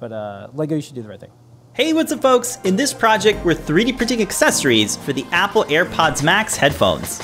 But 0.00 0.12
uh, 0.12 0.48
Lego, 0.54 0.74
you 0.74 0.82
should 0.82 0.94
do 0.94 1.02
the 1.02 1.08
right 1.08 1.20
thing. 1.20 1.30
Hey, 1.74 1.92
what's 1.92 2.12
up, 2.12 2.22
folks? 2.22 2.58
In 2.62 2.76
this 2.76 2.94
project, 2.94 3.44
we're 3.44 3.56
3D 3.56 3.96
printing 3.96 4.22
accessories 4.22 4.96
for 4.96 5.12
the 5.12 5.26
Apple 5.32 5.64
AirPods 5.64 6.22
Max 6.22 6.54
headphones. 6.54 7.18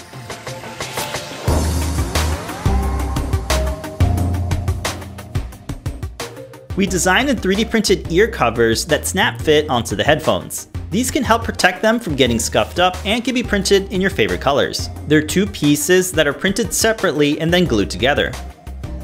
We 6.76 6.84
designed 6.86 7.28
and 7.28 7.40
3D 7.40 7.70
printed 7.70 8.10
ear 8.10 8.26
covers 8.26 8.84
that 8.86 9.06
snap 9.06 9.40
fit 9.40 9.70
onto 9.70 9.94
the 9.94 10.02
headphones. 10.02 10.66
These 10.90 11.12
can 11.12 11.22
help 11.22 11.44
protect 11.44 11.80
them 11.80 12.00
from 12.00 12.16
getting 12.16 12.40
scuffed 12.40 12.80
up 12.80 12.96
and 13.06 13.24
can 13.24 13.34
be 13.34 13.44
printed 13.44 13.92
in 13.92 14.00
your 14.00 14.10
favorite 14.10 14.40
colors. 14.40 14.90
They're 15.06 15.22
two 15.22 15.46
pieces 15.46 16.10
that 16.10 16.26
are 16.26 16.32
printed 16.32 16.74
separately 16.74 17.40
and 17.40 17.54
then 17.54 17.66
glued 17.66 17.88
together. 17.88 18.32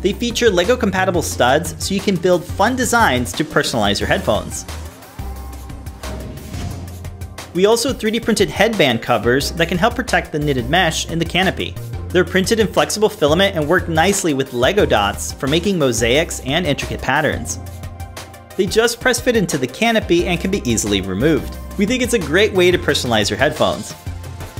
They 0.00 0.12
feature 0.12 0.50
LEGO 0.50 0.76
compatible 0.76 1.22
studs 1.22 1.76
so 1.78 1.94
you 1.94 2.00
can 2.00 2.16
build 2.16 2.44
fun 2.44 2.74
designs 2.74 3.32
to 3.34 3.44
personalize 3.44 4.00
your 4.00 4.08
headphones. 4.08 4.66
We 7.56 7.64
also 7.64 7.90
3D 7.90 8.22
printed 8.22 8.50
headband 8.50 9.00
covers 9.00 9.50
that 9.52 9.68
can 9.68 9.78
help 9.78 9.94
protect 9.94 10.30
the 10.30 10.38
knitted 10.38 10.68
mesh 10.68 11.08
in 11.08 11.18
the 11.18 11.24
canopy. 11.24 11.74
They're 12.10 12.22
printed 12.22 12.60
in 12.60 12.70
flexible 12.70 13.08
filament 13.08 13.56
and 13.56 13.66
work 13.66 13.88
nicely 13.88 14.34
with 14.34 14.52
Lego 14.52 14.84
dots 14.84 15.32
for 15.32 15.46
making 15.46 15.78
mosaics 15.78 16.40
and 16.40 16.66
intricate 16.66 17.00
patterns. 17.00 17.58
They 18.58 18.66
just 18.66 19.00
press 19.00 19.18
fit 19.22 19.36
into 19.36 19.56
the 19.56 19.66
canopy 19.66 20.26
and 20.26 20.38
can 20.38 20.50
be 20.50 20.60
easily 20.70 21.00
removed. 21.00 21.56
We 21.78 21.86
think 21.86 22.02
it's 22.02 22.12
a 22.12 22.18
great 22.18 22.52
way 22.52 22.70
to 22.70 22.76
personalize 22.76 23.30
your 23.30 23.38
headphones. 23.38 23.94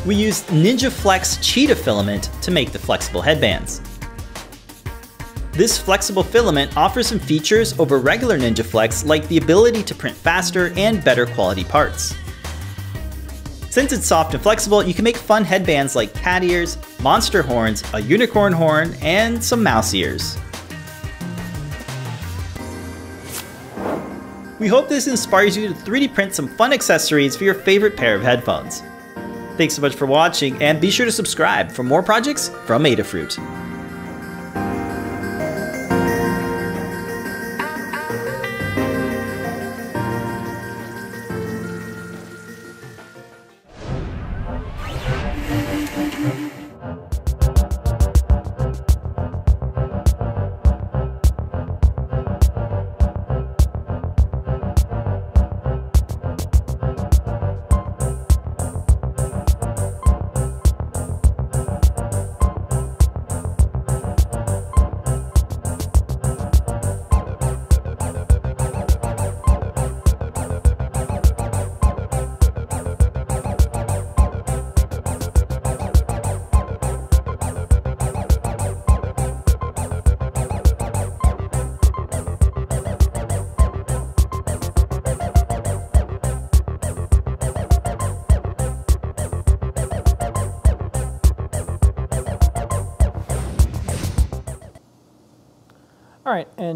We 0.07 0.15
used 0.15 0.47
NinjaFlex 0.47 1.41
Cheetah 1.43 1.77
filament 1.77 2.31
to 2.41 2.51
make 2.51 2.73
the 2.73 2.79
flexible 2.79 3.21
headbands. 3.21 3.83
This 5.53 5.77
flexible 5.77 6.23
filament 6.23 6.75
offers 6.79 7.09
some 7.09 7.19
features 7.19 7.79
over 7.79 7.99
regular 7.99 8.39
NinjaFlex 8.39 9.05
like 9.05 9.29
the 9.29 9.37
ability 9.37 9.83
to 9.83 9.95
print 9.95 10.17
faster 10.17 10.73
and 10.79 11.05
better 11.05 11.27
quality 11.27 11.63
parts. 11.65 12.15
Since 13.77 13.93
it's 13.93 14.07
soft 14.07 14.33
and 14.33 14.43
flexible, 14.43 14.83
you 14.83 14.95
can 14.95 15.05
make 15.05 15.19
fun 15.19 15.45
headbands 15.45 15.95
like 15.95 16.15
cat 16.15 16.43
ears, 16.43 16.79
monster 17.03 17.43
horns, 17.43 17.85
a 17.93 18.01
unicorn 18.01 18.55
horn, 18.55 18.95
and 19.03 19.45
some 19.45 19.63
mouse 19.63 19.93
ears. 19.93 20.39
We 24.59 24.67
hope 24.67 24.89
this 24.89 25.09
inspires 25.09 25.59
you 25.59 25.69
to 25.69 25.75
3D 25.75 26.15
print 26.15 26.35
some 26.35 26.49
fun 26.57 26.73
accessories 26.73 27.37
for 27.37 27.45
your 27.45 27.53
favorite 27.53 27.99
pair 27.99 28.15
of 28.15 28.23
headphones. 28.23 28.83
Thanks 29.59 29.75
so 29.75 29.83
much 29.83 29.95
for 29.95 30.07
watching, 30.07 30.57
and 30.63 30.81
be 30.81 30.91
sure 30.91 31.05
to 31.05 31.13
subscribe 31.13 31.71
for 31.71 31.83
more 31.83 32.03
projects 32.03 32.49
from 32.65 32.85
Adafruit. 32.85 33.37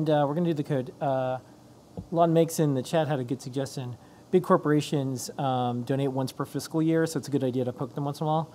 And 0.01 0.09
uh, 0.09 0.25
we're 0.27 0.33
going 0.33 0.45
to 0.45 0.51
do 0.51 0.55
the 0.55 0.63
code. 0.63 0.95
Uh, 0.99 1.37
Lon 2.11 2.33
makes 2.33 2.59
in 2.59 2.73
the 2.73 2.83
chat 2.83 3.07
had 3.07 3.21
a 3.21 3.25
good 3.25 3.43
suggestion. 3.43 3.99
Big 4.31 4.43
corporations 4.43 5.29
um, 5.37 5.83
donate 5.83 6.11
once 6.11 6.33
per 6.33 6.47
fiscal 6.47 6.81
year, 6.81 7.05
so 7.05 7.19
it's 7.19 7.29
a 7.29 7.31
good 7.31 7.45
idea 7.45 7.67
to 7.67 7.73
poke 7.73 7.95
them 7.95 8.07
once 8.07 8.19
in 8.19 8.25
a 8.25 8.27
while. 8.27 8.51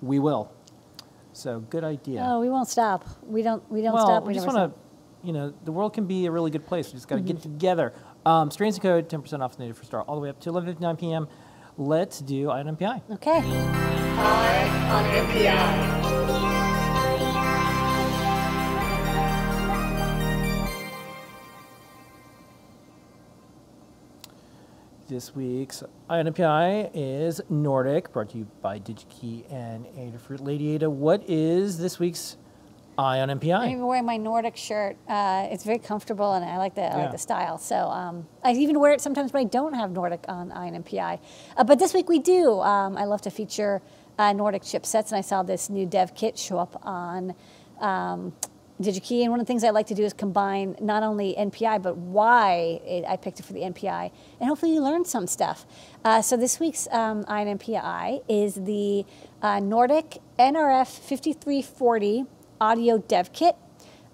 We 0.00 0.20
will. 0.20 0.52
So 1.32 1.58
good 1.58 1.82
idea. 1.82 2.24
Oh, 2.24 2.38
we 2.38 2.48
won't 2.48 2.68
stop. 2.68 3.04
We 3.24 3.42
don't. 3.42 3.68
We 3.68 3.82
don't 3.82 3.94
well, 3.94 4.06
stop. 4.06 4.26
we 4.26 4.34
just 4.34 4.46
want 4.46 4.58
to, 4.58 4.78
you 5.26 5.32
know, 5.32 5.52
the 5.64 5.72
world 5.72 5.92
can 5.92 6.06
be 6.06 6.26
a 6.26 6.30
really 6.30 6.52
good 6.52 6.64
place. 6.64 6.86
We 6.86 6.92
just 6.92 7.08
got 7.08 7.16
to 7.16 7.22
get 7.22 7.42
together. 7.42 7.92
Um, 8.24 8.52
Strains 8.52 8.76
and 8.76 8.82
Code, 8.82 9.08
10% 9.08 9.40
off 9.40 9.56
the 9.56 9.62
native 9.64 9.76
for 9.76 9.84
Star, 9.84 10.02
all 10.02 10.14
the 10.14 10.20
way 10.20 10.28
up 10.28 10.38
to 10.42 10.50
11:59 10.52 11.00
p.m. 11.00 11.26
Let's 11.76 12.20
do 12.20 12.48
Eye 12.48 12.60
on 12.60 12.76
NPI. 12.76 13.02
stop. 13.06 13.10
Okay. 16.30 16.55
This 25.08 25.36
week's 25.36 25.84
Eye 26.10 26.18
on 26.18 26.26
NPI 26.26 26.90
is 26.92 27.40
Nordic, 27.48 28.12
brought 28.12 28.30
to 28.30 28.38
you 28.38 28.46
by 28.60 28.80
DigiKey 28.80 29.44
and 29.52 29.86
Adafruit. 29.86 30.40
Lady 30.44 30.74
Ada, 30.74 30.90
what 30.90 31.22
is 31.28 31.78
this 31.78 32.00
week's 32.00 32.36
I'm 32.98 33.04
Eye 33.04 33.20
on 33.20 33.28
NPI? 33.28 33.70
even 33.70 33.86
wearing 33.86 34.04
my 34.04 34.16
Nordic 34.16 34.56
shirt. 34.56 34.96
Uh, 35.08 35.46
it's 35.50 35.62
very 35.64 35.78
comfortable, 35.78 36.32
and 36.34 36.44
I 36.44 36.56
like 36.56 36.74
the 36.74 36.82
I 36.82 36.88
Yeah. 36.88 36.96
like 37.02 37.12
the 37.12 37.18
style. 37.18 37.56
So 37.58 37.76
um, 37.76 38.26
I 38.42 38.52
even 38.52 38.80
wear 38.80 38.92
it 38.92 39.00
sometimes 39.00 39.32
when 39.32 39.42
I 39.46 39.48
don't 39.48 39.74
have 39.74 39.92
Nordic 39.92 40.24
on 40.28 40.50
Eye 40.50 40.66
on 40.68 40.82
NPI. 40.82 41.20
Uh, 41.56 41.62
but 41.64 41.78
this 41.78 41.94
week 41.94 42.08
we 42.08 42.18
do. 42.18 42.60
Um, 42.60 42.96
I 42.96 43.04
love 43.04 43.22
to 43.22 43.30
feature 43.30 43.82
uh, 44.18 44.32
Nordic 44.32 44.62
chipsets, 44.62 45.10
and 45.10 45.18
I 45.18 45.20
saw 45.20 45.44
this 45.44 45.70
new 45.70 45.86
dev 45.86 46.16
kit 46.16 46.36
show 46.36 46.58
up 46.58 46.80
on 46.84 47.34
um, 47.80 48.32
DigiKey. 48.80 49.22
And 49.22 49.30
one 49.30 49.40
of 49.40 49.46
the 49.46 49.50
things 49.50 49.64
I 49.64 49.70
like 49.70 49.86
to 49.86 49.94
do 49.94 50.04
is 50.04 50.12
combine 50.12 50.76
not 50.80 51.02
only 51.02 51.34
NPI 51.38 51.82
but 51.82 51.96
why 51.96 52.80
it, 52.84 53.04
I 53.06 53.16
picked 53.16 53.40
it 53.40 53.44
for 53.44 53.52
the 53.52 53.60
NPI, 53.60 54.10
and 54.40 54.48
hopefully 54.48 54.74
you 54.74 54.82
learn 54.82 55.04
some 55.04 55.26
stuff. 55.26 55.66
Uh, 56.04 56.22
so 56.22 56.36
this 56.36 56.60
week's 56.60 56.88
um, 56.92 57.24
Eye 57.28 57.46
on 57.46 57.58
NPI 57.58 58.22
is 58.28 58.54
the 58.54 59.04
uh, 59.42 59.60
Nordic 59.60 60.18
NRF 60.38 60.86
5340 60.86 62.24
audio 62.60 62.98
dev 62.98 63.32
kit, 63.32 63.56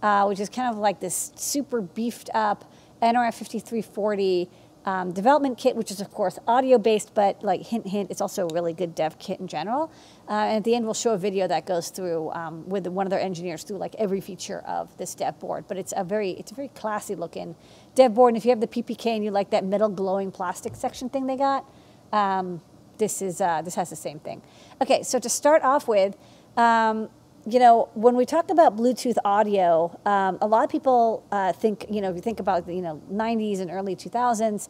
uh, 0.02 0.24
which 0.26 0.40
is 0.40 0.48
kind 0.48 0.72
of 0.72 0.78
like 0.78 1.00
this 1.00 1.32
super 1.36 1.80
beefed 1.80 2.30
up 2.34 2.70
NRF 3.02 3.34
5340 3.34 4.48
um, 4.84 5.12
development 5.12 5.58
kit, 5.58 5.76
which 5.76 5.90
is 5.90 6.00
of 6.00 6.10
course 6.10 6.38
audio 6.46 6.78
based, 6.78 7.14
but 7.14 7.42
like 7.42 7.62
hint, 7.62 7.86
hint, 7.86 8.10
it's 8.10 8.20
also 8.20 8.48
a 8.48 8.52
really 8.52 8.72
good 8.72 8.94
dev 8.94 9.18
kit 9.18 9.40
in 9.40 9.46
general. 9.46 9.92
Uh, 10.28 10.32
and 10.32 10.56
at 10.58 10.64
the 10.64 10.74
end, 10.74 10.84
we'll 10.84 10.94
show 10.94 11.12
a 11.12 11.18
video 11.18 11.46
that 11.46 11.66
goes 11.66 11.90
through 11.90 12.30
um, 12.32 12.68
with 12.68 12.86
one 12.86 13.06
of 13.06 13.10
their 13.10 13.20
engineers 13.20 13.62
through 13.62 13.78
like 13.78 13.94
every 13.96 14.20
feature 14.20 14.60
of 14.60 14.96
this 14.96 15.14
dev 15.14 15.38
board. 15.38 15.64
But 15.68 15.76
it's 15.76 15.92
a 15.96 16.04
very, 16.04 16.32
it's 16.32 16.50
a 16.50 16.54
very 16.54 16.68
classy 16.68 17.14
looking 17.14 17.54
dev 17.94 18.14
board. 18.14 18.30
And 18.30 18.36
if 18.36 18.44
you 18.44 18.50
have 18.50 18.60
the 18.60 18.66
PPK 18.66 19.06
and 19.06 19.24
you 19.24 19.30
like 19.30 19.50
that 19.50 19.64
metal 19.64 19.88
glowing 19.88 20.32
plastic 20.32 20.74
section 20.74 21.08
thing 21.08 21.26
they 21.26 21.36
got, 21.36 21.64
um, 22.12 22.60
this 22.98 23.22
is 23.22 23.40
uh, 23.40 23.62
this 23.62 23.74
has 23.74 23.90
the 23.90 23.96
same 23.96 24.18
thing. 24.18 24.42
Okay, 24.80 25.02
so 25.02 25.18
to 25.18 25.28
start 25.28 25.62
off 25.62 25.88
with, 25.88 26.16
um, 26.56 27.08
you 27.46 27.58
know, 27.58 27.88
when 27.94 28.14
we 28.14 28.24
talk 28.24 28.50
about 28.50 28.76
Bluetooth 28.76 29.16
audio, 29.24 29.98
um, 30.06 30.38
a 30.40 30.46
lot 30.46 30.64
of 30.64 30.70
people 30.70 31.26
uh, 31.32 31.52
think, 31.52 31.86
you 31.90 32.00
know, 32.00 32.10
if 32.10 32.16
you 32.16 32.22
think 32.22 32.40
about 32.40 32.66
the 32.66 32.74
you 32.74 32.82
know 32.82 33.02
90s 33.12 33.60
and 33.60 33.70
early 33.70 33.96
2000s, 33.96 34.68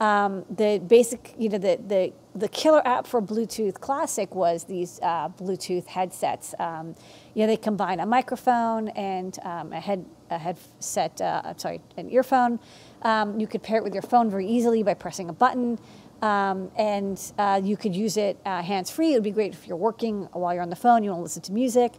um, 0.00 0.44
the 0.50 0.82
basic, 0.86 1.34
you 1.38 1.48
know, 1.48 1.58
the, 1.58 1.78
the 1.86 2.12
the 2.36 2.48
killer 2.48 2.84
app 2.86 3.06
for 3.06 3.22
Bluetooth 3.22 3.74
Classic 3.74 4.34
was 4.34 4.64
these 4.64 4.98
uh, 5.02 5.28
Bluetooth 5.28 5.86
headsets. 5.86 6.52
Um, 6.58 6.96
you 7.34 7.42
know, 7.42 7.46
they 7.46 7.56
combine 7.56 8.00
a 8.00 8.06
microphone 8.06 8.88
and 8.88 9.38
um, 9.44 9.72
a 9.72 9.80
head 9.80 10.04
a 10.30 10.38
headset. 10.38 11.20
Uh, 11.20 11.42
I'm 11.44 11.58
sorry, 11.58 11.80
an 11.96 12.10
earphone. 12.10 12.58
Um, 13.02 13.38
you 13.38 13.46
could 13.46 13.62
pair 13.62 13.76
it 13.76 13.84
with 13.84 13.92
your 13.92 14.02
phone 14.02 14.30
very 14.30 14.48
easily 14.48 14.82
by 14.82 14.94
pressing 14.94 15.28
a 15.28 15.32
button. 15.32 15.78
Um, 16.22 16.70
and 16.76 17.20
uh, 17.36 17.60
you 17.62 17.76
could 17.76 17.94
use 17.94 18.16
it 18.16 18.38
uh, 18.46 18.62
hands 18.62 18.90
free. 18.90 19.12
It 19.12 19.16
would 19.16 19.24
be 19.24 19.30
great 19.30 19.52
if 19.52 19.66
you're 19.68 19.76
working 19.76 20.22
while 20.32 20.54
you're 20.54 20.62
on 20.62 20.70
the 20.70 20.76
phone, 20.76 21.04
you 21.04 21.10
want 21.10 21.20
to 21.20 21.24
listen 21.24 21.42
to 21.42 21.52
music, 21.52 21.92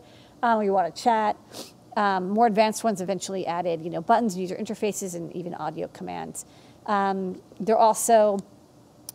um, 0.45 0.61
you 0.61 0.71
want 0.71 0.93
to 0.95 1.01
chat. 1.01 1.35
Um, 1.97 2.29
more 2.29 2.45
advanced 2.45 2.83
ones 2.83 3.01
eventually 3.01 3.47
added, 3.47 3.81
you 3.81 3.89
know, 3.89 4.01
buttons, 4.01 4.37
user 4.37 4.55
interfaces, 4.55 5.15
and 5.15 5.35
even 5.35 5.55
audio 5.55 5.87
commands. 5.87 6.45
Um, 6.85 7.41
they're 7.59 7.77
also 7.77 8.37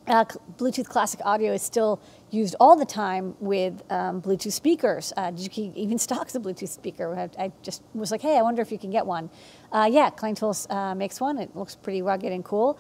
uh, 0.08 0.24
Bluetooth 0.56 0.88
Classic 0.88 1.20
Audio 1.24 1.52
is 1.52 1.62
still 1.62 2.00
used 2.30 2.56
all 2.58 2.74
the 2.74 2.86
time 2.86 3.36
with 3.38 3.82
um, 3.90 4.20
Bluetooth 4.20 4.52
speakers. 4.52 5.12
Uh, 5.16 5.30
DigiKey 5.30 5.74
even 5.76 5.98
stocks 6.06 6.34
a 6.34 6.40
Bluetooth 6.40 6.68
speaker. 6.68 7.14
I, 7.16 7.44
I 7.44 7.52
just 7.62 7.82
was 7.94 8.10
like, 8.10 8.22
hey, 8.22 8.36
I 8.36 8.42
wonder 8.42 8.60
if 8.60 8.72
you 8.72 8.78
can 8.78 8.90
get 8.90 9.06
one. 9.06 9.30
Uh, 9.70 9.88
yeah, 9.90 10.10
Klein 10.10 10.34
Tools 10.34 10.66
uh, 10.68 10.94
makes 10.96 11.20
one. 11.20 11.38
It 11.38 11.54
looks 11.54 11.76
pretty 11.76 12.02
rugged 12.02 12.32
and 12.32 12.44
cool. 12.44 12.78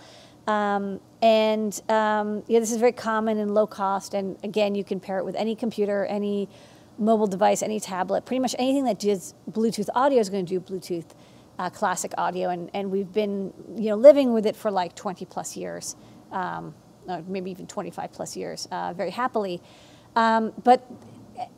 Um, 0.48 0.98
and 1.22 1.80
um, 1.88 2.42
yeah, 2.48 2.58
this 2.58 2.72
is 2.72 2.78
very 2.78 2.92
common 2.92 3.38
and 3.38 3.54
low 3.54 3.66
cost. 3.66 4.14
And 4.14 4.36
again, 4.42 4.74
you 4.74 4.82
can 4.82 4.98
pair 4.98 5.18
it 5.18 5.24
with 5.24 5.36
any 5.36 5.54
computer, 5.54 6.04
any 6.06 6.48
mobile 7.00 7.26
device, 7.26 7.62
any 7.62 7.80
tablet. 7.80 8.24
Pretty 8.24 8.40
much 8.40 8.54
anything 8.58 8.84
that 8.84 9.00
does 9.00 9.34
Bluetooth 9.50 9.88
audio 9.94 10.20
is 10.20 10.30
going 10.30 10.46
to 10.46 10.58
do 10.58 10.60
Bluetooth 10.60 11.06
uh, 11.58 11.70
classic 11.70 12.12
audio. 12.16 12.50
And, 12.50 12.70
and 12.72 12.90
we've 12.90 13.12
been 13.12 13.52
you 13.76 13.90
know 13.90 13.96
living 13.96 14.32
with 14.32 14.46
it 14.46 14.54
for 14.54 14.70
like 14.70 14.94
20 14.94 15.24
plus 15.24 15.56
years, 15.56 15.96
um, 16.30 16.74
maybe 17.26 17.50
even 17.50 17.66
25 17.66 18.12
plus 18.12 18.36
years, 18.36 18.68
uh, 18.70 18.92
very 18.92 19.10
happily. 19.10 19.60
Um, 20.14 20.52
but 20.62 20.88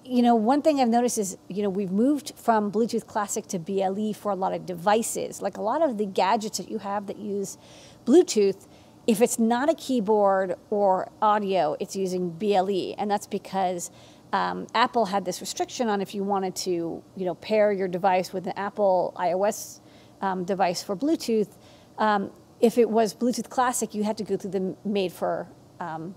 you 0.04 0.22
know, 0.22 0.34
one 0.34 0.62
thing 0.62 0.80
I've 0.80 0.88
noticed 0.88 1.18
is, 1.18 1.36
you 1.48 1.62
know, 1.62 1.70
we've 1.70 1.90
moved 1.90 2.32
from 2.36 2.70
Bluetooth 2.70 3.06
Classic 3.06 3.46
to 3.48 3.58
BLE 3.58 4.12
for 4.12 4.30
a 4.30 4.34
lot 4.36 4.52
of 4.52 4.64
devices. 4.66 5.42
Like 5.42 5.56
a 5.56 5.62
lot 5.62 5.82
of 5.82 5.98
the 5.98 6.06
gadgets 6.06 6.58
that 6.58 6.70
you 6.70 6.78
have 6.78 7.06
that 7.06 7.18
use 7.18 7.58
Bluetooth, 8.06 8.66
if 9.06 9.20
it's 9.20 9.38
not 9.38 9.68
a 9.68 9.74
keyboard 9.74 10.54
or 10.70 11.10
audio, 11.20 11.76
it's 11.80 11.96
using 11.96 12.30
BLE, 12.30 12.94
and 12.98 13.10
that's 13.10 13.26
because 13.26 13.90
um, 14.32 14.66
Apple 14.74 15.04
had 15.04 15.24
this 15.24 15.40
restriction 15.40 15.88
on 15.88 16.00
if 16.00 16.14
you 16.14 16.24
wanted 16.24 16.56
to, 16.56 17.02
you 17.16 17.24
know, 17.24 17.34
pair 17.34 17.70
your 17.70 17.88
device 17.88 18.32
with 18.32 18.46
an 18.46 18.54
Apple 18.56 19.12
iOS 19.16 19.80
um, 20.22 20.44
device 20.44 20.82
for 20.82 20.96
Bluetooth. 20.96 21.48
Um, 21.98 22.30
if 22.60 22.78
it 22.78 22.88
was 22.88 23.14
Bluetooth 23.14 23.50
Classic, 23.50 23.94
you 23.94 24.04
had 24.04 24.16
to 24.18 24.24
go 24.24 24.36
through 24.36 24.52
the 24.52 24.76
made 24.84 25.12
for 25.12 25.48
um, 25.80 26.14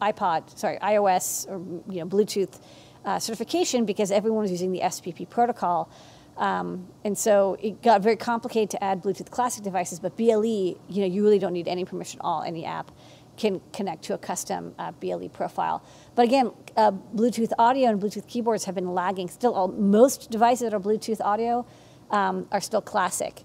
iPod, 0.00 0.56
sorry, 0.56 0.78
iOS 0.78 1.46
or 1.48 1.58
you 1.92 2.00
know 2.00 2.06
Bluetooth 2.06 2.60
uh, 3.04 3.18
certification 3.18 3.84
because 3.84 4.10
everyone 4.10 4.42
was 4.42 4.50
using 4.50 4.72
the 4.72 4.80
SPP 4.80 5.28
protocol. 5.28 5.90
Um, 6.36 6.88
and 7.04 7.16
so 7.18 7.58
it 7.60 7.82
got 7.82 8.00
very 8.00 8.16
complicated 8.16 8.70
to 8.70 8.82
add 8.82 9.02
Bluetooth 9.02 9.30
Classic 9.30 9.62
devices, 9.62 10.00
but 10.00 10.16
BLE, 10.16 10.44
you 10.44 10.78
know, 10.88 11.04
you 11.04 11.22
really 11.22 11.38
don't 11.38 11.52
need 11.52 11.68
any 11.68 11.84
permission 11.84 12.20
at 12.20 12.24
all. 12.24 12.42
Any 12.42 12.64
app 12.64 12.90
can 13.36 13.60
connect 13.72 14.04
to 14.04 14.14
a 14.14 14.18
custom 14.18 14.74
uh, 14.78 14.92
BLE 14.92 15.28
profile. 15.28 15.84
But 16.14 16.24
again, 16.26 16.52
uh, 16.76 16.92
Bluetooth 17.14 17.52
audio 17.58 17.88
and 17.90 18.00
Bluetooth 18.00 18.26
keyboards 18.26 18.64
have 18.64 18.74
been 18.74 18.92
lagging. 18.92 19.28
Still, 19.28 19.54
all, 19.54 19.68
most 19.68 20.30
devices 20.30 20.70
that 20.70 20.74
are 20.74 20.80
Bluetooth 20.80 21.20
audio 21.20 21.66
um, 22.10 22.46
are 22.52 22.60
still 22.60 22.82
classic. 22.82 23.42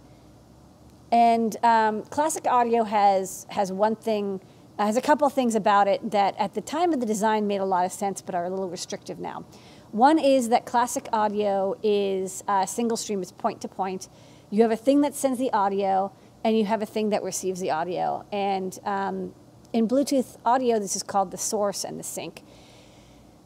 And 1.11 1.55
um, 1.63 2.03
classic 2.03 2.45
audio 2.47 2.83
has 2.83 3.47
has 3.49 3.71
one 3.71 3.95
thing, 3.95 4.41
uh, 4.77 4.85
has 4.85 4.97
a 4.97 5.01
couple 5.01 5.29
things 5.29 5.55
about 5.55 5.87
it 5.87 6.11
that 6.11 6.35
at 6.37 6.53
the 6.53 6.61
time 6.61 6.91
of 6.91 6.99
the 6.99 7.05
design 7.05 7.47
made 7.47 7.61
a 7.61 7.65
lot 7.65 7.85
of 7.85 7.93
sense, 7.93 8.21
but 8.21 8.35
are 8.35 8.43
a 8.43 8.49
little 8.49 8.69
restrictive 8.69 9.17
now. 9.17 9.45
One 9.91 10.19
is 10.19 10.49
that 10.49 10.65
classic 10.65 11.07
audio 11.13 11.75
is 11.81 12.43
uh, 12.47 12.65
single 12.65 12.97
stream; 12.97 13.21
it's 13.21 13.31
point 13.31 13.61
to 13.61 13.69
point. 13.69 14.09
You 14.49 14.63
have 14.63 14.71
a 14.71 14.77
thing 14.77 15.01
that 15.01 15.15
sends 15.15 15.39
the 15.39 15.51
audio, 15.53 16.11
and 16.43 16.57
you 16.57 16.65
have 16.65 16.81
a 16.81 16.85
thing 16.85 17.09
that 17.11 17.23
receives 17.23 17.61
the 17.61 17.71
audio. 17.71 18.25
And 18.33 18.77
um, 18.83 19.33
in 19.71 19.87
Bluetooth 19.87 20.37
audio, 20.45 20.77
this 20.77 20.95
is 20.97 21.03
called 21.03 21.31
the 21.31 21.37
source 21.37 21.85
and 21.85 21.97
the 21.97 22.03
sink. 22.03 22.43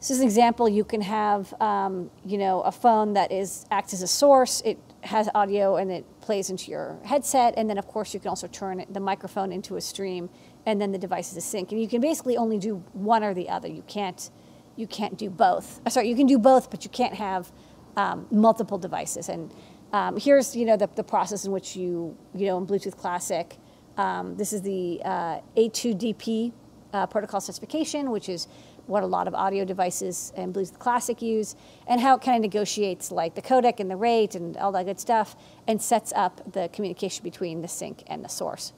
This 0.02 0.10
is 0.10 0.18
an 0.18 0.24
example. 0.24 0.68
You 0.68 0.82
can 0.82 1.00
have, 1.00 1.54
um, 1.62 2.10
you 2.24 2.36
know, 2.36 2.62
a 2.62 2.72
phone 2.72 3.12
that 3.12 3.30
is 3.30 3.66
acts 3.70 3.94
as 3.94 4.02
a 4.02 4.08
source. 4.08 4.60
It 4.64 4.76
has 5.02 5.28
audio 5.32 5.76
and 5.76 5.92
it 5.92 6.04
plays 6.20 6.50
into 6.50 6.72
your 6.72 6.98
headset, 7.04 7.54
and 7.56 7.70
then 7.70 7.78
of 7.78 7.86
course 7.86 8.12
you 8.12 8.18
can 8.18 8.28
also 8.28 8.48
turn 8.48 8.84
the 8.90 8.98
microphone 8.98 9.52
into 9.52 9.76
a 9.76 9.80
stream, 9.80 10.28
and 10.66 10.80
then 10.80 10.90
the 10.90 10.98
device 10.98 11.30
is 11.30 11.36
a 11.36 11.40
sink. 11.40 11.70
And 11.70 11.80
you 11.80 11.86
can 11.86 12.00
basically 12.00 12.36
only 12.36 12.58
do 12.58 12.82
one 12.94 13.22
or 13.22 13.32
the 13.32 13.48
other. 13.48 13.68
You 13.68 13.84
can't, 13.86 14.28
you 14.74 14.88
can't 14.88 15.16
do 15.16 15.30
both. 15.30 15.80
Uh, 15.86 15.90
Sorry, 15.90 16.08
you 16.08 16.16
can 16.16 16.26
do 16.26 16.36
both, 16.36 16.68
but 16.68 16.82
you 16.82 16.90
can't 16.90 17.14
have 17.14 17.52
um, 17.96 18.26
multiple 18.32 18.78
devices. 18.78 19.28
And 19.28 19.54
um, 19.92 20.18
here's, 20.18 20.56
you 20.56 20.64
know, 20.64 20.76
the, 20.76 20.90
the 20.96 21.04
process 21.04 21.44
in 21.44 21.52
which 21.52 21.76
you, 21.76 22.16
you 22.34 22.46
know, 22.46 22.58
in 22.58 22.66
Bluetooth 22.66 22.96
Classic, 22.96 23.56
um, 23.96 24.34
this 24.36 24.52
is 24.52 24.62
the 24.62 25.00
uh, 25.04 25.38
A2DP 25.56 26.54
uh, 26.92 27.06
protocol 27.06 27.40
specification, 27.40 28.10
which 28.10 28.28
is 28.28 28.48
what 28.92 29.02
a 29.02 29.06
lot 29.06 29.26
of 29.26 29.34
audio 29.34 29.64
devices 29.64 30.34
and 30.36 30.54
Bluetooth 30.54 30.78
Classic 30.78 31.22
use, 31.22 31.56
and 31.86 31.98
how 31.98 32.16
it 32.16 32.22
kind 32.22 32.36
of 32.36 32.42
negotiates 32.42 33.10
like 33.10 33.34
the 33.34 33.40
codec 33.40 33.80
and 33.80 33.90
the 33.90 33.96
rate 33.96 34.34
and 34.34 34.54
all 34.58 34.70
that 34.72 34.84
good 34.84 35.00
stuff, 35.00 35.34
and 35.66 35.80
sets 35.80 36.12
up 36.14 36.52
the 36.52 36.68
communication 36.74 37.24
between 37.24 37.62
the 37.62 37.68
sink 37.68 38.02
and 38.06 38.22
the 38.22 38.28
source. 38.28 38.74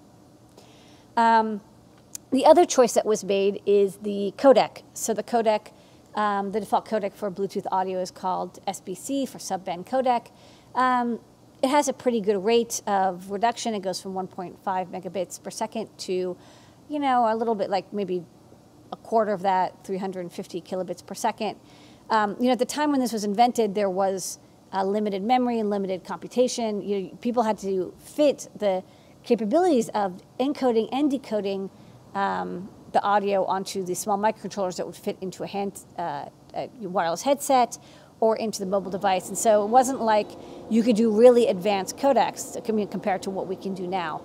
Um, 1.16 1.60
the 2.30 2.46
other 2.46 2.64
choice 2.64 2.92
that 2.94 3.04
was 3.04 3.24
made 3.24 3.60
is 3.66 3.96
the 3.96 4.32
codec. 4.36 4.82
So 4.94 5.14
the 5.14 5.24
codec, 5.24 5.72
um, 6.14 6.52
the 6.52 6.60
default 6.60 6.86
codec 6.86 7.12
for 7.12 7.28
Bluetooth 7.28 7.66
audio 7.72 8.00
is 8.00 8.12
called 8.12 8.60
SBC 8.68 9.28
for 9.28 9.38
subband 9.38 9.84
codec. 9.84 10.28
Um, 10.76 11.18
it 11.60 11.70
has 11.70 11.88
a 11.88 11.92
pretty 11.92 12.20
good 12.20 12.44
rate 12.44 12.82
of 12.86 13.30
reduction. 13.30 13.74
It 13.74 13.82
goes 13.82 14.00
from 14.00 14.14
1.5 14.14 14.58
megabits 14.64 15.42
per 15.42 15.50
second 15.50 15.88
to, 15.98 16.36
you 16.88 16.98
know, 17.00 17.32
a 17.32 17.34
little 17.34 17.54
bit 17.54 17.68
like 17.68 17.92
maybe 17.92 18.24
a 18.94 18.96
quarter 18.96 19.32
of 19.32 19.42
that, 19.42 19.84
350 19.84 20.60
kilobits 20.62 21.04
per 21.04 21.14
second. 21.14 21.56
Um, 22.10 22.36
you 22.38 22.46
know, 22.46 22.52
at 22.52 22.58
the 22.58 22.64
time 22.64 22.90
when 22.92 23.00
this 23.00 23.12
was 23.12 23.24
invented, 23.24 23.74
there 23.74 23.90
was 23.90 24.38
uh, 24.72 24.84
limited 24.84 25.22
memory 25.22 25.58
and 25.58 25.68
limited 25.68 26.04
computation. 26.04 26.80
You 26.82 27.00
know, 27.00 27.08
people 27.20 27.42
had 27.42 27.58
to 27.58 27.92
fit 27.98 28.48
the 28.56 28.82
capabilities 29.24 29.88
of 29.90 30.22
encoding 30.38 30.88
and 30.92 31.10
decoding 31.10 31.70
um, 32.14 32.68
the 32.92 33.02
audio 33.02 33.44
onto 33.44 33.84
the 33.84 33.94
small 33.94 34.18
microcontrollers 34.18 34.76
that 34.76 34.86
would 34.86 34.96
fit 34.96 35.16
into 35.20 35.42
a 35.42 35.46
hand 35.46 35.80
uh, 35.98 36.26
a 36.54 36.68
wireless 36.80 37.22
headset 37.22 37.78
or 38.20 38.36
into 38.36 38.60
the 38.60 38.66
mobile 38.66 38.90
device. 38.90 39.28
And 39.28 39.36
so 39.36 39.64
it 39.64 39.68
wasn't 39.68 40.00
like 40.00 40.28
you 40.70 40.82
could 40.84 40.94
do 40.94 41.10
really 41.10 41.48
advanced 41.48 41.96
codecs 41.96 42.62
compared 42.90 43.22
to 43.22 43.30
what 43.30 43.48
we 43.48 43.56
can 43.56 43.74
do 43.74 43.88
now. 43.88 44.22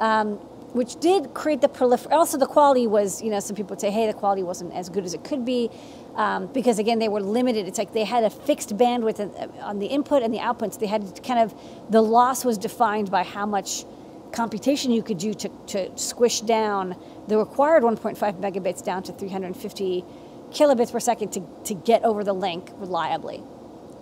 Um, 0.00 0.40
which 0.72 1.00
did 1.00 1.34
create 1.34 1.60
the 1.60 1.68
prolifer. 1.68 2.10
Also, 2.12 2.36
the 2.36 2.46
quality 2.46 2.86
was, 2.86 3.22
you 3.22 3.30
know, 3.30 3.40
some 3.40 3.56
people 3.56 3.70
would 3.70 3.80
say, 3.80 3.90
hey, 3.90 4.06
the 4.06 4.12
quality 4.12 4.42
wasn't 4.42 4.72
as 4.74 4.88
good 4.88 5.04
as 5.04 5.14
it 5.14 5.24
could 5.24 5.44
be, 5.44 5.70
um, 6.14 6.46
because 6.48 6.78
again, 6.78 6.98
they 6.98 7.08
were 7.08 7.20
limited. 7.20 7.66
It's 7.66 7.78
like 7.78 7.92
they 7.92 8.04
had 8.04 8.24
a 8.24 8.30
fixed 8.30 8.76
bandwidth 8.76 9.62
on 9.62 9.78
the 9.78 9.86
input 9.86 10.22
and 10.22 10.32
the 10.32 10.38
outputs. 10.38 10.78
They 10.78 10.86
had 10.86 11.22
kind 11.24 11.40
of, 11.40 11.54
the 11.90 12.02
loss 12.02 12.44
was 12.44 12.58
defined 12.58 13.10
by 13.10 13.22
how 13.22 13.46
much 13.46 13.84
computation 14.32 14.92
you 14.92 15.02
could 15.02 15.18
do 15.18 15.32
to, 15.32 15.48
to 15.68 15.98
squish 15.98 16.42
down 16.42 16.96
the 17.28 17.38
required 17.38 17.82
1.5 17.82 18.40
megabits 18.40 18.84
down 18.84 19.02
to 19.04 19.12
350 19.12 20.04
kilobits 20.50 20.92
per 20.92 21.00
second 21.00 21.32
to, 21.32 21.42
to 21.64 21.74
get 21.74 22.04
over 22.04 22.24
the 22.24 22.32
link 22.32 22.70
reliably. 22.76 23.42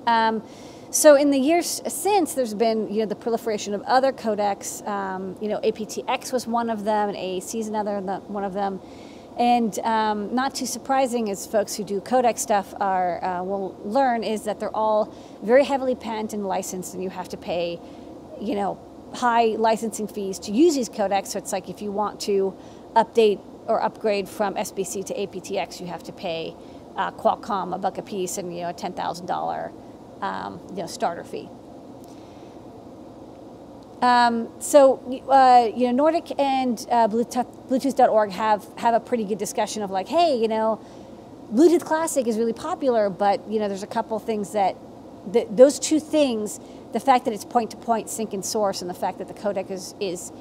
Um, 0.06 0.42
so 0.90 1.16
in 1.16 1.30
the 1.30 1.38
years 1.38 1.82
since, 1.88 2.34
there's 2.34 2.54
been 2.54 2.92
you 2.92 3.00
know 3.00 3.06
the 3.06 3.16
proliferation 3.16 3.74
of 3.74 3.82
other 3.82 4.12
codecs. 4.12 4.86
Um, 4.86 5.36
you 5.40 5.48
know, 5.48 5.60
aptX 5.60 6.32
was 6.32 6.46
one 6.46 6.70
of 6.70 6.84
them, 6.84 7.08
and 7.08 7.18
AAC 7.18 7.60
is 7.60 7.68
another 7.68 8.00
one 8.00 8.44
of 8.44 8.52
them. 8.52 8.80
And 9.36 9.78
um, 9.80 10.34
not 10.34 10.54
too 10.54 10.64
surprising, 10.64 11.28
as 11.28 11.46
folks 11.46 11.74
who 11.74 11.84
do 11.84 12.00
codec 12.00 12.38
stuff 12.38 12.72
are 12.80 13.22
uh, 13.22 13.42
will 13.42 13.78
learn, 13.84 14.22
is 14.22 14.44
that 14.44 14.60
they're 14.60 14.74
all 14.74 15.12
very 15.42 15.64
heavily 15.64 15.94
patent 15.94 16.32
and 16.32 16.46
licensed, 16.46 16.94
and 16.94 17.02
you 17.02 17.10
have 17.10 17.28
to 17.30 17.36
pay, 17.36 17.78
you 18.40 18.54
know, 18.54 18.78
high 19.12 19.56
licensing 19.58 20.06
fees 20.06 20.38
to 20.38 20.52
use 20.52 20.74
these 20.74 20.88
codecs. 20.88 21.28
So 21.28 21.38
it's 21.38 21.52
like 21.52 21.68
if 21.68 21.82
you 21.82 21.90
want 21.90 22.20
to 22.20 22.56
update 22.94 23.40
or 23.66 23.82
upgrade 23.82 24.28
from 24.28 24.54
SBC 24.54 25.04
to 25.06 25.14
aptX, 25.14 25.80
you 25.80 25.86
have 25.86 26.04
to 26.04 26.12
pay 26.12 26.54
uh, 26.96 27.10
Qualcomm 27.10 27.74
a 27.74 27.78
buck 27.78 27.98
a 27.98 28.02
piece 28.02 28.38
and 28.38 28.54
you 28.54 28.62
know 28.62 28.70
a 28.70 28.72
ten 28.72 28.92
thousand 28.92 29.26
dollar 29.26 29.72
um, 30.22 30.60
you 30.70 30.76
know 30.76 30.86
starter 30.86 31.24
fee. 31.24 31.48
Um, 34.02 34.48
so 34.60 34.98
uh, 35.28 35.70
you 35.74 35.86
know 35.86 35.92
Nordic 35.92 36.38
and 36.38 36.86
uh, 36.90 37.08
Bluetooth.org 37.08 38.30
have 38.30 38.66
have 38.76 38.94
a 38.94 39.00
pretty 39.00 39.24
good 39.24 39.38
discussion 39.38 39.82
of 39.82 39.90
like, 39.90 40.08
hey, 40.08 40.36
you 40.36 40.48
know, 40.48 40.80
Bluetooth 41.52 41.84
Classic 41.84 42.26
is 42.26 42.36
really 42.36 42.52
popular, 42.52 43.08
but 43.08 43.48
you 43.48 43.58
know 43.58 43.68
there's 43.68 43.82
a 43.82 43.86
couple 43.86 44.18
things 44.18 44.52
that 44.52 44.76
the, 45.32 45.46
those 45.50 45.78
two 45.78 45.98
things, 45.98 46.60
the 46.92 47.00
fact 47.00 47.24
that 47.24 47.34
it's 47.34 47.44
point 47.44 47.70
to 47.70 47.76
point 47.76 48.10
sink 48.10 48.32
and 48.32 48.44
source, 48.44 48.80
and 48.80 48.90
the 48.90 48.94
fact 48.94 49.18
that 49.18 49.28
the 49.28 49.34
codec 49.34 49.70
is 49.70 49.94
is 50.00 50.32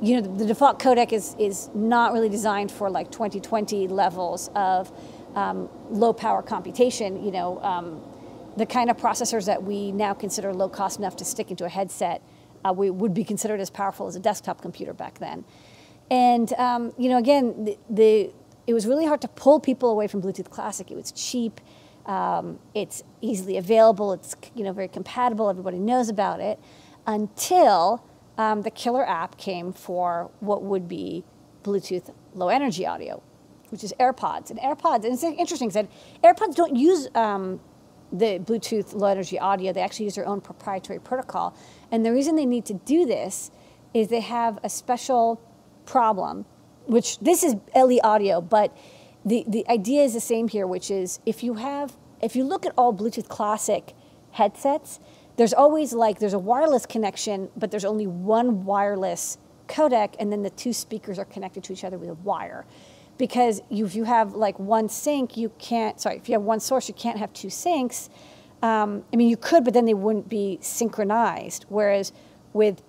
you 0.00 0.14
know, 0.16 0.22
the, 0.22 0.28
the, 0.28 0.46
default 0.46 0.78
codec 0.78 1.12
is, 1.12 1.34
is 1.40 1.70
not 1.74 2.12
really 2.12 2.28
designed 2.28 2.70
for 2.70 2.88
like 2.88 3.10
2020 3.10 3.88
levels 3.88 4.48
of 4.54 4.92
um, 5.34 5.68
low 5.90 6.12
power 6.12 6.42
computation. 6.42 7.24
You 7.24 7.32
know, 7.32 7.60
um, 7.62 8.00
the 8.58 8.66
kind 8.66 8.90
of 8.90 8.96
processors 8.96 9.46
that 9.46 9.62
we 9.62 9.92
now 9.92 10.12
consider 10.12 10.52
low 10.52 10.68
cost 10.68 10.98
enough 10.98 11.16
to 11.16 11.24
stick 11.24 11.50
into 11.50 11.64
a 11.64 11.68
headset 11.68 12.22
uh, 12.64 12.72
we 12.72 12.90
would 12.90 13.14
be 13.14 13.24
considered 13.24 13.60
as 13.60 13.70
powerful 13.70 14.06
as 14.06 14.16
a 14.16 14.20
desktop 14.20 14.60
computer 14.60 14.92
back 14.92 15.18
then. 15.18 15.44
And, 16.10 16.52
um, 16.54 16.92
you 16.98 17.08
know, 17.08 17.18
again, 17.18 17.64
the, 17.64 17.78
the, 17.90 18.32
it 18.66 18.74
was 18.74 18.86
really 18.86 19.06
hard 19.06 19.20
to 19.22 19.28
pull 19.28 19.60
people 19.60 19.90
away 19.90 20.08
from 20.08 20.22
Bluetooth 20.22 20.50
Classic. 20.50 20.90
It 20.90 20.96
was 20.96 21.12
cheap. 21.12 21.60
Um, 22.06 22.58
it's 22.74 23.02
easily 23.20 23.56
available. 23.56 24.12
It's, 24.12 24.34
you 24.54 24.64
know, 24.64 24.72
very 24.72 24.88
compatible. 24.88 25.50
Everybody 25.50 25.78
knows 25.78 26.08
about 26.08 26.40
it 26.40 26.58
until 27.06 28.04
um, 28.38 28.62
the 28.62 28.70
killer 28.70 29.06
app 29.06 29.36
came 29.36 29.72
for 29.72 30.30
what 30.40 30.62
would 30.62 30.88
be 30.88 31.24
Bluetooth 31.62 32.12
low 32.34 32.48
energy 32.48 32.86
audio, 32.86 33.22
which 33.68 33.84
is 33.84 33.92
AirPods. 34.00 34.50
And 34.50 34.58
AirPods, 34.60 35.04
and 35.04 35.12
it's 35.12 35.22
interesting, 35.22 35.70
said 35.70 35.88
AirPods 36.24 36.54
don't 36.54 36.76
use 36.76 37.08
um, 37.14 37.60
the 38.12 38.38
Bluetooth 38.38 38.94
low 38.94 39.08
energy 39.08 39.38
audio, 39.38 39.72
they 39.72 39.80
actually 39.80 40.06
use 40.06 40.14
their 40.14 40.26
own 40.26 40.40
proprietary 40.40 40.98
protocol. 40.98 41.56
And 41.90 42.04
the 42.04 42.12
reason 42.12 42.36
they 42.36 42.46
need 42.46 42.64
to 42.66 42.74
do 42.74 43.06
this 43.06 43.50
is 43.94 44.08
they 44.08 44.20
have 44.20 44.58
a 44.62 44.68
special 44.68 45.40
problem, 45.86 46.44
which 46.86 47.18
this 47.20 47.42
is 47.42 47.56
LE 47.74 47.98
audio, 48.02 48.40
but 48.40 48.76
the, 49.24 49.44
the 49.46 49.68
idea 49.68 50.04
is 50.04 50.14
the 50.14 50.20
same 50.20 50.48
here, 50.48 50.66
which 50.66 50.90
is 50.90 51.20
if 51.26 51.42
you 51.42 51.54
have, 51.54 51.96
if 52.22 52.36
you 52.36 52.44
look 52.44 52.64
at 52.64 52.72
all 52.76 52.94
Bluetooth 52.94 53.28
Classic 53.28 53.94
headsets, 54.32 55.00
there's 55.36 55.54
always 55.54 55.92
like 55.92 56.18
there's 56.18 56.34
a 56.34 56.38
wireless 56.38 56.86
connection, 56.86 57.48
but 57.56 57.70
there's 57.70 57.84
only 57.84 58.06
one 58.06 58.64
wireless 58.64 59.38
codec, 59.68 60.14
and 60.18 60.32
then 60.32 60.42
the 60.42 60.50
two 60.50 60.72
speakers 60.72 61.18
are 61.18 61.24
connected 61.24 61.62
to 61.64 61.72
each 61.72 61.84
other 61.84 61.98
with 61.98 62.08
a 62.08 62.14
wire. 62.14 62.64
Because 63.18 63.60
if 63.68 63.94
you 63.94 64.04
have 64.04 64.34
like 64.34 64.58
one 64.58 64.88
sync, 64.88 65.36
you 65.36 65.50
can't. 65.58 66.00
Sorry, 66.00 66.16
if 66.16 66.28
you 66.28 66.34
have 66.34 66.42
one 66.42 66.60
source, 66.60 66.88
you 66.88 66.94
can't 66.94 67.18
have 67.18 67.32
two 67.32 67.50
sinks. 67.50 68.08
Um, 68.62 69.04
I 69.12 69.16
mean, 69.16 69.28
you 69.28 69.36
could, 69.36 69.64
but 69.64 69.74
then 69.74 69.84
they 69.84 69.94
wouldn't 69.94 70.28
be 70.28 70.58
synchronized. 70.60 71.66
Whereas 71.68 72.12
with 72.52 72.82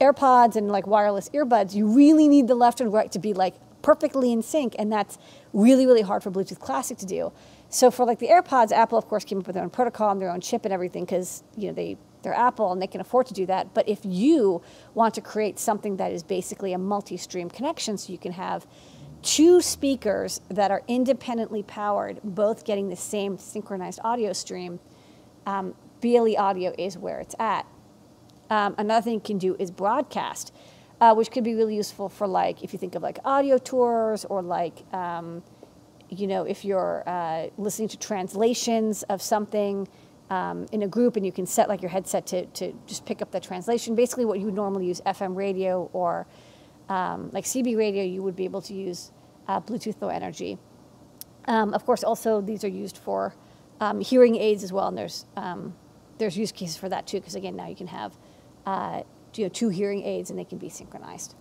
AirPods 0.00 0.56
and 0.56 0.70
like 0.70 0.86
wireless 0.86 1.28
earbuds, 1.30 1.74
you 1.74 1.86
really 1.88 2.28
need 2.28 2.46
the 2.46 2.54
left 2.54 2.80
and 2.80 2.92
right 2.92 3.10
to 3.12 3.18
be 3.18 3.34
like 3.34 3.54
perfectly 3.82 4.32
in 4.32 4.42
sync, 4.42 4.74
and 4.78 4.92
that's 4.92 5.18
really, 5.52 5.86
really 5.86 6.02
hard 6.02 6.22
for 6.22 6.30
Bluetooth 6.30 6.58
Classic 6.58 6.96
to 6.98 7.06
do. 7.06 7.32
So 7.68 7.90
for 7.90 8.04
like 8.04 8.18
the 8.18 8.28
AirPods, 8.28 8.72
Apple 8.72 8.98
of 8.98 9.06
course 9.08 9.24
came 9.24 9.38
up 9.38 9.46
with 9.46 9.54
their 9.54 9.62
own 9.62 9.70
protocol 9.70 10.10
and 10.10 10.20
their 10.20 10.30
own 10.30 10.40
chip 10.40 10.64
and 10.64 10.72
everything 10.72 11.04
because 11.04 11.42
you 11.56 11.68
know 11.68 11.74
they 11.74 11.96
they're 12.22 12.34
Apple 12.34 12.72
and 12.72 12.82
they 12.82 12.86
can 12.86 13.00
afford 13.00 13.26
to 13.26 13.34
do 13.34 13.46
that. 13.46 13.74
But 13.74 13.88
if 13.88 14.00
you 14.04 14.62
want 14.94 15.14
to 15.14 15.20
create 15.20 15.58
something 15.58 15.96
that 15.98 16.12
is 16.12 16.22
basically 16.22 16.72
a 16.72 16.78
multi-stream 16.78 17.48
connection, 17.48 17.96
so 17.96 18.12
you 18.12 18.18
can 18.18 18.32
have 18.32 18.66
two 19.28 19.60
speakers 19.60 20.40
that 20.48 20.70
are 20.70 20.82
independently 20.88 21.62
powered, 21.62 22.18
both 22.24 22.64
getting 22.64 22.88
the 22.88 22.96
same 22.96 23.36
synchronized 23.36 24.00
audio 24.02 24.32
stream, 24.32 24.80
um, 25.44 25.74
BLE 26.00 26.34
audio 26.38 26.74
is 26.78 26.96
where 26.96 27.20
it's 27.20 27.34
at. 27.38 27.66
Um, 28.48 28.74
another 28.78 29.04
thing 29.04 29.14
you 29.14 29.20
can 29.20 29.36
do 29.36 29.54
is 29.58 29.70
broadcast, 29.70 30.54
uh, 31.02 31.14
which 31.14 31.30
could 31.30 31.44
be 31.44 31.54
really 31.54 31.76
useful 31.76 32.08
for 32.08 32.26
like 32.26 32.64
if 32.64 32.72
you 32.72 32.78
think 32.78 32.94
of 32.94 33.02
like 33.02 33.18
audio 33.22 33.58
tours 33.58 34.24
or 34.24 34.40
like 34.40 34.82
um, 34.94 35.42
you 36.08 36.26
know, 36.26 36.44
if 36.44 36.64
you're 36.64 37.04
uh, 37.06 37.48
listening 37.58 37.88
to 37.88 37.98
translations 37.98 39.02
of 39.04 39.20
something 39.20 39.86
um, 40.30 40.66
in 40.72 40.82
a 40.82 40.88
group 40.88 41.16
and 41.16 41.26
you 41.26 41.32
can 41.32 41.44
set 41.44 41.68
like 41.68 41.82
your 41.82 41.90
headset 41.90 42.26
to, 42.28 42.46
to 42.46 42.72
just 42.86 43.04
pick 43.04 43.20
up 43.20 43.30
the 43.30 43.40
translation, 43.40 43.94
basically 43.94 44.24
what 44.24 44.38
you 44.38 44.46
would 44.46 44.54
normally 44.54 44.86
use 44.86 45.02
FM 45.04 45.36
radio 45.36 45.90
or 45.92 46.26
um, 46.88 47.28
like 47.34 47.44
CB 47.44 47.76
radio, 47.76 48.02
you 48.02 48.22
would 48.22 48.34
be 48.34 48.46
able 48.46 48.62
to 48.62 48.72
use 48.72 49.12
uh, 49.48 49.60
Bluetooth 49.60 50.00
Low 50.00 50.08
Energy. 50.08 50.58
Um, 51.46 51.72
of 51.72 51.84
course, 51.86 52.04
also 52.04 52.40
these 52.40 52.62
are 52.62 52.68
used 52.68 52.98
for 52.98 53.34
um, 53.80 54.00
hearing 54.00 54.36
aids 54.36 54.62
as 54.62 54.72
well, 54.72 54.88
and 54.88 54.98
there's 54.98 55.24
um, 55.36 55.74
there's 56.18 56.36
use 56.36 56.52
cases 56.52 56.76
for 56.76 56.88
that 56.88 57.06
too, 57.06 57.18
because 57.18 57.34
again, 57.34 57.56
now 57.56 57.66
you 57.66 57.76
can 57.76 57.86
have 57.86 58.16
uh, 58.66 59.02
you 59.34 59.44
know, 59.44 59.48
two 59.48 59.68
hearing 59.68 60.02
aids 60.02 60.30
and 60.30 60.38
they 60.38 60.44
can 60.44 60.58
be 60.58 60.68
synchronized. 60.68 61.34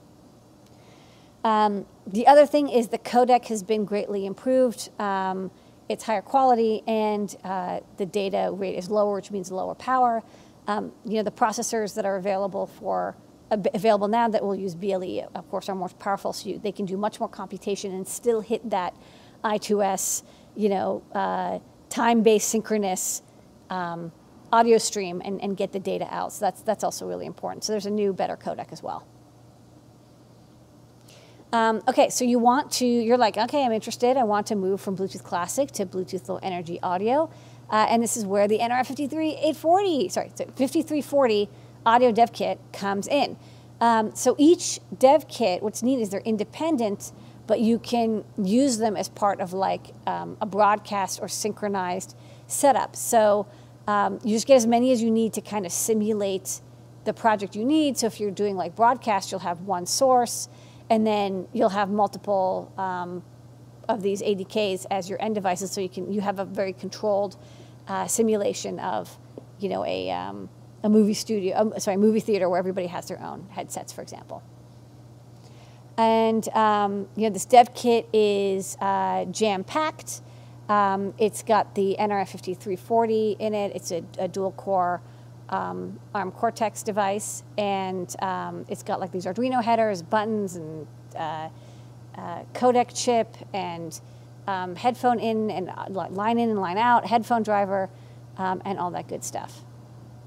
Um, 1.44 1.86
the 2.06 2.28
other 2.28 2.46
thing 2.46 2.70
is 2.70 2.90
the 2.90 2.98
codec 2.98 3.46
has 3.46 3.64
been 3.64 3.86
greatly 3.86 4.26
improved. 4.26 4.90
Um, 5.00 5.52
it's 5.90 6.04
higher 6.04 6.22
quality 6.22 6.84
and 6.88 7.36
uh, 7.44 7.80
the 7.98 8.06
data 8.06 8.50
rate 8.52 8.76
is 8.76 8.90
lower, 8.90 9.16
which 9.16 9.32
means 9.32 9.52
lower 9.52 9.74
power. 9.76 10.24
You 10.68 10.92
know, 11.06 11.24
the 11.24 11.32
processors 11.32 11.96
that 11.96 12.06
are 12.06 12.18
available 12.18 12.68
for 12.68 13.16
available 13.52 14.08
now 14.08 14.28
that 14.28 14.44
will 14.44 14.56
use 14.56 14.76
BLE, 14.76 15.28
of 15.36 15.50
course, 15.50 15.70
are 15.70 15.76
more 15.76 15.90
powerful, 15.90 16.34
so 16.34 16.50
you, 16.50 16.60
they 16.60 16.72
can 16.72 16.86
do 16.86 16.98
much 16.98 17.20
more 17.20 17.30
computation 17.30 17.94
and 17.94 18.08
still 18.08 18.42
hit 18.42 18.70
that 18.70 18.96
I2S, 19.44 20.24
you 20.56 20.70
know, 20.70 21.04
uh, 21.14 21.60
time-based 21.90 22.48
synchronous 22.50 23.22
um, 23.70 24.12
audio 24.52 24.78
stream 24.78 25.22
and, 25.24 25.42
and 25.42 25.56
get 25.56 25.72
the 25.72 25.80
data 25.80 26.08
out. 26.10 26.34
So 26.34 26.46
that's 26.46 26.62
that's 26.62 26.84
also 26.84 27.08
really 27.08 27.26
important. 27.26 27.64
So 27.64 27.74
there's 27.74 27.86
a 27.86 27.92
new, 27.92 28.14
better 28.14 28.36
codec 28.38 28.72
as 28.72 28.84
well. 28.84 29.06
Um, 31.54 31.82
okay, 31.88 32.10
so 32.10 32.26
you 32.26 32.40
want 32.40 32.72
to, 32.74 32.86
you're 32.86 33.18
like, 33.18 33.38
okay, 33.38 33.64
I'm 33.64 33.72
interested. 33.72 34.18
I 34.18 34.24
want 34.24 34.48
to 34.48 34.56
move 34.56 34.82
from 34.82 34.98
Bluetooth 34.98 35.24
Classic 35.24 35.72
to 35.72 35.86
Bluetooth 35.86 36.28
Low 36.28 36.40
Energy 36.44 36.78
Audio. 36.84 37.30
Uh, 37.70 37.88
and 37.90 38.04
this 38.04 38.18
is 38.18 38.26
where 38.26 38.48
the 38.48 38.60
NRF52840, 38.60 40.12
sorry, 40.12 40.30
5340 40.30 41.50
audio 41.88 42.12
dev 42.12 42.34
kit 42.34 42.60
comes 42.74 43.08
in. 43.08 43.38
Um, 43.80 44.14
so 44.14 44.36
each 44.38 44.80
dev 44.98 45.28
kit, 45.28 45.64
what's 45.64 45.82
neat 45.82 46.00
is 46.00 46.10
they're 46.10 46.20
independent, 46.22 47.14
but 47.48 47.62
you 47.62 47.80
can 47.80 48.26
use 48.38 48.78
them 48.78 48.98
as 48.98 49.08
part 49.08 49.40
of 49.40 49.54
like 49.54 49.94
um, 50.06 50.36
a 50.42 50.46
broadcast 50.46 51.20
or 51.22 51.30
synchronized 51.30 52.16
setup. 52.48 52.96
So 52.96 53.48
um, 53.88 54.20
you 54.24 54.36
just 54.36 54.48
get 54.48 54.56
as 54.56 54.68
many 54.68 54.92
as 54.92 55.02
you 55.02 55.10
need 55.10 55.34
to 55.34 55.42
kind 55.42 55.66
of 55.66 55.72
simulate 55.72 56.60
the 57.06 57.14
project 57.14 57.56
you 57.56 57.64
need. 57.64 57.98
So 57.98 58.08
if 58.08 58.20
you're 58.20 58.32
doing 58.32 58.58
like 58.58 58.76
broadcast, 58.76 59.32
you'll 59.32 59.40
have 59.40 59.62
one 59.62 59.86
source, 59.86 60.50
and 60.90 61.08
then 61.08 61.48
you'll 61.54 61.70
have 61.70 61.90
multiple 61.90 62.74
um, 62.78 63.24
of 63.88 64.02
these 64.02 64.22
ADKs 64.22 64.86
as 64.92 65.10
your 65.10 65.22
end 65.22 65.36
devices. 65.36 65.72
So 65.72 65.80
you 65.80 65.88
can 65.88 66.12
you 66.12 66.20
have 66.20 66.40
a 66.40 66.46
very 66.46 66.74
controlled 66.74 67.38
uh, 67.88 68.08
simulation 68.08 68.80
of, 68.80 69.18
you 69.60 69.70
know, 69.70 69.86
a 69.86 70.12
um, 70.12 70.50
a 70.84 70.90
movie 70.90 71.14
studio, 71.14 71.58
um, 71.58 71.74
sorry, 71.80 71.98
movie 71.98 72.20
theater 72.20 72.50
where 72.50 72.60
everybody 72.60 72.88
has 72.88 73.08
their 73.08 73.22
own 73.22 73.48
headsets, 73.52 73.92
for 73.92 74.02
example. 74.02 74.44
And 75.98 76.48
um, 76.50 77.08
you 77.16 77.24
know, 77.24 77.32
this 77.32 77.46
dev 77.46 77.74
kit 77.74 78.08
is 78.14 78.78
uh, 78.80 79.26
jam 79.26 79.64
packed. 79.64 80.22
Um, 80.70 81.14
it's 81.18 81.44
got 81.44 81.76
the 81.76 81.96
NRF5340 82.00 83.38
in 83.40 83.54
it. 83.54 83.76
It's 83.76 83.92
a, 83.92 84.04
a 84.20 84.28
dual 84.28 84.52
core 84.52 85.02
um, 85.50 86.00
ARM 86.14 86.32
Cortex 86.32 86.84
device, 86.84 87.44
and 87.58 88.14
um, 88.22 88.66
it's 88.68 88.84
got 88.84 89.00
like 89.00 89.12
these 89.12 89.26
Arduino 89.26 89.64
headers, 89.64 90.02
buttons, 90.02 90.56
and 90.56 90.88
uh, 91.16 91.50
uh, 92.18 92.44
codec 92.54 92.94
chip, 92.94 93.36
and 93.54 94.00
um, 94.46 94.76
headphone 94.76 95.20
in 95.20 95.50
and 95.50 95.70
uh, 95.70 95.86
line 95.90 96.38
in 96.38 96.50
and 96.50 96.60
line 96.60 96.78
out, 96.78 97.06
headphone 97.06 97.44
driver, 97.44 97.90
um, 98.38 98.62
and 98.66 98.78
all 98.78 98.92
that 98.92 99.08
good 99.08 99.24
stuff. 99.24 99.64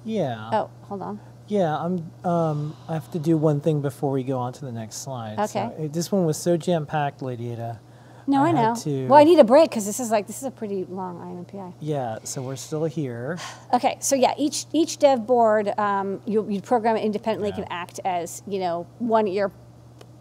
Yeah. 0.05 0.51
Oh, 0.53 0.71
hold 0.83 1.03
on. 1.03 1.21
Yeah, 1.49 1.77
I'm. 1.77 2.11
Um, 2.25 2.77
I 2.89 2.95
have 2.95 3.11
to 3.13 3.19
do 3.19 3.37
one 3.37 3.61
thing 3.61 3.81
before 3.81 4.13
we 4.13 4.23
go 4.23 4.39
on 4.39 4.53
to 4.55 4.65
the 4.65 4.71
next 4.73 4.97
slide. 5.03 5.37
So, 5.49 5.61
Okay. 5.61 5.85
uh, 5.87 5.89
this 5.93 6.13
one 6.13 6.25
was 6.25 6.37
so 6.37 6.57
jam 6.57 6.87
packed, 6.87 7.23
Lady 7.23 7.51
Ada. 7.53 7.81
No, 8.29 8.45
I 8.45 8.49
I, 8.51 8.53
know. 8.53 8.75
to- 8.77 9.09
Well, 9.09 9.19
I 9.19 9.25
need 9.25 9.41
a 9.41 9.45
break 9.45 9.71
because 9.71 9.85
this 9.85 9.99
is 9.99 10.13
like 10.13 10.29
this 10.29 10.39
is 10.39 10.45
a 10.45 10.51
pretty 10.53 10.85
long 10.85 11.19
Eye 11.21 11.25
on 11.33 11.45
NPI. 11.45 11.75
Yeah, 11.81 12.19
so 12.23 12.41
we're 12.43 12.55
still 12.57 12.85
here. 12.85 13.39
Okay, 13.75 13.97
so 14.01 14.15
yeah, 14.17 14.35
each 14.37 14.67
each 14.73 14.99
dev 14.99 15.27
board 15.27 15.77
um, 15.79 16.21
you 16.27 16.49
you 16.49 16.61
program 16.61 16.97
it 16.97 17.01
independently 17.05 17.51
can 17.53 17.65
act 17.71 17.99
as 18.05 18.43
you 18.47 18.59
know 18.61 18.87
one 18.99 19.27
ear 19.27 19.51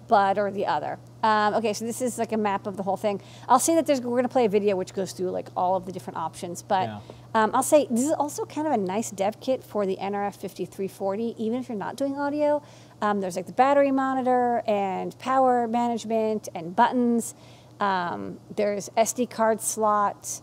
bud 0.07 0.38
or 0.39 0.49
the 0.51 0.65
other. 0.65 0.97
Um, 1.22 1.53
okay, 1.55 1.74
so 1.74 1.86
this 1.86 2.01
is 2.01 2.17
like 2.17 2.32
a 2.32 2.38
map 2.38 2.65
of 2.67 2.78
the 2.78 2.84
whole 2.84 2.95
thing. 2.97 3.22
I'll 3.47 3.59
say 3.59 3.76
that 3.76 3.86
there's 3.86 3.99
we're 4.01 4.17
gonna 4.17 4.30
play 4.30 4.45
a 4.45 4.49
video 4.49 4.76
which 4.76 4.93
goes 4.93 5.11
through 5.11 5.32
like 5.32 5.49
all 5.55 5.76
of 5.76 5.86
the 5.86 5.91
different 5.91 6.17
options, 6.17 6.61
but 6.61 6.88
Yeah. 6.88 6.99
um, 7.36 7.51
I'll 7.53 7.63
say 7.63 7.88
this 7.89 8.05
is 8.05 8.13
also 8.13 8.45
kind 8.45 8.65
of 8.67 8.74
a 8.74 8.78
nice 8.78 9.11
dev 9.11 9.39
kit 9.39 9.63
for 9.63 9.86
the 9.86 9.97
NRF 9.97 10.36
5340, 10.38 11.36
even 11.38 11.59
if 11.59 11.67
you're 11.70 11.78
not 11.78 11.95
doing 11.97 12.17
audio. 12.17 12.61
Um, 13.01 13.20
there's 13.22 13.36
like 13.36 13.47
the 13.47 13.53
battery 13.53 13.91
monitor 13.91 14.61
and 14.67 15.17
power 15.20 15.67
management 15.67 16.47
and 16.55 16.76
buttons. 16.76 17.36
Um, 17.80 18.39
there's 18.55 18.89
SD 18.97 19.30
card 19.30 19.61
slot. 19.61 20.41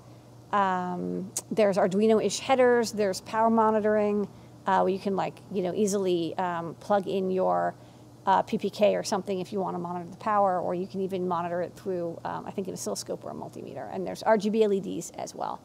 Um, 0.53 1.33
there's 1.51 1.77
Arduino-ish 1.77 2.39
headers. 2.41 2.93
There's 2.93 3.21
power 3.23 3.51
monitoring, 3.51 4.29
uh, 4.67 4.81
where 4.81 4.89
you 4.93 4.99
can 4.99 5.17
like 5.17 5.41
you 5.53 5.63
know 5.63 5.75
easily 5.75 6.37
um, 6.39 6.75
plug 6.81 7.07
in 7.07 7.31
your 7.31 7.75
uh, 8.27 8.43
PPK 8.43 8.99
or 8.99 9.05
something 9.05 9.39
if 9.41 9.53
you 9.53 9.61
want 9.61 9.75
to 9.75 9.79
monitor 9.79 10.11
the 10.11 10.17
power, 10.17 10.61
or 10.61 10.75
you 10.75 10.87
can 10.87 11.01
even 11.01 11.27
monitor 11.27 11.63
it 11.63 11.73
through 11.77 12.21
um, 12.25 12.45
I 12.45 12.51
think 12.51 12.67
an 12.67 12.75
oscilloscope 12.75 13.25
or 13.25 13.31
a 13.31 13.35
multimeter. 13.35 13.89
And 13.93 14.07
there's 14.07 14.23
RGB 14.25 14.69
LEDs 14.69 15.11
as 15.13 15.35
well. 15.35 15.61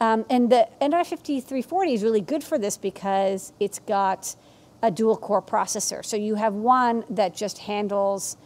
Um, 0.00 0.24
and 0.30 0.50
the 0.50 0.68
NRF5340 0.80 1.92
is 1.92 2.02
really 2.02 2.20
good 2.20 2.42
for 2.42 2.58
this 2.58 2.76
because 2.76 3.52
it's 3.60 3.78
got 3.80 4.36
a 4.82 4.90
dual 4.90 5.16
core 5.16 5.42
processor. 5.42 6.04
So 6.04 6.16
you 6.16 6.36
have 6.36 6.54
one 6.54 7.04
that 7.10 7.34
just 7.34 7.58
handles 7.58 8.36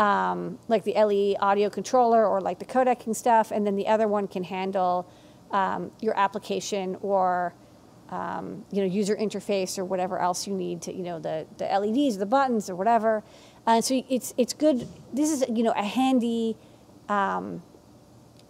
um, 0.00 0.58
like 0.68 0.84
the 0.84 0.94
LE 0.94 1.36
audio 1.38 1.68
controller 1.68 2.26
or 2.26 2.40
like 2.40 2.58
the 2.58 2.64
codecing 2.64 3.14
stuff, 3.14 3.50
and 3.50 3.66
then 3.66 3.76
the 3.76 3.86
other 3.86 4.08
one 4.08 4.26
can 4.26 4.42
handle 4.42 5.08
um, 5.50 5.92
your 6.00 6.16
application 6.18 6.96
or 7.02 7.54
um, 8.12 8.64
you 8.70 8.80
know 8.80 8.86
user 8.86 9.16
interface 9.16 9.78
or 9.78 9.84
whatever 9.84 10.20
else 10.20 10.46
you 10.46 10.54
need 10.54 10.82
to 10.82 10.92
you 10.92 11.02
know 11.02 11.18
the 11.18 11.46
the 11.58 11.64
LEDs, 11.64 12.18
the 12.18 12.26
buttons, 12.26 12.70
or 12.70 12.76
whatever. 12.76 13.24
And 13.66 13.84
so 13.84 14.04
it's 14.08 14.34
it's 14.36 14.52
good. 14.52 14.86
This 15.12 15.30
is 15.30 15.44
you 15.48 15.64
know 15.64 15.72
a 15.72 15.84
handy 15.84 16.56
um, 17.08 17.62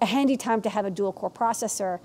a 0.03 0.07
handy 0.07 0.37
time 0.37 0.61
to 0.63 0.69
have 0.69 0.85
a 0.85 0.91
dual 0.91 1.13
core 1.13 1.31
processor 1.31 2.01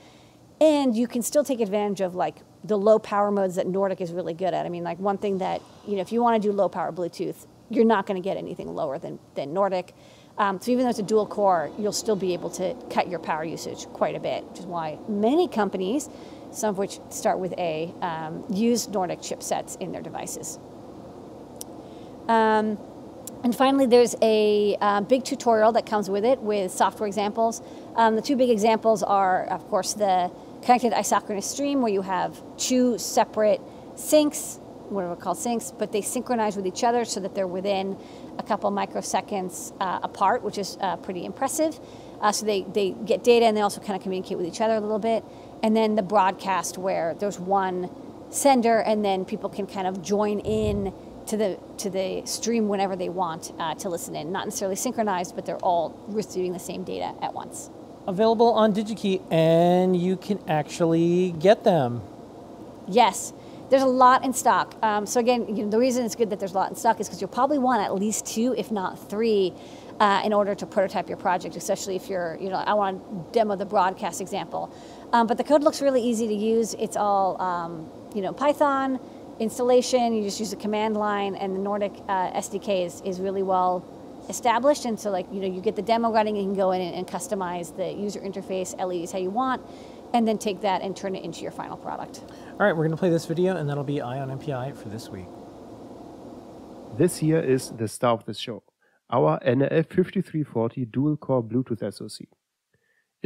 and 0.60 0.96
you 0.96 1.08
can 1.08 1.22
still 1.22 1.44
take 1.44 1.60
advantage 1.60 2.02
of 2.02 2.16
like 2.16 2.38
the 2.64 2.78
low 2.78 3.00
power 3.00 3.32
modes 3.32 3.56
that 3.56 3.68
Nordic 3.68 4.02
is 4.02 4.12
really 4.12 4.34
good 4.34 4.54
at. 4.54 4.66
I 4.66 4.70
mean, 4.70 4.84
like 4.84 5.00
one 5.00 5.18
thing 5.18 5.38
that 5.40 5.62
you 5.88 5.96
know, 5.96 6.02
if 6.02 6.12
you 6.12 6.22
want 6.22 6.42
to 6.42 6.48
do 6.48 6.52
low 6.52 6.70
power 6.70 6.92
Bluetooth, 6.92 7.46
you're 7.70 7.86
not 7.86 8.06
going 8.06 8.22
to 8.22 8.28
get 8.28 8.38
anything 8.38 8.74
lower 8.74 8.98
than 8.98 9.20
than 9.36 9.54
Nordic. 9.54 9.94
Um, 10.38 10.62
so 10.62 10.72
even 10.72 10.84
though 10.84 10.92
it's 10.92 11.00
a 11.00 11.04
dual 11.04 11.26
core, 11.26 11.72
you'll 11.80 11.92
still 11.92 12.16
be 12.16 12.34
able 12.34 12.52
to 12.52 12.76
cut 12.92 13.10
your 13.10 13.20
power 13.20 13.44
usage 13.44 13.88
quite 13.88 14.16
a 14.16 14.20
bit, 14.20 14.44
which 14.46 14.60
is 14.60 14.66
why 14.68 15.00
many 15.08 15.48
companies, 15.48 16.10
some 16.52 16.70
of 16.70 16.78
which 16.78 17.00
start 17.10 17.40
with 17.40 17.54
A, 17.58 17.94
um, 18.02 18.44
use 18.50 18.88
Nordic 18.88 19.20
chipsets 19.20 19.80
in 19.80 19.92
their 19.92 20.02
devices. 20.02 20.60
Um, 22.28 22.78
and 23.44 23.56
finally, 23.56 23.86
there's 23.86 24.16
a 24.22 24.76
uh, 24.82 25.02
big 25.02 25.24
tutorial 25.24 25.72
that 25.74 25.86
comes 25.86 26.10
with 26.10 26.26
it 26.26 26.40
with 26.40 26.72
software 26.72 27.08
examples. 27.08 27.62
Um, 27.96 28.16
the 28.16 28.22
two 28.22 28.36
big 28.36 28.50
examples 28.50 29.04
are, 29.04 29.46
of 29.46 29.68
course, 29.70 29.94
the 29.94 30.32
connected 30.62 30.92
isochronous 30.92 31.44
stream, 31.44 31.82
where 31.82 31.92
you 31.92 32.02
have 32.02 32.42
two 32.58 32.98
separate 32.98 33.62
sinks, 33.96 34.60
whatever 34.90 35.16
called 35.16 35.38
sinks, 35.38 35.72
but 35.72 35.92
they 35.92 36.02
synchronize 36.02 36.56
with 36.56 36.66
each 36.66 36.84
other 36.84 37.06
so 37.06 37.20
that 37.20 37.36
they're 37.36 37.48
within 37.48 37.98
a 38.40 38.44
couple 38.44 38.72
microseconds 38.72 39.74
uh, 39.80 40.00
apart, 40.04 40.42
which 40.42 40.58
is 40.58 40.78
uh, 40.82 40.98
pretty 40.98 41.26
impressive. 41.26 41.80
Uh, 42.22 42.32
so 42.32 42.46
they, 42.46 42.64
they 42.74 42.92
get 42.92 43.24
data 43.24 43.46
and 43.46 43.56
they 43.56 43.62
also 43.62 43.80
kind 43.80 43.96
of 43.96 44.02
communicate 44.02 44.38
with 44.38 44.48
each 44.48 44.62
other 44.62 44.76
a 44.76 44.80
little 44.80 45.00
bit. 45.00 45.24
And 45.64 45.76
then 45.76 45.96
the 45.96 46.04
broadcast, 46.04 46.78
where 46.78 47.16
there's 47.16 47.40
one 47.40 47.90
sender 48.30 48.80
and 48.80 49.04
then 49.04 49.26
people 49.26 49.50
can 49.50 49.66
kind 49.66 49.88
of 49.88 50.02
join 50.02 50.40
in 50.40 50.94
to 51.28 51.38
the 51.38 51.60
to 51.78 51.90
the 51.90 52.26
stream 52.26 52.68
whenever 52.68 52.96
they 52.96 53.10
want 53.10 53.52
uh, 53.60 53.76
to 53.76 53.90
listen 53.90 54.16
in. 54.16 54.32
Not 54.32 54.46
necessarily 54.46 54.76
synchronized, 54.76 55.36
but 55.36 55.46
they're 55.46 55.58
all 55.58 56.00
receiving 56.08 56.54
the 56.54 56.60
same 56.60 56.84
data 56.84 57.14
at 57.22 57.34
once. 57.34 57.70
Available 58.08 58.54
on 58.54 58.74
DigiKey, 58.74 59.22
and 59.32 59.96
you 60.00 60.16
can 60.16 60.40
actually 60.48 61.32
get 61.40 61.66
them. 61.66 62.02
Yes, 62.88 63.34
there's 63.70 63.84
a 63.84 63.88
lot 63.88 64.24
in 64.24 64.34
stock. 64.34 64.76
Um, 64.82 65.06
so 65.06 65.20
again, 65.20 65.54
you 65.54 65.64
know, 65.64 65.70
the 65.70 65.78
reason 65.78 66.06
it's 66.06 66.16
good 66.16 66.30
that 66.30 66.40
there's 66.40 66.54
a 66.54 66.56
lot 66.56 66.70
in 66.70 66.76
stock 66.78 67.02
is 67.02 67.08
because 67.08 67.20
you'll 67.20 67.30
probably 67.30 67.60
want 67.60 67.82
at 67.82 67.94
least 67.94 68.26
two, 68.26 68.56
if 68.58 68.72
not 68.72 69.10
three, 69.10 69.54
uh, 70.00 70.22
in 70.24 70.32
order 70.32 70.56
to 70.56 70.66
prototype 70.66 71.10
your 71.10 71.18
project. 71.18 71.58
Especially 71.58 71.98
if 71.98 72.08
you're, 72.08 72.38
you 72.40 72.50
know, 72.50 72.56
I 72.56 72.74
want 72.76 73.04
to 73.04 73.34
demo 73.34 73.58
the 73.58 73.66
broadcast 73.66 74.22
example. 74.22 74.74
Um, 75.14 75.28
but 75.28 75.38
the 75.38 75.44
code 75.44 75.64
looks 75.64 75.82
really 75.82 76.02
easy 76.02 76.28
to 76.28 76.34
use. 76.34 76.74
It's 76.76 76.98
all, 76.98 77.42
um, 77.42 77.90
you 78.14 78.22
know, 78.22 78.34
Python 78.34 79.00
installation. 79.40 80.14
You 80.14 80.24
just 80.24 80.40
use 80.40 80.52
a 80.54 80.58
command 80.58 80.98
line, 80.98 81.36
and 81.36 81.56
the 81.56 81.60
Nordic 81.60 81.94
uh, 82.08 82.32
SDK 82.32 82.86
is, 82.86 83.02
is 83.02 83.20
really 83.20 83.44
well 83.44 83.86
established. 84.30 84.86
And 84.86 85.00
so, 85.00 85.10
like, 85.10 85.26
you 85.32 85.40
know, 85.40 85.48
you 85.48 85.62
get 85.62 85.76
the 85.76 85.82
demo 85.82 86.12
running, 86.12 86.38
and 86.38 86.44
you 86.44 86.50
can 86.52 86.58
go 86.58 86.72
in 86.72 86.82
and, 86.82 86.96
and 86.96 87.08
customize 87.08 87.76
the 87.76 87.92
user 87.92 88.20
interface, 88.20 88.78
LEDs 88.78 89.12
how 89.12 89.20
you 89.20 89.30
want, 89.30 89.62
and 90.14 90.28
then 90.28 90.38
take 90.38 90.62
that 90.62 90.82
and 90.82 90.96
turn 90.96 91.16
it 91.16 91.24
into 91.24 91.42
your 91.42 91.52
final 91.52 91.78
product. 91.78 92.22
All 92.52 92.66
right, 92.66 92.74
we're 92.74 92.84
going 92.84 92.92
to 92.92 92.98
play 92.98 93.10
this 93.10 93.26
video, 93.26 93.56
and 93.56 93.70
that'll 93.70 93.84
be 93.84 94.02
Eye 94.02 94.20
on 94.20 94.30
NPI 94.38 94.76
for 94.76 94.90
this 94.90 95.10
week. 95.10 95.28
This 96.98 97.18
here 97.18 97.40
is 97.40 97.70
the 97.70 97.88
star 97.88 98.14
of 98.14 98.26
the 98.26 98.34
show, 98.34 98.64
our 99.12 99.40
NRF5340 99.46 100.92
dual-core 100.92 101.44
Bluetooth 101.44 101.94
SoC. 101.94 102.28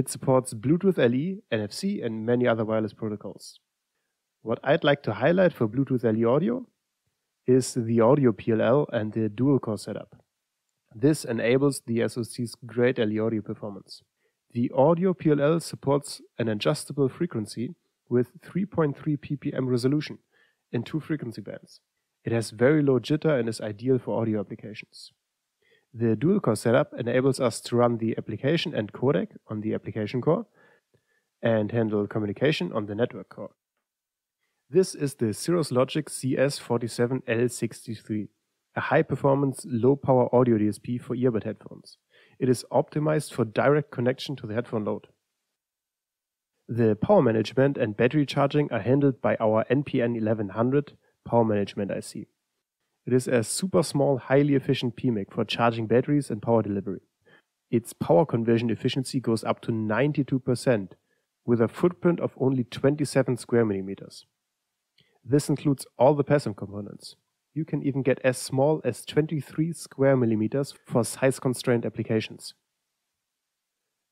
It 0.01 0.09
supports 0.09 0.55
Bluetooth 0.55 0.97
LE, 0.97 1.43
NFC, 1.55 2.03
and 2.03 2.25
many 2.25 2.47
other 2.47 2.65
wireless 2.65 2.91
protocols. 2.91 3.59
What 4.41 4.57
I'd 4.63 4.83
like 4.83 5.03
to 5.03 5.13
highlight 5.13 5.53
for 5.53 5.67
Bluetooth 5.67 6.03
LE 6.03 6.27
audio 6.27 6.65
is 7.45 7.75
the 7.75 8.01
audio 8.01 8.31
PLL 8.31 8.87
and 8.91 9.13
the 9.13 9.29
dual-core 9.29 9.77
setup. 9.77 10.15
This 10.95 11.23
enables 11.23 11.81
the 11.85 11.99
SoC's 12.09 12.55
great 12.65 12.97
LE 12.97 13.23
audio 13.23 13.41
performance. 13.41 14.01
The 14.51 14.71
audio 14.73 15.13
PLL 15.13 15.61
supports 15.61 16.19
an 16.39 16.47
adjustable 16.47 17.07
frequency 17.07 17.75
with 18.09 18.41
3.3 18.41 18.95
ppm 19.19 19.67
resolution 19.67 20.17
in 20.71 20.81
two 20.81 20.99
frequency 20.99 21.41
bands. 21.41 21.79
It 22.25 22.31
has 22.31 22.49
very 22.49 22.81
low 22.81 22.99
jitter 22.99 23.39
and 23.39 23.47
is 23.47 23.61
ideal 23.61 23.99
for 23.99 24.19
audio 24.19 24.39
applications. 24.39 25.11
The 25.93 26.15
dual 26.15 26.39
core 26.39 26.55
setup 26.55 26.93
enables 26.97 27.41
us 27.41 27.59
to 27.61 27.75
run 27.75 27.97
the 27.97 28.15
application 28.17 28.73
and 28.73 28.93
codec 28.93 29.35
on 29.47 29.59
the 29.59 29.73
application 29.73 30.21
core 30.21 30.45
and 31.41 31.69
handle 31.71 32.07
communication 32.07 32.71
on 32.71 32.85
the 32.85 32.95
network 32.95 33.27
core. 33.29 33.51
This 34.69 34.95
is 34.95 35.15
the 35.15 35.33
Cirrus 35.33 35.69
Logic 35.69 36.09
CS47L63, 36.09 38.29
a 38.77 38.79
high 38.79 39.01
performance, 39.01 39.65
low 39.65 39.97
power 39.97 40.33
audio 40.33 40.57
DSP 40.57 41.01
for 41.01 41.13
earbud 41.13 41.43
headphones. 41.43 41.97
It 42.39 42.47
is 42.47 42.63
optimized 42.71 43.33
for 43.33 43.43
direct 43.43 43.91
connection 43.91 44.37
to 44.37 44.47
the 44.47 44.53
headphone 44.53 44.85
load. 44.85 45.07
The 46.69 46.95
power 46.95 47.21
management 47.21 47.77
and 47.77 47.97
battery 47.97 48.25
charging 48.25 48.71
are 48.71 48.79
handled 48.79 49.21
by 49.21 49.35
our 49.41 49.65
NPM 49.69 50.13
1100 50.13 50.95
power 51.25 51.43
management 51.43 51.91
IC. 51.91 52.29
It 53.05 53.13
is 53.13 53.27
a 53.27 53.43
super 53.43 53.83
small, 53.83 54.17
highly 54.17 54.55
efficient 54.55 54.95
PMIC 54.95 55.31
for 55.31 55.43
charging 55.43 55.87
batteries 55.87 56.29
and 56.29 56.41
power 56.41 56.61
delivery. 56.61 57.01
Its 57.71 57.93
power 57.93 58.25
conversion 58.25 58.69
efficiency 58.69 59.19
goes 59.19 59.43
up 59.43 59.61
to 59.61 59.71
92% 59.71 60.91
with 61.45 61.61
a 61.61 61.67
footprint 61.67 62.19
of 62.19 62.35
only 62.37 62.63
27 62.63 63.37
square 63.37 63.65
millimeters. 63.65 64.25
This 65.23 65.49
includes 65.49 65.85
all 65.97 66.13
the 66.13 66.23
passive 66.23 66.55
components. 66.55 67.15
You 67.53 67.65
can 67.65 67.81
even 67.83 68.01
get 68.01 68.19
as 68.23 68.37
small 68.37 68.81
as 68.83 69.05
23 69.05 69.73
square 69.73 70.15
millimeters 70.15 70.73
for 70.85 71.03
size 71.03 71.39
constrained 71.39 71.85
applications. 71.85 72.53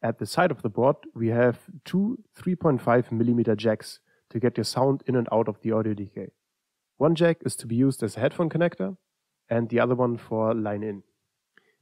At 0.01 0.19
the 0.19 0.25
side 0.25 0.51
of 0.51 0.61
the 0.61 0.69
board, 0.69 0.95
we 1.13 1.27
have 1.27 1.59
two 1.85 2.19
3.5 2.37 3.11
millimeter 3.11 3.55
jacks 3.55 3.99
to 4.29 4.39
get 4.39 4.57
your 4.57 4.63
sound 4.63 5.03
in 5.05 5.15
and 5.15 5.27
out 5.31 5.47
of 5.47 5.59
the 5.61 5.71
audio 5.71 5.93
DK. 5.93 6.29
One 6.99 7.15
jack 7.15 7.37
is 7.45 7.55
to 7.55 7.65
be 7.65 7.77
used 7.77 8.03
as 8.03 8.17
a 8.17 8.19
headphone 8.19 8.49
connector, 8.49 8.97
and 9.49 9.69
the 9.69 9.79
other 9.79 9.95
one 9.95 10.17
for 10.17 10.53
line 10.53 10.83
in, 10.83 11.03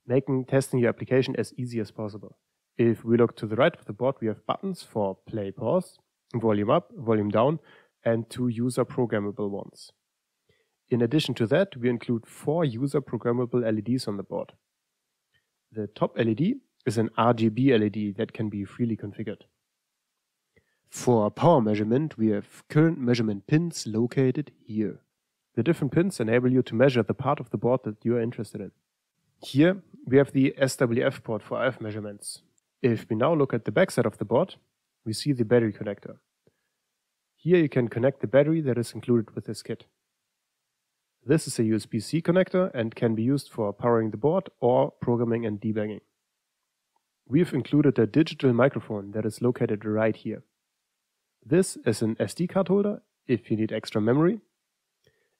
making 0.05 0.45
testing 0.45 0.79
your 0.79 0.89
application 0.89 1.35
as 1.39 1.55
easy 1.57 1.79
as 1.79 1.89
possible. 1.89 2.37
If 2.77 3.03
we 3.03 3.17
look 3.17 3.35
to 3.37 3.47
the 3.47 3.55
right 3.55 3.75
of 3.75 3.85
the 3.85 3.93
board, 3.93 4.13
we 4.21 4.27
have 4.27 4.45
buttons 4.45 4.83
for 4.83 5.17
play, 5.25 5.49
pause, 5.49 5.97
volume 6.35 6.69
up, 6.69 6.91
volume 6.95 7.29
down, 7.29 7.59
and 8.05 8.29
two 8.29 8.49
user 8.49 8.85
programmable 8.85 9.49
ones. 9.49 9.91
In 10.91 11.01
addition 11.01 11.33
to 11.33 11.47
that, 11.47 11.75
we 11.75 11.89
include 11.89 12.27
four 12.27 12.63
user 12.63 13.01
programmable 13.01 13.63
LEDs 13.63 14.07
on 14.07 14.17
the 14.17 14.23
board. 14.23 14.53
The 15.71 15.87
top 15.87 16.15
LED 16.15 16.59
is 16.85 16.99
an 16.99 17.09
RGB 17.17 17.71
LED 17.79 18.17
that 18.17 18.33
can 18.33 18.49
be 18.49 18.65
freely 18.65 18.95
configured. 18.95 19.41
For 20.91 21.31
power 21.31 21.59
measurement, 21.59 22.19
we 22.19 22.27
have 22.27 22.63
current 22.69 22.99
measurement 22.99 23.47
pins 23.47 23.87
located 23.87 24.51
here. 24.63 24.99
The 25.57 25.63
different 25.63 25.91
pins 25.91 26.19
enable 26.19 26.51
you 26.51 26.61
to 26.61 26.75
measure 26.75 27.01
the 27.01 27.15
part 27.15 27.39
of 27.39 27.49
the 27.49 27.57
board 27.57 27.79
that 27.83 28.05
you 28.05 28.15
are 28.15 28.21
interested 28.21 28.61
in. 28.61 28.71
Here, 29.41 29.81
we 30.05 30.17
have 30.17 30.31
the 30.31 30.53
SWF 30.55 31.23
port 31.23 31.41
for 31.41 31.57
RF 31.57 31.81
measurements. 31.81 32.43
If 32.83 33.07
we 33.09 33.15
now 33.15 33.33
look 33.33 33.55
at 33.55 33.65
the 33.65 33.71
backside 33.71 34.05
of 34.05 34.19
the 34.19 34.23
board, 34.23 34.53
we 35.03 35.13
see 35.13 35.31
the 35.31 35.45
battery 35.45 35.73
connector. 35.73 36.17
Here 37.35 37.57
you 37.57 37.69
can 37.69 37.87
connect 37.87 38.21
the 38.21 38.27
battery 38.27 38.61
that 38.61 38.77
is 38.77 38.91
included 38.91 39.33
with 39.33 39.45
this 39.45 39.63
kit. 39.63 39.85
This 41.25 41.47
is 41.47 41.57
a 41.57 41.63
USB-C 41.63 42.21
connector 42.21 42.69
and 42.75 42.93
can 42.93 43.15
be 43.15 43.23
used 43.23 43.49
for 43.49 43.73
powering 43.73 44.11
the 44.11 44.17
board 44.17 44.49
or 44.59 44.91
programming 45.01 45.43
and 45.47 45.59
debugging. 45.59 46.01
We've 47.27 47.51
included 47.51 47.97
a 47.97 48.05
digital 48.05 48.53
microphone 48.53 49.09
that 49.13 49.25
is 49.25 49.41
located 49.41 49.85
right 49.85 50.15
here. 50.15 50.43
This 51.43 51.79
is 51.83 52.03
an 52.03 52.15
SD 52.17 52.47
card 52.49 52.67
holder 52.67 53.01
if 53.25 53.49
you 53.49 53.57
need 53.57 53.71
extra 53.71 53.99
memory. 53.99 54.41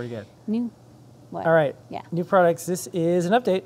pretty 0.00 0.14
good. 0.14 0.26
new. 0.46 0.70
What? 1.30 1.46
All 1.46 1.52
right. 1.52 1.76
Yeah. 1.90 2.02
New 2.10 2.24
products. 2.24 2.66
This 2.66 2.88
is 2.88 3.26
an 3.26 3.32
update. 3.32 3.64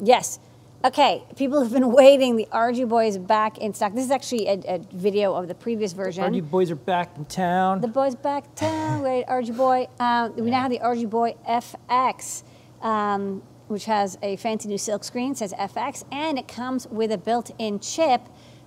Yes. 0.00 0.38
Okay, 0.84 1.22
people 1.36 1.62
have 1.62 1.72
been 1.72 1.92
waiting. 2.02 2.36
The 2.36 2.46
Arduboy 2.52 3.08
is 3.08 3.18
back 3.18 3.58
in 3.58 3.72
stock. 3.72 3.94
This 3.94 4.04
is 4.04 4.10
actually 4.10 4.46
a, 4.48 4.60
a 4.66 4.78
video 4.92 5.34
of 5.34 5.48
the 5.48 5.54
previous 5.54 5.92
version. 5.92 6.24
RG 6.24 6.50
boys 6.50 6.70
are 6.70 6.76
back 6.76 7.16
in 7.16 7.24
town. 7.24 7.80
The 7.80 7.88
boy's 7.88 8.14
back 8.16 8.54
town, 8.54 9.02
right? 9.02 9.26
Arduboy. 9.26 9.88
Um, 10.00 10.34
we 10.36 10.50
now 10.50 10.62
have 10.62 10.70
the 10.70 10.80
Arduboy 10.80 11.36
FX, 11.48 12.42
um, 12.82 13.42
which 13.68 13.84
has 13.84 14.18
a 14.22 14.36
fancy 14.36 14.68
new 14.68 14.78
silk 14.78 15.04
screen, 15.04 15.34
says 15.34 15.52
FX, 15.52 16.04
and 16.12 16.38
it 16.38 16.48
comes 16.48 16.86
with 16.88 17.12
a 17.12 17.18
built-in 17.18 17.78
chip 17.80 18.22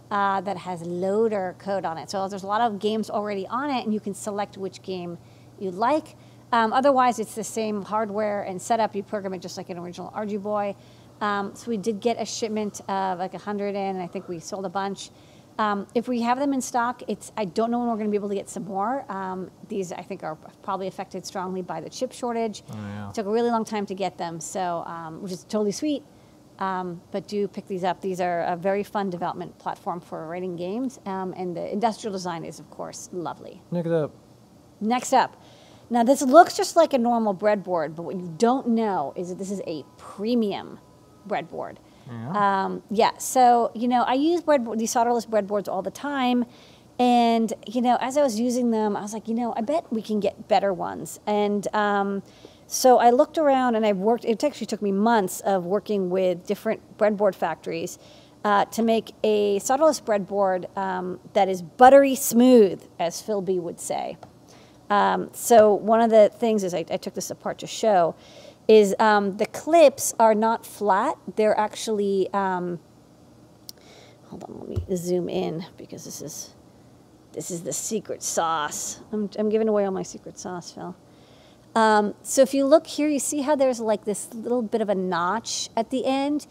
uh, 0.10 0.40
that 0.42 0.58
has 0.58 0.82
loader 0.84 1.56
code 1.60 1.86
on 1.86 1.98
it. 1.98 2.10
So 2.10 2.28
there's 2.28 2.44
a 2.44 2.48
lot 2.48 2.62
of 2.62 2.80
games 2.80 3.10
already 3.10 3.46
on 3.48 3.70
it, 3.70 3.84
and 3.86 3.94
you 3.94 4.00
can 4.00 4.14
select 4.14 4.58
which 4.58 4.82
game 4.82 5.18
you 5.60 5.72
like. 5.72 6.16
Um, 6.52 6.74
otherwise, 6.74 7.20
it's 7.20 7.36
the 7.36 7.44
same 7.44 7.82
hardware 7.82 8.44
and 8.44 8.62
setup. 8.62 8.96
You 8.96 9.04
program 9.04 9.34
it 9.34 9.42
just 9.42 9.58
like 9.58 9.70
an 9.70 9.78
original 9.78 10.12
Arduboy. 10.16 10.76
Um, 11.22 11.56
so 11.56 11.70
we 11.70 11.78
did 11.78 12.00
get 12.00 12.22
a 12.22 12.26
shipment 12.26 12.82
of 12.90 13.20
like 13.20 13.34
100 13.34 13.70
in, 13.70 13.76
and 13.76 14.02
I 14.02 14.08
think 14.08 14.28
we 14.28 14.40
sold 14.40 14.66
a 14.66 14.70
bunch. 14.70 15.10
Um, 15.58 15.88
if 15.96 16.10
we 16.10 16.22
have 16.22 16.38
them 16.38 16.54
in 16.54 16.62
stock, 16.62 17.02
it's 17.08 17.32
I 17.38 17.46
don't 17.46 17.72
know 17.72 17.80
when 17.80 17.88
we're 17.88 17.96
going 17.96 18.08
to 18.08 18.12
be 18.12 18.18
able 18.18 18.30
to 18.30 18.36
get 18.36 18.50
some 18.50 18.66
more. 18.66 19.10
Um, 19.10 19.50
these 19.70 19.94
I 19.94 20.02
think 20.02 20.24
are 20.24 20.36
probably 20.64 20.88
affected 20.88 21.26
strongly 21.26 21.62
by 21.62 21.80
the 21.80 21.90
chip 21.90 22.12
shortage. 22.12 22.64
yeah. 22.74 23.10
It 23.10 23.16
took 23.16 23.26
a 23.26 23.32
really 23.32 23.50
long 23.50 23.64
time 23.64 23.86
to 23.86 23.96
get 23.96 24.18
them, 24.18 24.42
so 24.42 24.84
um, 24.86 25.22
which 25.22 25.32
is 25.32 25.44
totally 25.46 25.72
sweet. 25.72 26.04
Um, 26.60 27.02
but 27.12 27.28
do 27.28 27.48
pick 27.48 27.68
these 27.68 27.84
up. 27.84 28.00
These 28.02 28.22
are 28.22 28.44
a 28.44 28.56
very 28.56 28.84
fun 28.84 29.10
development 29.10 29.58
platform 29.58 30.00
for 30.00 30.28
writing 30.28 30.56
games, 30.56 31.00
um, 31.06 31.34
and 31.38 31.56
the 31.56 31.72
industrial 31.72 32.12
design 32.12 32.44
is 32.44 32.60
of 32.60 32.70
course 32.70 33.10
lovely. 33.14 33.62
It 33.72 33.88
up. 33.88 34.12
Next 34.82 35.14
up, 35.14 35.42
now 35.90 36.04
this 36.04 36.22
looks 36.22 36.56
just 36.58 36.76
like 36.76 36.94
a 36.94 36.98
normal 36.98 37.34
breadboard, 37.34 37.96
but 37.96 38.04
what 38.04 38.16
you 38.16 38.34
don't 38.38 38.68
know 38.70 39.14
is 39.16 39.30
that 39.30 39.38
this 39.38 39.52
is 39.52 39.62
a 39.68 39.84
premium 39.98 40.80
breadboard. 41.28 41.78
Um, 42.36 42.84
yeah, 42.92 43.18
so 43.18 43.72
you 43.74 43.88
know, 43.88 44.04
I 44.04 44.14
use 44.14 44.42
breadboard, 44.42 44.78
these 44.78 44.94
solderless 44.94 45.28
breadboards 45.28 45.68
all 45.68 45.82
the 45.82 45.92
time, 45.92 46.46
and 47.00 47.52
you 47.68 47.82
know, 47.82 47.98
as 48.00 48.18
I 48.18 48.24
was 48.24 48.40
using 48.40 48.72
them, 48.72 48.96
I 48.96 49.02
was 49.02 49.14
like, 49.14 49.28
you 49.28 49.34
know, 49.36 49.54
I 49.58 49.62
bet 49.62 49.92
we 49.92 50.02
can 50.02 50.20
get 50.20 50.48
better 50.48 50.72
ones. 50.72 51.20
And 51.26 51.68
um, 51.74 52.24
so 52.68 52.98
I 53.00 53.10
looked 53.10 53.38
around, 53.38 53.76
and 53.76 53.86
I 53.86 53.94
worked. 53.94 54.26
It 54.26 54.44
actually 54.44 54.68
took 54.68 54.82
me 54.82 54.92
months 54.92 55.40
of 55.42 55.66
working 55.66 56.10
with 56.10 56.46
different 56.46 56.98
breadboard 56.98 57.36
factories. 57.36 57.98
Uh, 58.44 58.64
to 58.66 58.84
make 58.84 59.16
a 59.24 59.60
solderless 59.60 60.00
breadboard 60.00 60.66
um, 60.78 61.20
that 61.34 61.50
is 61.50 61.64
buttery 61.64 62.14
smooth, 62.14 62.80
as 63.00 63.20
Phil 63.20 63.42
B 63.42 63.60
would 63.60 63.80
say. 63.80 64.18
Um, 64.90 65.30
so 65.34 65.74
one 65.74 66.02
of 66.02 66.10
the 66.10 66.30
things 66.30 66.64
is 66.64 66.74
I, 66.74 66.86
I 66.90 66.98
took 66.98 67.14
this 67.14 67.32
apart 67.32 67.60
to 67.60 67.68
show 67.68 68.16
is 68.68 68.96
um, 69.00 69.38
the 69.38 69.46
clips 69.46 70.14
are 70.20 70.36
not 70.36 70.66
flat. 70.66 71.18
They're 71.36 71.58
actually 71.58 72.32
um, 72.34 72.80
hold 74.26 74.44
on. 74.44 74.60
Let 74.60 74.90
me 74.90 74.96
zoom 74.96 75.30
in 75.30 75.66
because 75.78 76.06
this 76.06 76.22
is 76.22 76.54
this 77.34 77.52
is 77.52 77.64
the 77.64 77.74
secret 77.74 78.24
sauce. 78.24 79.02
I'm, 79.12 79.30
I'm 79.38 79.50
giving 79.50 79.68
away 79.68 79.86
all 79.86 79.92
my 79.92 80.04
secret 80.04 80.40
sauce, 80.40 80.72
Phil. 80.72 80.96
Um, 81.76 82.16
so 82.24 82.42
if 82.42 82.54
you 82.54 82.66
look 82.66 82.88
here, 82.88 83.10
you 83.10 83.20
see 83.20 83.42
how 83.42 83.56
there's 83.58 83.82
like 83.82 84.06
this 84.06 84.34
little 84.34 84.62
bit 84.62 84.80
of 84.80 84.88
a 84.88 84.96
notch 84.96 85.70
at 85.76 85.90
the 85.90 86.06
end. 86.06 86.48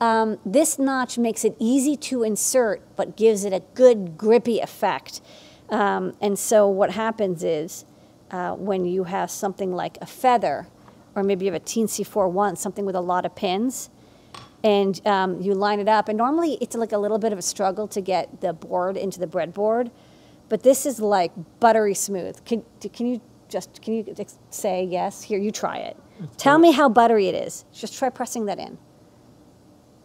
Um, 0.00 0.38
this 0.46 0.78
notch 0.78 1.18
makes 1.18 1.44
it 1.44 1.56
easy 1.58 1.96
to 1.96 2.22
insert, 2.22 2.94
but 2.94 3.16
gives 3.16 3.44
it 3.44 3.52
a 3.52 3.60
good 3.74 4.16
grippy 4.16 4.60
effect. 4.60 5.20
Um, 5.70 6.14
and 6.20 6.38
so 6.38 6.68
what 6.68 6.90
happens 6.92 7.44
is 7.44 7.84
uh, 8.30 8.52
when 8.54 8.84
you 8.84 9.04
have 9.04 9.30
something 9.30 9.72
like 9.72 9.98
a 10.00 10.06
feather, 10.06 10.66
or 11.14 11.22
maybe 11.22 11.44
you 11.46 11.52
have 11.52 11.60
a 11.60 11.64
Teensy 11.64 12.06
4.1, 12.06 12.56
something 12.56 12.84
with 12.86 12.94
a 12.96 13.00
lot 13.00 13.26
of 13.26 13.34
pins, 13.34 13.90
and 14.64 15.04
um, 15.06 15.40
you 15.40 15.54
line 15.54 15.80
it 15.80 15.88
up. 15.88 16.08
And 16.08 16.16
normally 16.18 16.58
it's 16.60 16.74
like 16.76 16.92
a 16.92 16.98
little 16.98 17.18
bit 17.18 17.32
of 17.32 17.38
a 17.38 17.42
struggle 17.42 17.86
to 17.88 18.00
get 18.00 18.40
the 18.40 18.52
board 18.52 18.96
into 18.96 19.18
the 19.20 19.26
breadboard, 19.26 19.90
but 20.48 20.62
this 20.62 20.86
is 20.86 21.00
like 21.00 21.32
buttery 21.60 21.94
smooth. 21.94 22.42
Can, 22.44 22.64
can 22.92 23.06
you 23.06 23.20
just 23.48 23.80
can 23.80 23.94
you 23.94 24.14
say 24.50 24.84
yes? 24.84 25.22
Here, 25.22 25.38
you 25.38 25.50
try 25.50 25.78
it. 25.78 25.96
Tell 26.36 26.58
me 26.58 26.72
how 26.72 26.88
buttery 26.88 27.28
it 27.28 27.34
is. 27.34 27.64
Just 27.72 27.96
try 27.96 28.10
pressing 28.10 28.46
that 28.46 28.58
in. 28.58 28.76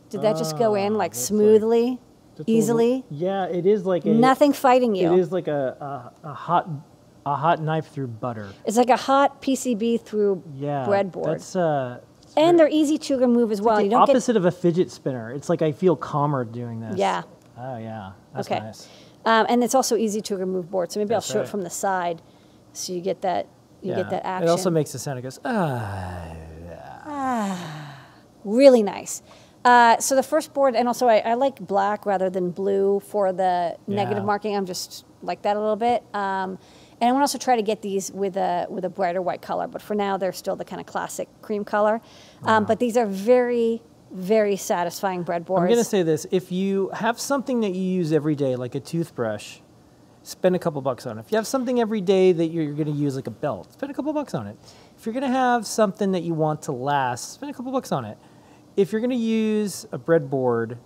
Did 0.09 0.21
that 0.21 0.37
just 0.37 0.57
go 0.57 0.75
in 0.75 0.93
Ah, 0.93 0.97
like 0.97 1.15
smoothly? 1.15 1.89
like- 1.91 1.99
Just 2.35 2.47
little- 2.47 2.53
easily? 2.53 3.05
yeah, 3.09 3.45
it 3.45 3.65
is 3.65 3.85
like 3.85 4.05
a, 4.05 4.09
Nothing 4.09 4.53
fighting 4.53 4.95
you. 4.95 5.13
It 5.13 5.19
is 5.19 5.31
like 5.31 5.47
a, 5.47 6.11
a, 6.23 6.29
a 6.29 6.33
hot 6.33 6.67
a 7.25 7.35
hot 7.35 7.61
knife 7.61 7.87
through 7.87 8.07
butter. 8.07 8.49
It's 8.65 8.75
like 8.75 8.89
a 8.89 8.97
hot 8.97 9.41
PCB 9.41 10.01
through 10.01 10.43
Yeah, 10.55 10.85
breadboard. 10.87 11.25
That's 11.25 11.55
uh, 11.55 12.01
and 12.35 12.59
they're 12.59 12.67
easy 12.69 12.97
to 12.97 13.17
remove 13.17 13.51
as 13.51 13.61
well. 13.61 13.77
the 13.77 13.83
you 13.83 13.89
don't 13.89 14.05
get 14.05 14.13
opposite 14.13 14.35
of 14.35 14.45
a 14.45 14.51
fidget 14.51 14.91
spinner. 14.91 15.31
It's 15.31 15.49
like 15.49 15.61
I 15.61 15.71
feel 15.71 15.95
calmer 15.95 16.43
doing 16.43 16.81
this. 16.81 16.97
Yeah. 16.97 17.23
Oh 17.57 17.77
yeah, 17.77 18.13
that's 18.33 18.47
Okay. 18.47 18.59
nice. 18.59 18.89
um, 19.25 19.45
and 19.47 19.63
it's 19.63 19.75
also 19.75 19.95
easy 19.95 20.21
to 20.21 20.35
remove 20.35 20.71
board. 20.71 20.91
So 20.91 20.99
maybe 20.99 21.09
That's 21.09 21.29
I'll 21.29 21.33
show 21.33 21.39
right. 21.39 21.47
it 21.47 21.51
from 21.51 21.61
the 21.61 21.69
side, 21.69 22.21
so 22.73 22.91
you 22.93 23.01
get 23.01 23.21
that 23.21 23.47
you 23.81 23.91
yeah. 23.91 23.97
get 23.97 24.09
that 24.09 24.25
action. 24.25 24.47
It 24.47 24.51
also 24.51 24.71
makes 24.71 24.91
the 24.91 24.99
sound. 24.99 25.19
It 25.19 25.21
goes 25.21 25.39
ah. 25.45 26.35
really 28.43 28.81
nice. 28.83 29.21
Uh, 29.65 29.97
so 29.99 30.15
the 30.15 30.23
first 30.23 30.53
board, 30.53 30.75
and 30.75 30.87
also 30.87 31.07
I, 31.07 31.19
I 31.19 31.33
like 31.35 31.59
black 31.59 32.05
rather 32.05 32.29
than 32.29 32.51
blue 32.51 32.99
for 32.99 33.31
the 33.31 33.77
negative 33.87 34.25
marking. 34.25 34.55
I'm 34.55 34.65
just 34.65 35.05
like 35.21 35.41
that 35.43 35.55
a 35.55 35.59
little 35.59 35.77
bit. 35.77 36.03
Um, 36.13 36.59
and 36.99 37.09
I 37.09 37.11
want 37.11 37.19
to 37.19 37.23
also 37.23 37.37
try 37.37 37.55
to 37.55 37.61
get 37.61 37.81
these 37.81 38.11
with 38.11 38.37
a 38.37 38.67
with 38.69 38.85
a 38.85 38.89
brighter 38.89 39.21
white 39.21 39.41
color, 39.41 39.67
but 39.67 39.81
for 39.81 39.95
now 39.95 40.17
they're 40.17 40.33
still 40.33 40.55
the 40.55 40.65
kind 40.65 40.79
of 40.79 40.85
classic 40.85 41.27
cream 41.41 41.65
color. 41.65 42.01
Um, 42.43 42.65
but 42.65 42.79
these 42.79 42.97
are 42.97 43.05
very 43.05 43.81
very 44.11 44.55
satisfying 44.57 45.25
breadboards. 45.25 45.61
I'm 45.61 45.69
gonna 45.69 45.83
say 45.83 46.03
this: 46.03 46.27
if 46.31 46.51
you 46.51 46.89
have 46.89 47.19
something 47.19 47.61
that 47.61 47.71
you 47.71 47.81
use 47.81 48.13
every 48.13 48.35
day, 48.35 48.55
like 48.55 48.75
a 48.75 48.79
toothbrush, 48.79 49.59
spend 50.23 50.55
a 50.55 50.59
couple 50.59 50.81
bucks 50.81 51.05
on 51.05 51.17
it. 51.17 51.21
If 51.21 51.31
you 51.31 51.37
have 51.37 51.47
something 51.47 51.79
every 51.79 52.01
day 52.01 52.31
that 52.31 52.47
you're, 52.47 52.63
you're 52.63 52.73
going 52.73 52.87
to 52.87 52.91
use, 52.91 53.15
like 53.15 53.27
a 53.27 53.31
belt, 53.31 53.73
spend 53.73 53.91
a 53.91 53.93
couple 53.93 54.11
bucks 54.13 54.33
on 54.33 54.47
it. 54.47 54.57
If 54.97 55.05
you're 55.05 55.13
going 55.13 55.23
to 55.23 55.29
have 55.29 55.67
something 55.67 56.13
that 56.13 56.23
you 56.23 56.33
want 56.33 56.61
to 56.63 56.71
last, 56.71 57.33
spend 57.33 57.51
a 57.51 57.53
couple 57.53 57.71
bucks 57.71 57.91
on 57.91 58.05
it. 58.05 58.17
If 58.75 58.91
you're 58.91 59.01
going 59.01 59.11
to 59.11 59.15
use 59.15 59.85
a 59.91 59.99
breadboard, 59.99 60.77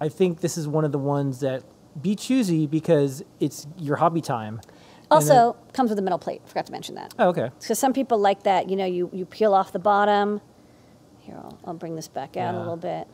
I 0.00 0.08
think 0.08 0.40
this 0.40 0.56
is 0.58 0.66
one 0.66 0.84
of 0.84 0.92
the 0.92 0.98
ones 0.98 1.40
that 1.40 1.62
be 2.00 2.16
choosy 2.16 2.66
because 2.66 3.22
it's 3.38 3.66
your 3.78 3.96
hobby 3.96 4.20
time. 4.20 4.60
And 5.10 5.22
then- 5.26 5.36
Also, 5.38 5.56
comes 5.72 5.90
with 5.90 5.98
a 5.98 6.02
metal 6.02 6.18
plate. 6.18 6.40
Forgot 6.46 6.66
to 6.66 6.72
mention 6.72 6.94
that. 6.96 7.14
oh, 7.18 7.28
okay. 7.28 7.50
Because 7.60 7.78
some 7.78 7.92
people 7.92 8.18
like 8.18 8.42
that. 8.44 8.68
You 8.70 8.76
know, 8.76 8.86
you, 8.86 9.10
you 9.12 9.24
peel 9.26 9.54
off 9.54 9.72
the 9.72 9.78
bottom. 9.78 10.40
Here, 11.20 11.36
I'll, 11.36 11.58
I'll 11.66 11.74
bring 11.74 11.94
this 11.96 12.08
back 12.08 12.36
out 12.36 12.54
a 12.54 12.58
little 12.58 12.76
bit. 12.76 13.06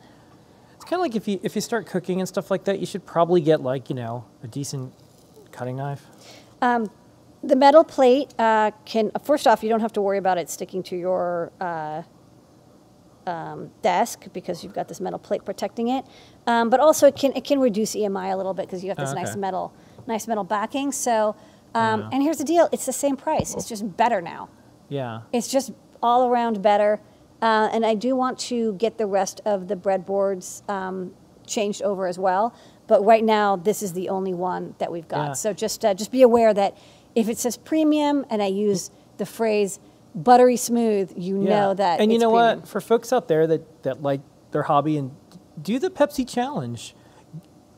It's 0.75 0.85
kind 0.85 0.93
of 0.95 1.01
like 1.01 1.15
if 1.15 1.27
you 1.27 1.39
if 1.43 1.55
you 1.55 1.61
start 1.61 1.85
cooking 1.87 2.19
and 2.21 2.27
stuff 2.27 2.49
like 2.49 2.63
that, 2.63 2.79
you 2.79 2.85
should 2.85 3.05
probably 3.05 3.41
get 3.41 3.61
like 3.61 3.89
you 3.89 3.95
know 3.95 4.23
a 4.41 4.47
decent 4.47 4.93
cutting 5.51 5.75
knife. 5.75 6.05
The 7.41 7.55
metal 7.55 7.85
plate 7.85 8.33
uh, 8.37 8.71
can, 8.85 9.11
first 9.23 9.47
off, 9.47 9.63
you 9.63 9.69
don't 9.69 9.79
have 9.79 9.93
to 9.93 10.01
worry 10.01 10.17
about 10.17 10.37
it 10.37 10.49
sticking 10.49 10.83
to 10.83 10.95
your 10.97 11.53
uh, 11.61 12.03
um, 13.27 13.71
desk 13.81 14.25
because 14.33 14.63
you've 14.63 14.73
got 14.73 14.87
this 14.87 14.99
metal 14.99 15.19
plate 15.19 15.45
protecting 15.45 15.87
it. 15.89 16.05
Um, 16.47 16.69
but 16.69 16.79
also, 16.79 17.07
it 17.07 17.15
can 17.15 17.33
it 17.35 17.43
can 17.43 17.59
reduce 17.59 17.95
EMI 17.95 18.33
a 18.33 18.37
little 18.37 18.53
bit 18.53 18.65
because 18.65 18.83
you 18.83 18.89
have 18.89 18.97
this 18.97 19.11
Oh, 19.11 19.15
nice 19.15 19.35
metal 19.35 19.73
nice 20.07 20.27
metal 20.27 20.43
backing. 20.43 20.91
So, 20.91 21.35
um, 21.75 22.01
Yeah. 22.01 22.09
and 22.13 22.23
here's 22.23 22.37
the 22.37 22.43
deal: 22.43 22.69
it's 22.71 22.85
the 22.85 22.93
same 22.93 23.15
price. 23.15 23.53
It's 23.53 23.67
just 23.67 23.97
better 23.97 24.21
now. 24.21 24.49
Yeah. 24.89 25.21
It's 25.31 25.47
just 25.47 25.71
all 26.01 26.27
around 26.27 26.61
better. 26.61 26.99
Uh, 27.41 27.69
and 27.71 27.85
I 27.85 27.93
do 27.95 28.15
want 28.15 28.37
to 28.39 28.73
get 28.73 28.97
the 28.97 29.05
rest 29.05 29.39
of 29.45 29.67
the 29.69 29.75
breadboards 29.75 30.67
um, 30.69 31.11
changed 31.47 31.81
over 31.81 32.05
as 32.07 32.19
well. 32.19 32.53
But 32.87 33.05
right 33.05 33.23
now, 33.23 33.55
this 33.55 33.81
is 33.83 33.93
the 33.93 34.09
only 34.09 34.33
one 34.33 34.75
that 34.79 34.91
we've 34.91 35.07
got. 35.07 35.27
Yeah. 35.27 35.33
So 35.33 35.53
just 35.53 35.85
uh, 35.85 35.93
just 35.93 36.11
be 36.11 36.21
aware 36.21 36.53
that 36.53 36.75
if 37.15 37.29
it 37.29 37.37
says 37.37 37.55
premium 37.57 38.25
and 38.29 38.41
I 38.41 38.47
use 38.47 38.91
the 39.17 39.25
phrase 39.25 39.79
buttery 40.23 40.57
smooth, 40.57 41.13
you 41.17 41.35
know 41.35 41.73
that. 41.73 41.99
And 41.99 42.11
you 42.11 42.19
know 42.19 42.29
premium. 42.31 42.59
what? 42.59 42.67
For 42.67 42.81
folks 42.81 43.11
out 43.13 43.27
there 43.27 43.47
that 43.47 43.83
that 43.83 44.01
like 44.03 44.21
their 44.51 44.63
hobby 44.63 44.97
and 44.97 45.11
do 45.61 45.79
the 45.79 45.89
Pepsi 45.89 46.27
challenge. 46.27 46.95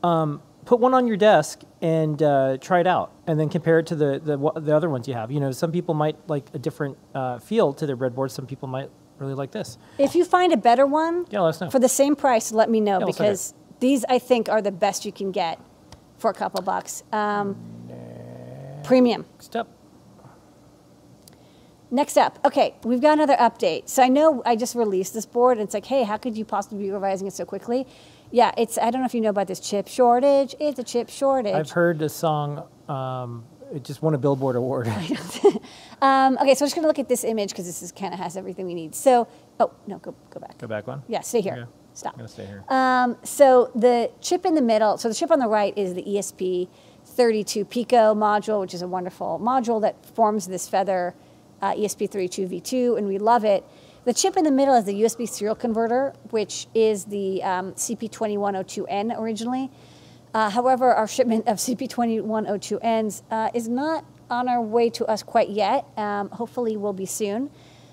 Um, 0.02 0.42
put 0.64 0.80
one 0.80 0.94
on 0.94 1.06
your 1.06 1.16
desk 1.16 1.60
and 1.80 2.20
uh, 2.22 2.56
try 2.60 2.80
it 2.80 2.86
out, 2.86 3.12
and 3.26 3.38
then 3.38 3.48
compare 3.48 3.78
it 3.78 3.86
to 3.86 3.94
the, 3.96 4.20
the 4.22 4.60
the 4.60 4.74
other 4.74 4.90
ones 4.90 5.06
you 5.08 5.14
have. 5.14 5.30
You 5.30 5.40
know, 5.40 5.52
some 5.52 5.70
people 5.72 5.94
might 5.94 6.16
like 6.28 6.46
a 6.54 6.58
different 6.58 6.98
uh, 7.14 7.38
feel 7.38 7.72
to 7.74 7.86
their 7.86 7.96
breadboard. 7.96 8.30
Some 8.30 8.46
people 8.46 8.68
might 8.68 8.90
really 9.18 9.34
like 9.34 9.52
this. 9.52 9.78
If 9.98 10.14
you 10.16 10.24
find 10.24 10.52
a 10.52 10.56
better 10.56 10.84
one 10.86 11.26
Yeah, 11.30 11.40
let 11.40 11.50
us 11.50 11.60
know. 11.60 11.70
for 11.70 11.78
the 11.78 11.88
same 11.88 12.16
price, 12.16 12.50
let 12.50 12.68
me 12.68 12.80
know 12.80 12.98
Yeah, 12.98 13.04
we'll 13.04 13.12
send 13.12 13.26
it. 13.26 13.30
because 13.30 13.54
these 13.78 14.04
I 14.08 14.18
think 14.18 14.48
are 14.48 14.60
the 14.60 14.72
best 14.72 15.04
you 15.04 15.12
can 15.12 15.30
get 15.30 15.60
for 16.18 16.30
a 16.30 16.34
couple 16.34 16.60
bucks. 16.62 17.04
Um, 17.12 17.56
premium. 18.82 19.24
Next 19.34 19.54
up. 19.54 19.68
Next 21.92 22.16
up, 22.16 22.38
okay, 22.42 22.74
we've 22.84 23.02
got 23.02 23.12
another 23.12 23.36
update. 23.36 23.86
So 23.86 24.02
I 24.02 24.08
know 24.08 24.42
I 24.46 24.56
just 24.56 24.74
released 24.74 25.12
this 25.12 25.26
board, 25.26 25.58
and 25.58 25.66
it's 25.66 25.74
like, 25.74 25.84
hey, 25.84 26.04
how 26.04 26.16
could 26.16 26.38
you 26.38 26.44
possibly 26.46 26.78
be 26.78 26.90
revising 26.90 27.26
it 27.26 27.34
so 27.34 27.44
quickly? 27.44 27.86
Yeah, 28.30 28.50
it's. 28.56 28.78
I 28.78 28.90
don't 28.90 29.02
know 29.02 29.06
if 29.06 29.12
you 29.12 29.20
know 29.20 29.28
about 29.28 29.46
this 29.46 29.60
chip 29.60 29.88
shortage. 29.88 30.54
It's 30.58 30.78
a 30.78 30.84
chip 30.84 31.10
shortage. 31.10 31.54
I've 31.54 31.70
heard 31.70 31.98
the 31.98 32.08
song. 32.08 32.66
Um, 32.88 33.44
it 33.74 33.84
just 33.84 34.00
won 34.00 34.14
a 34.14 34.18
Billboard 34.18 34.56
award. 34.56 34.90
Um, 36.02 36.36
okay, 36.38 36.56
so 36.56 36.64
I'm 36.64 36.66
just 36.66 36.74
gonna 36.74 36.88
look 36.88 36.98
at 36.98 37.08
this 37.08 37.22
image 37.22 37.50
because 37.50 37.64
this 37.64 37.80
is 37.80 37.92
kind 37.92 38.12
of 38.12 38.18
has 38.18 38.36
everything 38.36 38.66
we 38.66 38.74
need. 38.74 38.92
So, 38.92 39.28
oh 39.60 39.70
no, 39.86 39.98
go 39.98 40.16
go 40.30 40.40
back. 40.40 40.58
Go 40.58 40.66
back 40.66 40.88
one. 40.88 41.04
Yeah, 41.06 41.20
stay 41.20 41.40
here. 41.40 41.52
Okay. 41.52 41.70
Stop. 41.94 42.14
I'm 42.14 42.18
gonna 42.18 42.28
stay 42.28 42.44
here. 42.44 42.64
Um, 42.68 43.16
so 43.22 43.70
the 43.76 44.10
chip 44.20 44.44
in 44.44 44.56
the 44.56 44.62
middle, 44.62 44.98
so 44.98 45.08
the 45.08 45.14
chip 45.14 45.30
on 45.30 45.38
the 45.38 45.46
right 45.46 45.72
is 45.78 45.94
the 45.94 46.02
ESP 46.02 46.68
32 47.04 47.64
Pico 47.66 48.16
module, 48.16 48.60
which 48.60 48.74
is 48.74 48.82
a 48.82 48.88
wonderful 48.88 49.38
module 49.40 49.80
that 49.82 50.04
forms 50.04 50.48
this 50.48 50.68
feather 50.68 51.14
uh, 51.62 51.74
ESP32 51.74 52.48
V2, 52.48 52.98
and 52.98 53.06
we 53.06 53.18
love 53.18 53.44
it. 53.44 53.64
The 54.04 54.12
chip 54.12 54.36
in 54.36 54.42
the 54.42 54.50
middle 54.50 54.74
is 54.74 54.84
the 54.84 55.02
USB 55.02 55.28
serial 55.28 55.54
converter, 55.54 56.12
which 56.30 56.66
is 56.74 57.04
the 57.04 57.42
um, 57.44 57.72
CP2102N 57.74 59.16
originally. 59.16 59.70
Uh, 60.34 60.50
however, 60.50 60.92
our 60.92 61.06
shipment 61.06 61.46
of 61.46 61.58
CP2102Ns 61.58 63.22
uh, 63.30 63.50
is 63.54 63.68
not 63.68 64.04
on 64.28 64.48
our 64.48 64.60
way 64.60 64.90
to 64.90 65.06
us 65.06 65.22
quite 65.22 65.50
yet. 65.50 65.86
Um, 65.96 66.30
hopefully, 66.30 66.76
will 66.76 66.92
be 66.92 67.06
soon. 67.06 67.50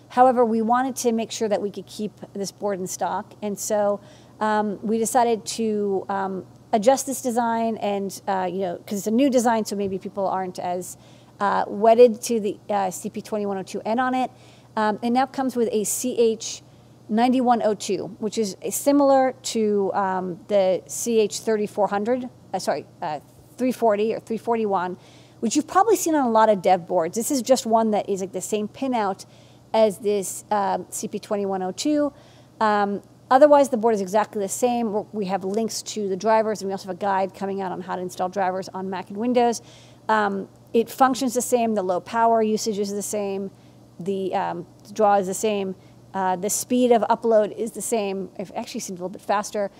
However, 0.07 0.43
we 0.43 0.63
wanted 0.63 0.95
to 0.97 1.11
make 1.11 1.31
sure 1.31 1.47
that 1.47 1.61
we 1.61 1.69
could 1.69 1.85
keep 1.85 2.11
this 2.33 2.51
board 2.51 2.79
in 2.79 2.87
stock, 2.87 3.33
and 3.43 3.59
so 3.59 3.99
um, 4.39 4.79
we 4.81 4.97
decided 4.97 5.45
to 5.45 6.05
um, 6.09 6.45
adjust 6.73 7.05
this 7.05 7.21
design, 7.21 7.77
and 7.77 8.19
uh, 8.27 8.49
you 8.51 8.61
know, 8.61 8.77
because 8.77 8.97
it's 8.99 9.07
a 9.07 9.11
new 9.11 9.29
design, 9.29 9.65
so 9.65 9.75
maybe 9.75 9.99
people 9.99 10.27
aren't 10.27 10.57
as 10.57 10.97
uh, 11.39 11.65
wedded 11.67 12.21
to 12.23 12.39
the 12.39 12.59
uh, 12.69 12.87
CP2102N 12.87 13.97
on 13.99 14.13
it. 14.15 14.31
Um, 14.75 14.99
it 15.01 15.11
now 15.11 15.25
comes 15.25 15.55
with 15.55 15.69
a 15.71 15.83
CH 15.83 16.61
9102, 17.09 18.05
which 18.19 18.37
is 18.37 18.55
similar 18.69 19.33
to 19.41 19.91
um, 19.93 20.39
the 20.47 20.81
CH 20.87 21.39
3400, 21.39 22.29
uh, 22.53 22.59
sorry, 22.59 22.85
uh, 23.01 23.19
340 23.57 24.13
or 24.13 24.19
341, 24.19 24.97
which 25.39 25.55
you've 25.55 25.67
probably 25.67 25.95
seen 25.95 26.15
on 26.15 26.25
a 26.25 26.29
lot 26.29 26.49
of 26.49 26.61
dev 26.61 26.87
boards. 26.87 27.15
This 27.15 27.31
is 27.31 27.41
just 27.41 27.65
one 27.65 27.91
that 27.91 28.07
is 28.09 28.21
like 28.21 28.31
the 28.31 28.41
same 28.41 28.67
pinout 28.67 29.25
as 29.73 29.97
this 29.99 30.45
um, 30.51 30.85
CP2102. 30.85 32.13
Um, 32.61 33.01
otherwise, 33.31 33.69
the 33.69 33.77
board 33.77 33.95
is 33.95 34.01
exactly 34.01 34.41
the 34.41 34.49
same. 34.49 35.05
We 35.11 35.25
have 35.25 35.43
links 35.43 35.81
to 35.83 36.09
the 36.09 36.17
drivers, 36.17 36.61
and 36.61 36.67
we 36.67 36.73
also 36.73 36.87
have 36.87 36.95
a 36.95 36.99
guide 36.99 37.33
coming 37.33 37.61
out 37.61 37.71
on 37.71 37.81
how 37.81 37.95
to 37.95 38.01
install 38.01 38.29
drivers 38.29 38.69
on 38.69 38.89
Mac 38.89 39.09
and 39.09 39.17
Windows. 39.17 39.61
Um, 40.07 40.47
it 40.73 40.89
functions 40.89 41.33
the 41.33 41.41
same. 41.41 41.75
The 41.75 41.83
low 41.83 41.99
power 41.99 42.41
usage 42.41 42.79
is 42.79 42.91
the 42.91 43.01
same. 43.01 43.51
The 43.99 44.33
um, 44.35 44.67
draw 44.93 45.15
is 45.15 45.27
the 45.27 45.33
same. 45.33 45.75
Uh, 46.13 46.35
the 46.35 46.49
speed 46.49 46.91
of 46.91 47.01
upload 47.03 47.55
is 47.55 47.71
the 47.71 47.81
same. 47.81 48.29
It 48.37 48.51
actually 48.55 48.79
seems 48.81 48.99
a 48.99 49.03
little 49.03 49.09
bit 49.09 49.21
faster. 49.21 49.71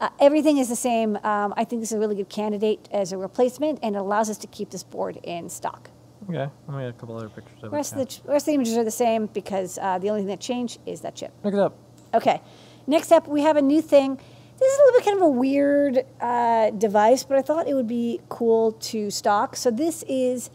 Uh, 0.00 0.08
everything 0.20 0.58
is 0.58 0.68
the 0.68 0.76
same. 0.76 1.16
Um, 1.22 1.54
I 1.56 1.64
think 1.64 1.80
this 1.80 1.90
is 1.92 1.96
a 1.96 1.98
really 1.98 2.16
good 2.16 2.28
candidate 2.28 2.88
as 2.90 3.12
a 3.12 3.16
replacement, 3.16 3.78
and 3.82 3.94
it 3.94 3.98
allows 3.98 4.28
us 4.28 4.36
to 4.38 4.46
keep 4.48 4.70
this 4.70 4.82
board 4.82 5.18
in 5.22 5.48
stock. 5.48 5.90
Okay. 6.28 6.50
Let 6.68 6.76
me 6.76 6.82
get 6.84 6.90
a 6.90 6.92
couple 6.94 7.16
other 7.16 7.28
pictures 7.28 7.54
of 7.56 7.60
The 7.62 7.70
rest, 7.70 7.94
it. 7.94 8.00
of 8.00 8.08
the, 8.08 8.26
the 8.26 8.32
rest 8.32 8.42
of 8.44 8.46
the 8.46 8.54
images 8.54 8.76
are 8.76 8.84
the 8.84 8.90
same 8.90 9.26
because 9.26 9.78
uh, 9.78 9.98
the 9.98 10.10
only 10.10 10.22
thing 10.22 10.28
that 10.28 10.40
changed 10.40 10.80
is 10.86 11.00
that 11.02 11.14
chip. 11.14 11.32
Look 11.44 11.54
it 11.54 11.60
up. 11.60 11.76
Okay. 12.12 12.40
Next 12.86 13.12
up, 13.12 13.28
we 13.28 13.42
have 13.42 13.56
a 13.56 13.62
new 13.62 13.80
thing. 13.80 14.20
This 14.58 14.72
is 14.72 14.78
a 14.78 14.82
little 14.82 15.00
bit 15.00 15.04
kind 15.04 15.16
of 15.16 15.22
a 15.22 15.30
weird 15.30 16.06
uh, 16.20 16.70
device, 16.70 17.24
but 17.24 17.36
I 17.38 17.42
thought 17.42 17.66
it 17.66 17.74
would 17.74 17.88
be 17.88 18.20
cool 18.28 18.72
to 18.72 19.10
stock. 19.10 19.56
So 19.56 19.70
this 19.70 20.04
is 20.08 20.50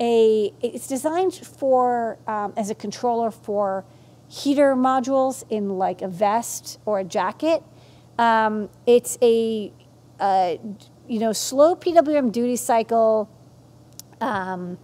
a. 0.00 0.52
It's 0.62 0.86
designed 0.86 1.34
for 1.34 2.18
um, 2.26 2.54
as 2.56 2.70
a 2.70 2.74
controller 2.74 3.30
for 3.30 3.84
heater 4.26 4.74
modules 4.74 5.44
in 5.50 5.76
like 5.76 6.00
a 6.00 6.08
vest 6.08 6.78
or 6.86 7.00
a 7.00 7.04
jacket. 7.04 7.62
Um, 8.18 8.70
it's 8.86 9.18
a, 9.20 9.70
uh, 10.18 10.56
you 11.06 11.18
know, 11.18 11.32
slow 11.32 11.76
PWM 11.76 12.32
duty 12.32 12.56
cycle. 12.56 13.28
Um, 14.20 14.78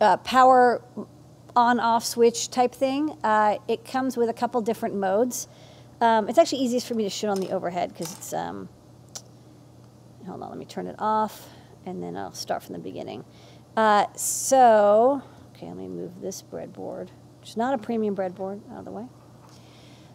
uh, 0.00 0.16
power 0.18 0.82
on 1.54 1.80
off 1.80 2.04
switch 2.04 2.50
type 2.50 2.74
thing. 2.74 3.16
Uh, 3.22 3.56
it 3.68 3.84
comes 3.84 4.16
with 4.16 4.28
a 4.28 4.32
couple 4.32 4.60
different 4.60 4.94
modes. 4.94 5.48
Um, 6.02 6.28
it's 6.28 6.36
actually 6.36 6.58
easiest 6.58 6.88
for 6.88 6.94
me 6.94 7.04
to 7.04 7.10
shoot 7.10 7.28
on 7.28 7.38
the 7.38 7.52
overhead 7.52 7.90
because 7.90 8.12
it's. 8.12 8.32
Um, 8.32 8.68
hold 10.26 10.42
on, 10.42 10.48
let 10.48 10.58
me 10.58 10.64
turn 10.64 10.88
it 10.88 10.96
off 10.98 11.48
and 11.86 12.02
then 12.02 12.16
I'll 12.16 12.32
start 12.32 12.64
from 12.64 12.72
the 12.72 12.80
beginning. 12.80 13.24
Uh, 13.76 14.06
so, 14.16 15.22
okay, 15.54 15.66
let 15.66 15.76
me 15.76 15.86
move 15.86 16.20
this 16.20 16.42
breadboard, 16.42 17.08
which 17.40 17.50
is 17.50 17.56
not 17.56 17.72
a 17.72 17.78
premium 17.78 18.16
breadboard, 18.16 18.60
out 18.72 18.80
of 18.80 18.84
the 18.84 18.90
way. 18.90 19.06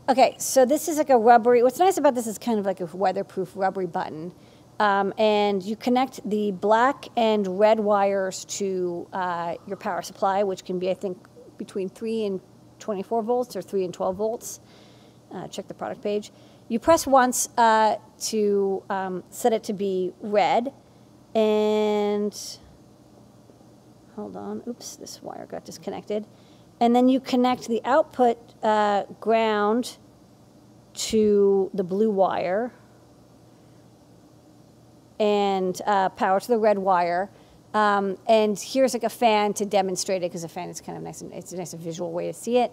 Okay, 0.10 0.36
so 0.40 0.66
this 0.66 0.90
is 0.90 0.98
like 0.98 1.10
a 1.10 1.18
rubbery. 1.18 1.64
What's 1.64 1.80
nice 1.80 1.98
about 1.98 2.16
this 2.16 2.28
is 2.28 2.38
kind 2.38 2.60
of 2.60 2.66
like 2.66 2.82
a 2.82 2.86
weatherproof 2.86 3.52
rubbery 3.56 3.88
button. 3.88 4.34
Um, 4.82 5.14
and 5.18 5.64
you 5.64 5.78
connect 5.78 6.30
the 6.30 6.52
black 6.52 7.06
and 7.16 7.60
red 7.60 7.80
wires 7.80 8.44
to 8.46 9.08
uh, 9.14 9.56
your 9.66 9.78
power 9.78 10.02
supply, 10.02 10.44
which 10.44 10.66
can 10.66 10.80
be, 10.80 10.90
I 10.90 10.94
think, 10.94 11.18
between 11.58 11.88
3 11.88 12.26
and 12.26 12.42
24 12.80 13.24
volts 13.24 13.56
or 13.56 13.62
3 13.62 13.86
and 13.86 13.94
12 13.94 14.16
volts. 14.18 14.60
Uh, 15.34 15.48
check 15.48 15.68
the 15.68 15.74
product 15.74 16.02
page. 16.02 16.32
You 16.70 16.80
press 16.80 17.08
once 17.08 17.50
uh, 17.58 17.96
to 18.22 18.84
um, 18.90 19.24
set 19.30 19.54
it 19.54 19.64
to 19.66 19.74
be 19.74 20.14
red, 20.22 20.74
and 21.34 22.38
hold 24.16 24.36
on, 24.36 24.64
oops, 24.68 24.96
this 24.96 25.22
wire 25.22 25.46
got 25.46 25.64
disconnected. 25.64 26.26
And 26.80 26.96
then 26.96 27.10
you 27.10 27.20
connect 27.20 27.68
the 27.68 27.82
output 27.86 28.38
uh, 28.64 29.04
ground 29.20 29.98
to 30.94 31.70
the 31.74 31.84
blue 31.84 32.10
wire 32.10 32.72
and 35.20 35.80
uh, 35.86 36.10
power 36.10 36.40
to 36.40 36.48
the 36.48 36.58
red 36.58 36.78
wire. 36.78 37.30
Um, 37.74 38.18
and 38.28 38.60
here's 38.60 38.94
like 38.94 39.04
a 39.04 39.10
fan 39.10 39.54
to 39.56 39.66
demonstrate 39.66 40.24
it 40.24 40.32
because 40.32 40.44
a 40.44 40.50
fan 40.50 40.70
is 40.70 40.82
kind 40.82 40.98
of 40.98 41.04
nice 41.04 41.22
and 41.22 41.32
it's 41.34 41.52
a 41.52 41.58
nice 41.58 41.74
visual 41.74 42.12
way 42.12 42.28
to 42.28 42.34
see 42.34 42.58
it. 42.58 42.72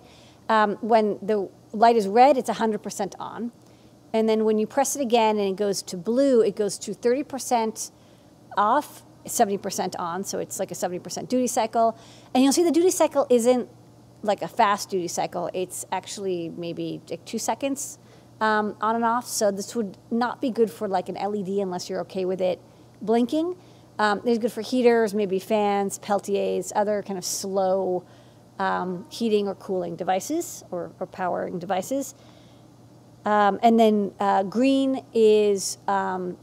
Um, 0.49 0.77
when 0.81 1.19
the 1.23 1.49
light 1.73 1.97
is 1.97 2.07
red, 2.07 2.37
it's 2.37 2.51
100% 2.51 3.15
on. 3.19 3.53
And 4.13 4.29
then 4.29 4.45
when 4.45 4.59
you 4.59 4.67
press 4.67 4.95
it 4.95 5.03
again 5.03 5.39
and 5.39 5.49
it 5.49 5.57
goes 5.57 5.83
to 5.83 5.97
blue, 5.97 6.41
it 6.41 6.55
goes 6.55 6.79
to 6.79 6.93
30% 6.93 7.91
off, 8.57 9.03
70% 9.27 9.95
on, 9.99 10.23
so 10.23 10.39
it's 10.39 10.61
like 10.61 10.71
a 10.71 10.75
70% 10.75 11.29
duty 11.29 11.49
cycle. 11.49 11.99
And 12.33 12.45
you'll 12.45 12.53
see 12.53 12.63
the 12.63 12.71
duty 12.71 12.91
cycle 12.91 13.27
isn't 13.29 13.69
like 14.23 14.41
a 14.43 14.49
fast 14.49 14.89
duty 14.89 15.09
cycle, 15.09 15.51
it's 15.53 15.85
actually 15.91 16.51
maybe 16.57 17.03
like 17.11 17.25
two 17.25 17.39
seconds 17.39 17.99
um, 18.41 18.77
on 18.81 18.95
and 18.95 19.05
off. 19.05 19.27
So 19.27 19.51
this 19.51 19.75
would 19.75 19.99
not 20.11 20.41
be 20.41 20.51
good 20.51 20.71
for 20.71 20.87
like 20.89 21.09
an 21.09 21.17
LED 21.17 21.49
unless 21.59 21.91
you're 21.91 22.01
okay 22.03 22.25
with 22.25 22.41
it 22.41 22.61
blinking. 23.03 23.57
Um, 23.99 24.23
it's 24.25 24.39
good 24.39 24.53
for 24.53 24.61
heaters, 24.61 25.15
maybe 25.15 25.39
fans, 25.39 25.99
Peltiers, 25.99 26.73
other 26.75 27.03
kind 27.03 27.19
of 27.19 27.25
slow 27.25 28.05
um, 28.59 29.07
heating 29.11 29.49
or 29.49 29.55
cooling 29.55 29.97
devices 29.97 30.65
or, 30.71 30.93
or 31.01 31.07
powering 31.07 31.59
devices. 31.59 32.15
Um, 33.25 33.59
and 33.63 33.81
then 33.81 34.13
uh, 34.21 34.43
green 34.43 35.05
is 35.15 35.79
um, 35.89 36.37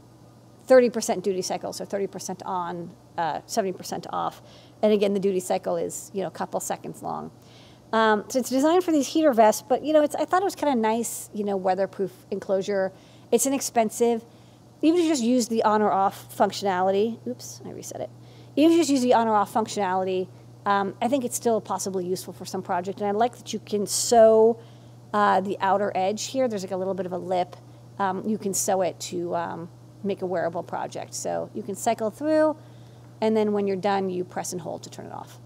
30% 0.66 1.22
duty 1.22 1.42
cycle, 1.42 1.72
so 1.72 1.84
30% 1.84 2.42
on, 2.44 2.90
uh, 3.16 3.40
70% 3.40 4.06
off. 4.12 4.42
And 4.82 4.92
again, 4.92 5.14
the 5.14 5.20
duty 5.20 5.40
cycle 5.40 5.76
is 5.76 6.10
you 6.12 6.22
know 6.22 6.28
a 6.28 6.32
couple 6.32 6.58
seconds 6.60 7.02
long. 7.02 7.30
Um, 7.92 8.24
so 8.28 8.38
it's 8.38 8.50
designed 8.50 8.82
for 8.82 8.90
these 8.90 9.06
heater 9.06 9.32
vests, 9.32 9.62
but 9.62 9.84
you 9.84 9.92
know 9.92 10.02
I 10.02 10.24
thought 10.24 10.42
it 10.42 10.44
was 10.44 10.56
kind 10.56 10.72
of 10.72 10.78
nice, 10.78 11.30
you 11.32 11.44
know, 11.44 11.56
weatherproof 11.56 12.10
enclosure. 12.30 12.92
It's 13.30 13.46
inexpensive. 13.46 14.24
Even 14.82 14.98
if 14.98 15.04
you 15.04 15.12
just 15.12 15.22
use 15.22 15.46
the 15.46 15.62
on 15.62 15.80
or 15.82 15.92
off 15.92 16.36
functionality, 16.36 17.24
oops, 17.28 17.60
I 17.64 17.70
reset 17.70 18.00
it. 18.00 18.10
Even 18.56 18.72
if 18.72 18.76
you 18.76 18.80
just 18.80 18.90
use 18.90 19.02
the 19.02 19.14
on 19.14 19.28
or 19.28 19.34
off 19.34 19.54
functionality, 19.54 20.26
um, 20.64 20.94
I 21.00 21.08
think 21.08 21.24
it's 21.24 21.36
still 21.36 21.60
possibly 21.60 22.06
useful 22.06 22.32
for 22.32 22.44
some 22.44 22.62
project. 22.62 23.00
And 23.00 23.08
I 23.08 23.10
like 23.12 23.36
that 23.36 23.52
you 23.52 23.58
can 23.58 23.86
sew 23.86 24.58
uh, 25.12 25.40
the 25.40 25.58
outer 25.60 25.92
edge 25.94 26.26
here. 26.26 26.48
There's 26.48 26.62
like 26.62 26.72
a 26.72 26.76
little 26.76 26.94
bit 26.94 27.06
of 27.06 27.12
a 27.12 27.18
lip. 27.18 27.56
Um, 27.98 28.26
you 28.26 28.38
can 28.38 28.54
sew 28.54 28.82
it 28.82 28.98
to 29.00 29.34
um, 29.34 29.68
make 30.02 30.22
a 30.22 30.26
wearable 30.26 30.62
project. 30.62 31.14
So 31.14 31.50
you 31.54 31.62
can 31.62 31.74
cycle 31.74 32.10
through, 32.10 32.56
and 33.20 33.36
then 33.36 33.52
when 33.52 33.66
you're 33.66 33.76
done, 33.76 34.10
you 34.10 34.24
press 34.24 34.52
and 34.52 34.60
hold 34.60 34.82
to 34.84 34.90
turn 34.90 35.06
it 35.06 35.12
off. 35.12 35.38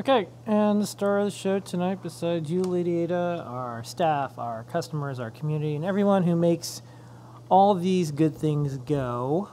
Okay, 0.00 0.26
and 0.46 0.80
the 0.80 0.86
star 0.86 1.18
of 1.18 1.26
the 1.26 1.30
show 1.30 1.58
tonight, 1.58 2.02
besides 2.02 2.50
you, 2.50 2.62
Lady 2.62 3.00
Ada, 3.02 3.44
our 3.46 3.84
staff, 3.84 4.38
our 4.38 4.64
customers, 4.64 5.20
our 5.20 5.30
community, 5.30 5.76
and 5.76 5.84
everyone 5.84 6.22
who 6.22 6.34
makes 6.34 6.80
all 7.50 7.74
these 7.74 8.10
good 8.10 8.34
things 8.34 8.78
go, 8.78 9.50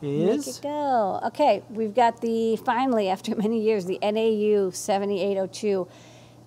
Make 0.00 0.38
is 0.38 0.58
it 0.58 0.62
go. 0.62 1.20
Okay, 1.26 1.62
we've 1.70 1.94
got 1.94 2.20
the 2.20 2.56
finally 2.56 3.08
after 3.14 3.34
many 3.34 3.60
years 3.62 3.84
the 3.84 3.98
NAU 4.02 4.70
7802 4.70 5.88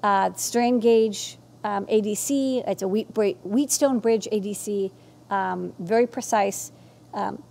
uh, 0.03 0.33
strain 0.33 0.79
gauge 0.79 1.37
um, 1.63 1.85
ADC. 1.87 2.67
It's 2.67 2.81
a 2.81 2.87
wheat 2.87 3.13
bra- 3.13 3.33
Wheatstone 3.43 3.99
Bridge 3.99 4.27
ADC, 4.31 4.91
um, 5.29 5.73
very 5.79 6.07
precise 6.07 6.71
um, 7.13 7.41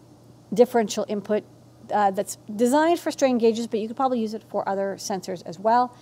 differential 0.52 1.04
input 1.08 1.44
uh, 1.92 2.10
that's 2.10 2.38
designed 2.56 2.98
for 2.98 3.10
strain 3.10 3.38
gauges, 3.38 3.66
but 3.66 3.80
you 3.80 3.86
could 3.86 3.96
probably 3.96 4.20
use 4.20 4.34
it 4.34 4.42
for 4.48 4.68
other 4.68 4.96
sensors 4.98 5.42
as 5.46 5.58
well. 5.58 5.94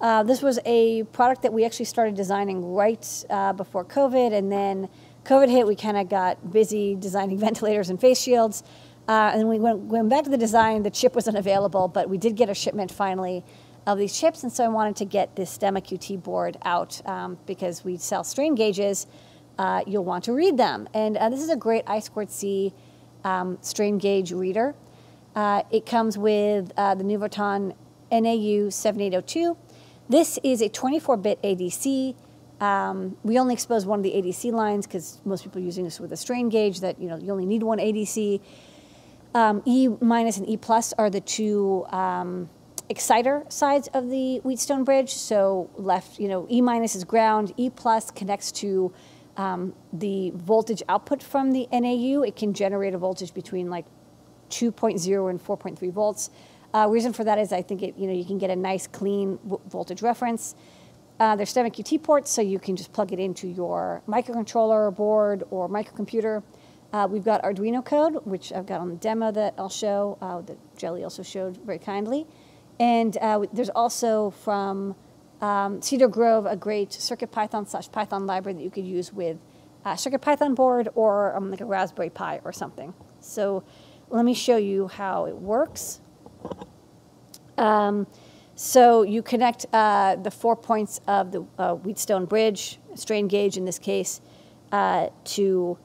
Uh, 0.00 0.22
this 0.22 0.42
was 0.42 0.60
a 0.64 1.02
product 1.04 1.42
that 1.42 1.52
we 1.52 1.64
actually 1.64 1.84
started 1.84 2.14
designing 2.14 2.74
right 2.74 3.24
uh, 3.30 3.52
before 3.52 3.84
COVID, 3.84 4.32
and 4.32 4.50
then 4.50 4.88
COVID 5.24 5.48
hit. 5.48 5.66
We 5.66 5.74
kind 5.74 5.96
of 5.96 6.08
got 6.08 6.52
busy 6.52 6.94
designing 6.94 7.38
ventilators 7.48 7.90
and 7.90 8.00
face 8.00 8.20
shields. 8.20 8.62
Uh, 9.08 9.32
and 9.34 9.48
we 9.48 9.58
went, 9.58 9.78
went 9.78 10.08
back 10.10 10.24
to 10.24 10.30
the 10.30 10.36
design. 10.36 10.82
The 10.82 10.90
chip 10.90 11.14
wasn't 11.14 11.38
available, 11.38 11.88
but 11.88 12.10
we 12.10 12.18
did 12.18 12.36
get 12.36 12.50
a 12.50 12.54
shipment 12.54 12.92
finally 12.92 13.42
of 13.86 13.96
these 13.96 14.18
chips. 14.18 14.42
And 14.42 14.52
so 14.52 14.64
I 14.64 14.68
wanted 14.68 14.96
to 14.96 15.06
get 15.06 15.34
this 15.34 15.56
Stemma 15.56 15.82
QT 15.82 16.22
board 16.22 16.58
out 16.62 17.00
um, 17.06 17.38
because 17.46 17.84
we 17.84 17.96
sell 17.96 18.22
strain 18.22 18.54
gauges. 18.54 19.06
Uh, 19.58 19.82
you'll 19.86 20.04
want 20.04 20.24
to 20.24 20.34
read 20.34 20.58
them. 20.58 20.88
And 20.92 21.16
uh, 21.16 21.30
this 21.30 21.40
is 21.40 21.48
a 21.48 21.56
great 21.56 21.84
I 21.86 22.00
squared 22.00 22.30
C 22.30 22.74
um, 23.24 23.58
strain 23.62 23.96
gauge 23.96 24.30
reader. 24.30 24.74
Uh, 25.34 25.62
it 25.70 25.86
comes 25.86 26.18
with 26.18 26.70
uh, 26.76 26.94
the 26.94 27.04
Nuvoton 27.04 27.74
NAU 28.12 28.68
7802. 28.68 29.56
This 30.08 30.38
is 30.42 30.60
a 30.60 30.68
24-bit 30.68 31.40
ADC. 31.42 32.14
Um, 32.60 33.16
we 33.22 33.38
only 33.38 33.54
expose 33.54 33.86
one 33.86 34.00
of 34.00 34.02
the 34.02 34.12
ADC 34.12 34.52
lines 34.52 34.86
because 34.86 35.20
most 35.24 35.44
people 35.44 35.62
are 35.62 35.64
using 35.64 35.84
this 35.84 36.00
with 36.00 36.12
a 36.12 36.16
strain 36.16 36.48
gauge 36.48 36.80
that 36.80 37.00
you 37.00 37.08
know 37.08 37.16
you 37.16 37.30
only 37.30 37.46
need 37.46 37.62
one 37.62 37.78
ADC. 37.78 38.40
Um, 39.34 39.62
e 39.64 39.88
minus 40.00 40.38
and 40.38 40.48
E 40.48 40.56
plus 40.56 40.92
are 40.94 41.10
the 41.10 41.20
two 41.20 41.86
um, 41.90 42.48
exciter 42.88 43.44
sides 43.48 43.88
of 43.88 44.08
the 44.08 44.40
Wheatstone 44.44 44.84
bridge. 44.84 45.12
So 45.12 45.70
left, 45.76 46.18
you 46.18 46.28
know, 46.28 46.46
E 46.50 46.60
minus 46.60 46.94
is 46.94 47.04
ground. 47.04 47.52
E 47.56 47.70
plus 47.70 48.10
connects 48.10 48.50
to 48.52 48.92
um, 49.36 49.74
the 49.92 50.32
voltage 50.34 50.82
output 50.88 51.22
from 51.22 51.52
the 51.52 51.68
NAU. 51.72 52.22
It 52.22 52.36
can 52.36 52.52
generate 52.54 52.94
a 52.94 52.98
voltage 52.98 53.34
between 53.34 53.70
like 53.70 53.86
2.0 54.50 55.30
and 55.30 55.44
4.3 55.44 55.92
volts. 55.92 56.30
Uh, 56.74 56.86
reason 56.88 57.12
for 57.12 57.24
that 57.24 57.38
is 57.38 57.52
I 57.52 57.62
think 57.62 57.82
it, 57.82 57.96
you 57.96 58.06
know, 58.06 58.12
you 58.12 58.24
can 58.24 58.38
get 58.38 58.50
a 58.50 58.56
nice 58.56 58.86
clean 58.86 59.38
voltage 59.68 60.02
reference. 60.02 60.54
Uh, 61.18 61.34
there's 61.34 61.52
Stemma 61.52 61.72
QT 61.72 62.02
ports, 62.02 62.30
so 62.30 62.40
you 62.40 62.58
can 62.58 62.76
just 62.76 62.92
plug 62.92 63.12
it 63.12 63.18
into 63.18 63.48
your 63.48 64.02
microcontroller 64.06 64.94
board 64.94 65.42
or 65.50 65.68
microcomputer. 65.68 66.42
Uh, 66.92 67.06
we've 67.10 67.24
got 67.24 67.42
Arduino 67.42 67.84
code, 67.84 68.24
which 68.24 68.52
I've 68.52 68.66
got 68.66 68.80
on 68.80 68.88
the 68.88 68.96
demo 68.96 69.30
that 69.32 69.54
I'll 69.58 69.68
show, 69.68 70.16
uh, 70.22 70.40
that 70.42 70.56
Jelly 70.76 71.04
also 71.04 71.22
showed 71.22 71.58
very 71.58 71.78
kindly. 71.78 72.26
And 72.80 73.16
uh, 73.18 73.44
there's 73.52 73.68
also 73.70 74.30
from 74.30 74.94
um, 75.40 75.82
Cedar 75.82 76.08
Grove 76.08 76.46
a 76.46 76.56
great 76.56 76.90
CircuitPython 76.90 77.68
slash 77.68 77.90
Python 77.90 78.26
library 78.26 78.56
that 78.56 78.62
you 78.62 78.70
could 78.70 78.86
use 78.86 79.12
with 79.12 79.38
a 79.84 79.90
CircuitPython 79.90 80.54
board 80.54 80.88
or 80.94 81.36
um, 81.36 81.50
like 81.50 81.60
a 81.60 81.66
Raspberry 81.66 82.10
Pi 82.10 82.40
or 82.44 82.52
something. 82.52 82.94
So 83.20 83.64
let 84.08 84.24
me 84.24 84.34
show 84.34 84.56
you 84.56 84.88
how 84.88 85.26
it 85.26 85.36
works. 85.36 86.00
Um, 87.58 88.06
so 88.54 89.02
you 89.02 89.22
connect 89.22 89.66
uh, 89.72 90.16
the 90.16 90.30
four 90.30 90.56
points 90.56 91.00
of 91.06 91.32
the 91.32 91.46
uh, 91.58 91.74
Wheatstone 91.74 92.26
bridge, 92.26 92.78
strain 92.94 93.28
gauge 93.28 93.56
in 93.56 93.64
this 93.64 93.78
case, 93.78 94.20
uh, 94.72 95.08
to 95.24 95.78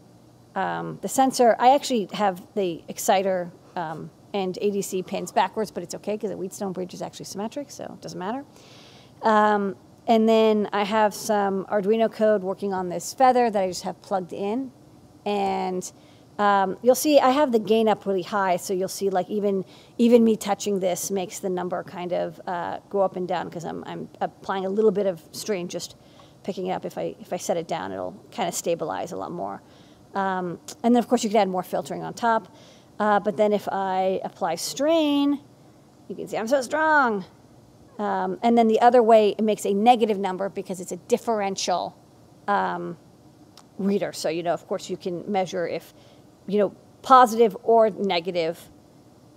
um, 0.55 0.99
the 1.01 1.07
sensor. 1.07 1.55
I 1.59 1.73
actually 1.75 2.09
have 2.13 2.41
the 2.55 2.83
exciter 2.87 3.51
um, 3.75 4.09
and 4.33 4.57
ADC 4.61 5.05
pins 5.05 5.31
backwards, 5.31 5.71
but 5.71 5.83
it's 5.83 5.95
okay 5.95 6.13
because 6.13 6.31
the 6.31 6.37
Wheatstone 6.37 6.73
bridge 6.73 6.93
is 6.93 7.01
actually 7.01 7.25
symmetric, 7.25 7.71
so 7.71 7.83
it 7.85 8.01
doesn't 8.01 8.19
matter. 8.19 8.45
Um, 9.21 9.75
and 10.07 10.27
then 10.27 10.69
I 10.73 10.83
have 10.83 11.13
some 11.13 11.65
Arduino 11.65 12.11
code 12.11 12.43
working 12.43 12.73
on 12.73 12.89
this 12.89 13.13
feather 13.13 13.49
that 13.49 13.63
I 13.63 13.67
just 13.67 13.83
have 13.83 14.01
plugged 14.01 14.33
in. 14.33 14.71
And 15.25 15.89
um, 16.37 16.77
you'll 16.81 16.95
see 16.95 17.19
I 17.19 17.29
have 17.29 17.51
the 17.51 17.59
gain 17.59 17.87
up 17.87 18.05
really 18.05 18.23
high, 18.23 18.57
so 18.57 18.73
you'll 18.73 18.87
see 18.87 19.09
like 19.09 19.29
even 19.29 19.63
even 19.97 20.23
me 20.23 20.35
touching 20.35 20.79
this 20.79 21.11
makes 21.11 21.39
the 21.39 21.49
number 21.49 21.83
kind 21.83 22.11
of 22.11 22.41
uh, 22.47 22.79
go 22.89 23.01
up 23.01 23.15
and 23.15 23.27
down 23.27 23.47
because 23.47 23.63
I'm, 23.63 23.83
I'm 23.85 24.09
applying 24.19 24.65
a 24.65 24.69
little 24.69 24.91
bit 24.91 25.05
of 25.05 25.21
strain 25.31 25.67
just 25.67 25.95
picking 26.43 26.67
it 26.67 26.71
up. 26.71 26.85
If 26.85 26.97
I 26.97 27.15
if 27.19 27.31
I 27.31 27.37
set 27.37 27.55
it 27.57 27.67
down, 27.67 27.91
it'll 27.91 28.19
kind 28.31 28.49
of 28.49 28.55
stabilize 28.55 29.11
a 29.11 29.15
lot 29.15 29.31
more. 29.31 29.61
Um, 30.13 30.59
and 30.83 30.95
then 30.95 30.97
of 31.01 31.07
course 31.07 31.23
you 31.23 31.29
can 31.29 31.39
add 31.39 31.49
more 31.49 31.63
filtering 31.63 32.03
on 32.03 32.13
top. 32.13 32.55
Uh, 32.99 33.19
but 33.19 33.37
then 33.37 33.53
if 33.53 33.67
I 33.69 34.21
apply 34.23 34.55
strain, 34.55 35.39
you 36.07 36.15
can 36.15 36.27
see 36.27 36.37
I'm 36.37 36.47
so 36.47 36.61
strong. 36.61 37.25
Um, 37.99 38.39
and 38.41 38.57
then 38.57 38.67
the 38.67 38.81
other 38.81 39.03
way, 39.03 39.35
it 39.37 39.43
makes 39.43 39.65
a 39.65 39.73
negative 39.73 40.17
number 40.17 40.49
because 40.49 40.79
it's 40.79 40.91
a 40.91 40.97
differential 40.97 41.95
um, 42.47 42.97
reader. 43.77 44.13
So, 44.13 44.29
you 44.29 44.43
know, 44.43 44.53
of 44.53 44.67
course, 44.67 44.89
you 44.89 44.97
can 44.97 45.31
measure 45.31 45.67
if, 45.67 45.93
you 46.47 46.57
know, 46.59 46.75
positive 47.01 47.55
or 47.63 47.89
negative 47.91 48.59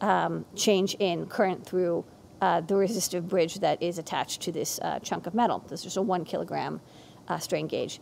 um, 0.00 0.44
change 0.54 0.94
in 0.98 1.26
current 1.26 1.66
through 1.66 2.04
uh, 2.40 2.60
the 2.60 2.76
resistive 2.76 3.28
bridge 3.28 3.56
that 3.56 3.82
is 3.82 3.98
attached 3.98 4.42
to 4.42 4.52
this 4.52 4.78
uh, 4.80 4.98
chunk 5.00 5.26
of 5.26 5.34
metal. 5.34 5.64
This 5.68 5.84
is 5.84 5.96
a 5.96 6.02
one 6.02 6.24
kilogram 6.24 6.80
uh, 7.28 7.38
strain 7.38 7.66
gauge. 7.66 8.00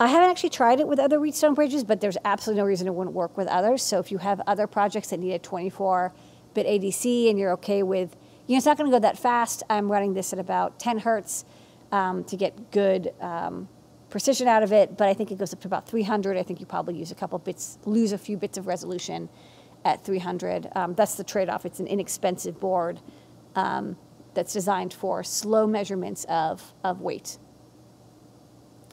I 0.00 0.06
haven't 0.06 0.30
actually 0.30 0.50
tried 0.50 0.78
it 0.78 0.86
with 0.86 1.00
other 1.00 1.18
Wheatstone 1.18 1.54
bridges, 1.54 1.82
but 1.82 2.00
there's 2.00 2.16
absolutely 2.24 2.60
no 2.60 2.66
reason 2.66 2.86
it 2.86 2.94
wouldn't 2.94 3.16
work 3.16 3.36
with 3.36 3.48
others. 3.48 3.82
So 3.82 3.98
if 3.98 4.12
you 4.12 4.18
have 4.18 4.40
other 4.46 4.66
projects 4.66 5.10
that 5.10 5.18
need 5.18 5.32
a 5.32 5.38
24 5.38 6.12
bit 6.54 6.66
ADC 6.66 7.30
and 7.30 7.38
you're 7.38 7.52
okay 7.52 7.82
with 7.82 8.16
you 8.48 8.54
know, 8.54 8.56
it's 8.56 8.66
not 8.66 8.78
going 8.78 8.90
to 8.90 8.96
go 8.96 9.00
that 9.00 9.18
fast. 9.18 9.62
I'm 9.68 9.92
running 9.92 10.14
this 10.14 10.32
at 10.32 10.38
about 10.38 10.78
10 10.78 11.00
hertz 11.00 11.44
um, 11.92 12.24
to 12.24 12.36
get 12.36 12.70
good 12.70 13.12
um, 13.20 13.68
precision 14.08 14.48
out 14.48 14.62
of 14.62 14.72
it, 14.72 14.96
but 14.96 15.06
I 15.06 15.12
think 15.12 15.30
it 15.30 15.36
goes 15.36 15.52
up 15.52 15.60
to 15.60 15.68
about 15.68 15.86
300. 15.86 16.36
I 16.38 16.42
think 16.42 16.58
you 16.58 16.64
probably 16.64 16.96
use 16.96 17.10
a 17.10 17.14
couple 17.14 17.38
bits, 17.38 17.78
lose 17.84 18.12
a 18.12 18.18
few 18.18 18.38
bits 18.38 18.56
of 18.56 18.66
resolution 18.66 19.28
at 19.84 20.02
300. 20.02 20.68
Um, 20.74 20.94
that's 20.94 21.16
the 21.16 21.24
trade 21.24 21.50
off. 21.50 21.66
It's 21.66 21.78
an 21.78 21.86
inexpensive 21.86 22.58
board 22.58 23.00
um, 23.54 23.98
that's 24.32 24.54
designed 24.54 24.94
for 24.94 25.22
slow 25.22 25.66
measurements 25.66 26.24
of, 26.30 26.72
of 26.82 27.02
weight. 27.02 27.36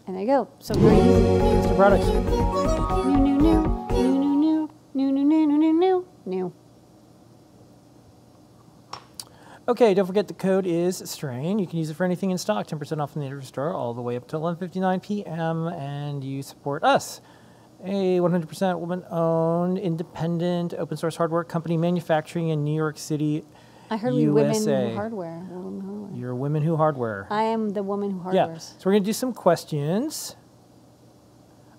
And 0.07 0.15
there 0.15 0.21
you 0.23 0.27
go. 0.27 0.47
So 0.59 0.73
very 0.75 0.97
easy. 0.97 1.67
to 1.67 1.75
products. 1.75 2.05
New, 2.05 3.17
new, 3.17 3.37
new, 3.37 3.61
new, 3.89 4.17
new, 4.17 4.69
new, 4.93 5.11
new, 5.11 5.11
new, 5.11 5.47
new, 5.47 5.57
new, 5.57 5.73
new, 5.73 6.07
new. 6.25 6.53
Okay, 9.67 9.95
don't 9.95 10.05
forget 10.05 10.27
the 10.27 10.35
code 10.35 10.67
is 10.67 11.01
strain. 11.05 11.57
You 11.57 11.65
can 11.65 11.79
use 11.79 11.89
it 11.89 11.95
for 11.95 12.03
anything 12.03 12.29
in 12.29 12.37
stock, 12.37 12.67
10% 12.67 13.01
off 13.01 13.15
in 13.15 13.21
the 13.23 13.27
Adafruit 13.27 13.45
store, 13.45 13.73
all 13.73 13.95
the 13.95 14.01
way 14.01 14.15
up 14.15 14.27
to 14.27 14.35
11:59 14.37 15.01
p.m. 15.01 15.67
And 15.69 16.23
you 16.23 16.43
support 16.43 16.83
us. 16.83 17.19
a 17.83 18.19
100% 18.19 18.79
woman-owned, 18.79 19.77
independent, 19.77 20.73
open-source 20.75 21.15
hardware 21.17 21.43
company 21.43 21.77
manufacturing 21.77 22.49
in 22.49 22.63
New 22.63 22.75
York 22.75 22.97
City, 22.97 23.43
I 23.89 23.97
heard 23.97 24.13
we 24.13 24.27
women 24.27 24.55
who 24.55 24.95
hardware. 24.95 25.37
Women 25.49 25.81
who 25.81 25.91
hardware. 26.01 26.19
You're 26.19 26.35
Women 26.35 26.63
Who 26.63 26.77
Hardware. 26.77 27.27
I 27.29 27.43
am 27.43 27.69
the 27.71 27.83
woman 27.83 28.11
who 28.11 28.19
Hardware. 28.19 28.53
Yeah. 28.53 28.57
So 28.57 28.75
we're 28.85 28.93
gonna 28.93 29.05
do 29.05 29.13
some 29.13 29.33
questions. 29.33 30.35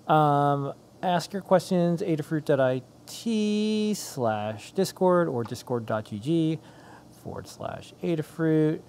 Um, 0.07 0.72
ask 1.02 1.32
your 1.32 1.42
questions 1.42 2.02
at 2.02 2.09
adafruit.it 2.09 3.96
slash 3.96 4.72
discord 4.72 5.28
or 5.28 5.42
discord.gg 5.44 6.59
forward 7.22 7.48
slash 7.48 7.92
adafruit. 8.02 8.80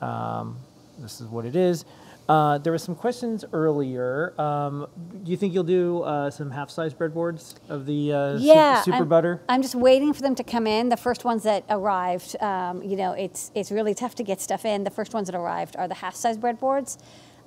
Um, 0.00 0.58
this 0.98 1.20
is 1.20 1.28
what 1.28 1.44
it 1.44 1.56
is. 1.56 1.84
Uh, 2.28 2.58
there 2.58 2.72
were 2.72 2.78
some 2.78 2.94
questions 2.94 3.44
earlier. 3.52 4.34
Um, 4.40 4.88
do 5.22 5.30
you 5.30 5.36
think 5.36 5.54
you'll 5.54 5.62
do 5.62 6.02
uh, 6.02 6.30
some 6.30 6.50
half-size 6.50 6.92
breadboards 6.92 7.54
of 7.68 7.86
the 7.86 8.12
uh, 8.12 8.36
yeah, 8.38 8.82
super 8.82 8.96
I'm, 8.96 9.08
butter? 9.08 9.42
I'm 9.48 9.62
just 9.62 9.76
waiting 9.76 10.12
for 10.12 10.22
them 10.22 10.34
to 10.34 10.42
come 10.42 10.66
in. 10.66 10.88
The 10.88 10.96
first 10.96 11.24
ones 11.24 11.44
that 11.44 11.64
arrived, 11.70 12.34
um, 12.42 12.82
you 12.82 12.96
know, 12.96 13.12
it's 13.12 13.52
it's 13.54 13.70
really 13.70 13.94
tough 13.94 14.16
to 14.16 14.24
get 14.24 14.40
stuff 14.40 14.64
in. 14.64 14.82
The 14.82 14.90
first 14.90 15.14
ones 15.14 15.28
that 15.28 15.36
arrived 15.36 15.76
are 15.76 15.86
the 15.86 15.94
half-size 15.94 16.36
breadboards, 16.36 16.98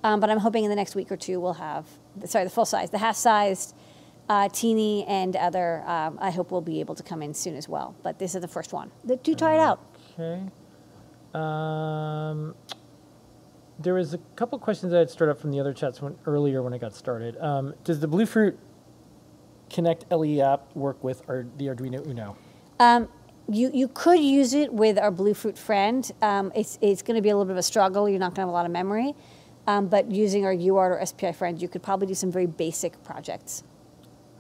um, 0.04 0.22
but 0.22 0.30
I'm 0.30 0.40
hoping 0.40 0.64
in 0.64 0.70
the 0.70 0.78
next 0.78 0.96
week 0.96 1.12
or 1.12 1.18
two 1.18 1.42
we'll 1.42 1.54
have, 1.54 1.86
sorry, 2.26 2.46
the 2.46 2.50
full 2.50 2.66
size, 2.66 2.90
the 2.90 3.00
half-sized, 3.00 3.76
uh, 4.30 4.48
teeny, 4.48 5.06
and 5.08 5.36
other. 5.36 5.84
Um, 5.88 6.18
I 6.22 6.32
hope 6.32 6.52
we'll 6.52 6.62
be 6.62 6.80
able 6.80 6.96
to 6.96 7.04
come 7.04 7.22
in 7.22 7.34
soon 7.34 7.58
as 7.58 7.68
well. 7.68 7.96
But 8.02 8.18
this 8.18 8.34
is 8.34 8.42
the 8.42 8.48
first 8.48 8.72
one. 8.72 8.92
Two 9.24 9.36
try 9.36 9.56
it 9.56 9.60
out. 9.60 9.82
Okay. 10.18 10.42
There 13.80 13.94
was 13.94 14.14
a 14.14 14.18
couple 14.36 14.60
questions 14.60 14.92
that 14.92 15.00
had 15.00 15.10
stirred 15.10 15.30
up 15.30 15.40
from 15.40 15.52
the 15.52 15.60
other 15.60 15.74
chats 15.74 16.02
when, 16.02 16.18
earlier 16.26 16.62
when 16.62 16.74
I 16.74 16.78
got 16.78 16.94
started. 16.94 17.38
Um, 17.40 17.74
does 17.86 18.00
the 18.02 18.08
Bluefruit 18.08 18.58
Connect 19.70 20.12
LE 20.12 20.42
app 20.42 20.76
work 20.76 21.02
with 21.04 21.22
our, 21.30 21.46
the 21.58 21.68
Arduino 21.68 22.06
Uno? 22.06 22.36
Um, 22.80 23.08
you, 23.50 23.72
you 23.74 23.88
could 23.88 24.20
use 24.20 24.54
it 24.54 24.74
with 24.74 24.98
our 24.98 25.12
Bluefruit 25.12 25.58
friend. 25.58 26.12
Um, 26.22 26.52
it's 26.56 26.78
it's 26.82 27.02
going 27.02 27.16
to 27.16 27.22
be 27.22 27.30
a 27.30 27.36
little 27.36 27.46
bit 27.46 27.54
of 27.54 27.58
a 27.58 27.64
struggle. 27.64 28.10
You're 28.10 28.20
not 28.20 28.30
going 28.30 28.36
to 28.36 28.42
have 28.42 28.50
a 28.50 28.54
lot 28.54 28.66
of 28.66 28.72
memory. 28.72 29.14
Um, 29.68 29.88
but 29.88 30.12
using 30.12 30.46
our 30.46 30.54
UART 30.54 31.00
or 31.00 31.06
SPI 31.06 31.32
friend, 31.34 31.62
you 31.62 31.68
could 31.68 31.84
probably 31.84 32.08
do 32.08 32.16
some 32.16 32.32
very 32.32 32.48
basic 32.48 33.02
projects. 33.04 33.64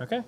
Okay. 0.01 0.21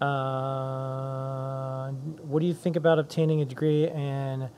Uh, 0.00 1.90
what 1.90 2.40
do 2.40 2.46
you 2.46 2.54
think 2.54 2.76
about 2.76 2.98
obtaining 2.98 3.42
a 3.42 3.44
degree 3.44 3.88
in 3.88 4.48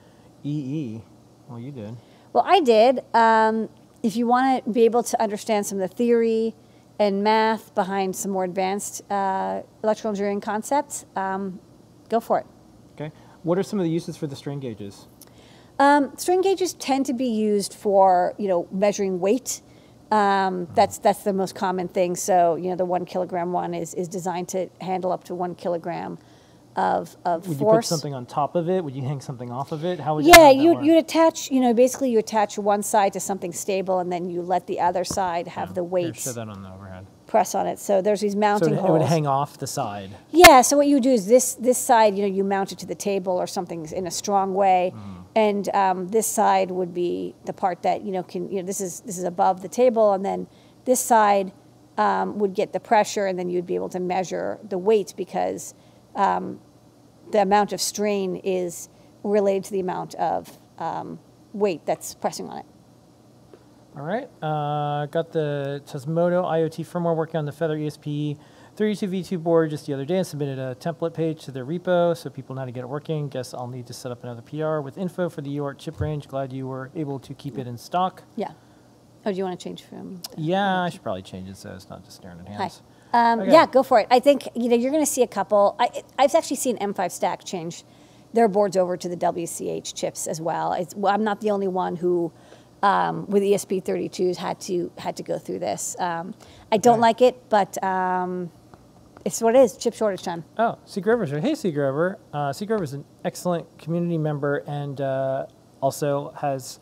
EE? 0.45 1.01
Well, 1.49 1.59
you 1.59 1.73
did. 1.73 1.97
Well, 2.33 2.45
I 2.47 2.61
did. 2.61 3.03
Um, 3.15 3.69
if 4.03 4.17
you 4.17 4.27
want 4.27 4.65
to 4.65 4.71
be 4.71 4.85
able 4.85 5.03
to 5.03 5.23
understand 5.23 5.67
some 5.67 5.81
of 5.81 5.89
the 5.89 5.95
theory 5.95 6.55
and 6.99 7.23
math 7.23 7.75
behind 7.75 8.17
some 8.17 8.31
more 8.31 8.45
advanced 8.45 9.03
uh, 9.11 9.63
electrical 9.83 10.11
engineering 10.11 10.41
concepts, 10.41 11.05
um, 11.17 11.61
go 12.09 12.21
for 12.21 12.39
it. 12.39 12.47
Okay. 12.95 13.13
What 13.43 13.59
are 13.59 13.63
some 13.63 13.79
of 13.79 13.85
the 13.85 13.91
uses 13.91 14.17
for 14.17 14.27
the 14.27 14.37
strain 14.37 14.61
gauges? 14.61 15.07
Um, 15.79 16.13
strain 16.17 16.43
gauges 16.43 16.75
tend 16.75 17.07
to 17.07 17.13
be 17.13 17.27
used 17.27 17.75
for 17.75 18.35
you 18.39 18.49
know 18.49 18.69
measuring 18.71 19.21
weight. 19.21 19.63
Um, 20.11 20.69
that's 20.75 20.99
that's 20.99 21.25
the 21.25 21.33
most 21.33 21.55
common 21.55 21.89
thing. 21.89 22.15
So 22.17 22.57
you 22.57 22.71
know 22.71 22.77
the 22.77 22.85
one 22.85 23.05
kilogram 23.05 23.53
one 23.53 23.75
is 23.75 23.95
is 23.95 24.09
designed 24.09 24.49
to 24.51 24.69
handle 24.81 25.13
up 25.13 25.25
to 25.25 25.35
one 25.35 25.55
kilogram 25.55 26.19
of 26.77 27.17
of 27.25 27.47
Would 27.49 27.59
force. 27.59 27.75
you 27.75 27.79
put 27.79 27.85
something 27.87 28.15
on 28.15 28.27
top 28.27 28.55
of 28.57 28.69
it? 28.71 28.83
Would 28.85 28.95
you 28.97 29.03
hang 29.03 29.21
something 29.21 29.51
off 29.51 29.73
of 29.73 29.85
it? 29.85 30.01
How 30.01 30.15
would 30.17 30.25
you? 30.25 30.33
Yeah, 30.35 30.51
you 30.51 30.83
you'd 30.83 30.97
attach 30.99 31.51
you 31.51 31.61
know 31.61 31.75
basically 31.75 32.11
you 32.11 32.19
attach 32.19 32.59
one 32.59 32.83
side 32.83 33.13
to 33.15 33.21
something 33.21 33.53
stable 33.53 33.99
and 33.99 34.11
then 34.11 34.31
you 34.31 34.43
let 34.43 34.67
the 34.67 34.81
other 34.81 35.05
side 35.05 35.49
have 35.49 35.75
the 35.75 35.83
Here, 35.83 35.89
weights 35.91 36.25
show 36.25 36.33
that 36.33 36.49
on 36.49 36.63
the 36.63 36.73
overhead. 36.73 37.07
press 37.27 37.55
on 37.55 37.67
it. 37.67 37.79
So 37.79 38.01
there's 38.03 38.21
these 38.23 38.33
So 38.33 38.39
mounting 38.39 38.71
it, 38.75 38.77
it 38.77 38.81
holes. 38.81 38.93
would 39.01 39.03
hang 39.09 39.27
off 39.27 39.59
the 39.59 39.67
side. 39.67 40.11
Yeah, 40.31 40.63
so 40.63 40.77
what 40.79 40.87
you 40.87 40.97
would 40.97 41.03
do 41.03 41.11
is 41.13 41.27
this 41.27 41.55
this 41.55 41.79
side, 41.79 42.17
you 42.17 42.23
know, 42.23 42.29
you 42.35 42.45
mount 42.45 42.73
it 42.73 42.79
to 42.79 42.87
the 42.87 42.95
table 42.95 43.35
or 43.35 43.47
something 43.47 43.87
in 43.93 44.07
a 44.07 44.11
strong 44.11 44.55
way, 44.55 44.95
and 45.37 45.69
um, 45.75 46.09
this 46.09 46.27
side 46.27 46.71
would 46.71 46.95
be 46.95 47.35
the 47.45 47.53
part 47.53 47.83
that 47.83 48.03
you 48.03 48.13
know 48.13 48.23
can 48.23 48.51
you 48.51 48.61
know 48.61 48.67
this 48.67 48.81
is 48.81 49.01
this 49.01 49.19
is 49.19 49.25
above 49.25 49.61
the 49.63 49.69
table, 49.69 50.13
and 50.15 50.25
then 50.25 50.47
this 50.87 51.01
side 51.01 51.53
um, 51.99 52.39
would 52.39 52.55
get 52.55 52.73
the 52.73 52.81
pressure, 52.81 53.27
and 53.27 53.39
then 53.39 53.51
you'd 53.51 53.67
be 53.67 53.75
able 53.75 53.91
to 53.91 54.01
measure 54.01 54.59
the 54.67 54.79
weight 54.79 55.13
because 55.17 55.75
um, 56.15 56.61
the 57.31 57.43
amount 57.43 57.73
of 57.73 57.81
strain 57.81 58.37
is 58.37 58.89
related 59.23 59.65
to 59.65 59.71
the 59.73 59.81
amount 59.81 60.15
of 60.17 60.59
um, 60.79 61.19
weight 61.53 61.85
that's 61.87 62.15
pressing 62.15 62.49
on 62.49 62.59
it. 62.59 62.67
All 63.97 64.03
right. 64.03 64.29
Uh, 64.43 65.07
got 65.07 65.33
the 65.33 65.83
Tasmota 65.87 66.43
IoT 66.43 66.87
firmware 66.87 67.15
working 67.15 67.37
on 67.37 67.45
the 67.45 67.53
Feather 67.53 67.77
ESP 67.77 68.39
32v2 68.77 69.43
board 69.43 69.69
just 69.69 69.87
the 69.87 69.93
other 69.93 70.07
day 70.07 70.17
and 70.17 70.27
submitted 70.27 70.59
a 70.59 70.75
template 70.77 71.13
page 71.13 71.45
to 71.45 71.51
their 71.51 71.67
repo 71.67 72.17
so 72.17 72.31
people 72.31 72.55
know 72.55 72.61
how 72.61 72.67
to 72.67 72.73
get 72.73 72.85
it 72.85 72.89
working. 72.89 73.29
Guess 73.29 73.53
I'll 73.53 73.69
need 73.69 73.87
to 73.89 73.93
set 73.93 74.11
up 74.11 74.25
another 74.25 74.41
PR 74.41 74.81
with 74.81 74.97
info 74.97 75.29
for 75.29 75.43
the 75.43 75.59
UART 75.59 75.79
chip 75.79 76.01
range. 76.01 76.27
Glad 76.27 76.53
you 76.53 76.67
were 76.67 76.91
able 76.95 77.19
to 77.21 77.35
keep 77.35 77.59
it 77.59 77.67
in 77.67 77.77
stock. 77.77 78.23
Yeah. 78.35 78.53
Oh, 79.27 79.31
do 79.31 79.37
you 79.37 79.45
want 79.45 79.61
to 79.61 79.63
change 79.63 79.83
from? 79.83 80.23
Yeah, 80.37 80.83
I 80.83 80.89
should 80.89 81.03
probably 81.03 81.23
change 81.23 81.49
it 81.49 81.57
so 81.57 81.71
it's 81.75 81.89
not 81.91 82.03
just 82.03 82.17
staring 82.17 82.41
at 82.41 82.49
hands. 82.49 82.79
Hi. 82.79 82.85
Um, 83.13 83.41
Okay. 83.41 83.53
Yeah, 83.53 83.67
go 83.67 83.83
for 83.83 84.01
it. 84.01 84.07
I 84.11 84.21
think 84.21 84.49
you 84.55 84.69
know 84.69 84.77
you're 84.77 84.91
going 84.91 85.05
to 85.05 85.11
see 85.11 85.23
a 85.23 85.27
couple. 85.27 85.77
I, 85.79 86.03
I've 86.19 86.35
actually 86.35 86.57
seen 86.57 86.79
M5 86.79 87.11
Stack 87.11 87.45
change 87.45 87.85
their 88.33 88.49
boards 88.49 88.77
over 88.77 88.97
to 88.97 89.09
the 89.09 89.17
WCH 89.17 89.95
chips 89.95 90.27
as 90.27 90.41
well. 90.41 90.73
It's, 90.73 90.95
well 90.95 91.13
I'm 91.13 91.23
not 91.25 91.41
the 91.43 91.51
only 91.51 91.69
one 91.69 91.97
who, 91.97 92.33
um, 92.83 93.27
with 93.27 93.43
ESP32s, 93.43 94.37
had 94.37 94.59
to 94.63 94.91
had 94.97 95.17
to 95.17 95.23
go 95.23 95.39
through 95.39 95.59
this. 95.59 95.95
Um, 95.99 96.35
I 96.71 96.79
don't 96.79 96.95
Okay. 96.95 97.01
like 97.03 97.21
it, 97.21 97.49
but 97.51 97.83
um, 97.85 98.51
it's 99.27 99.41
what 99.43 99.55
it 99.55 99.59
is. 99.59 99.77
Chip 99.77 99.93
shortage 99.95 100.23
time. 100.23 100.45
Oh, 100.57 100.79
Cedar 100.87 101.15
Grove's 101.17 101.31
here. 101.31 101.41
Hey, 101.41 101.55
Cedar 101.55 101.93
Grove. 101.93 102.17
Uh, 102.33 102.53
Cedar 102.55 102.69
Grove 102.77 102.83
is 102.85 102.95
an 102.95 103.05
excellent 103.25 103.67
community 103.79 104.17
member 104.19 104.65
and 104.67 105.01
uh, 105.01 105.47
also 105.83 106.33
has 106.39 106.81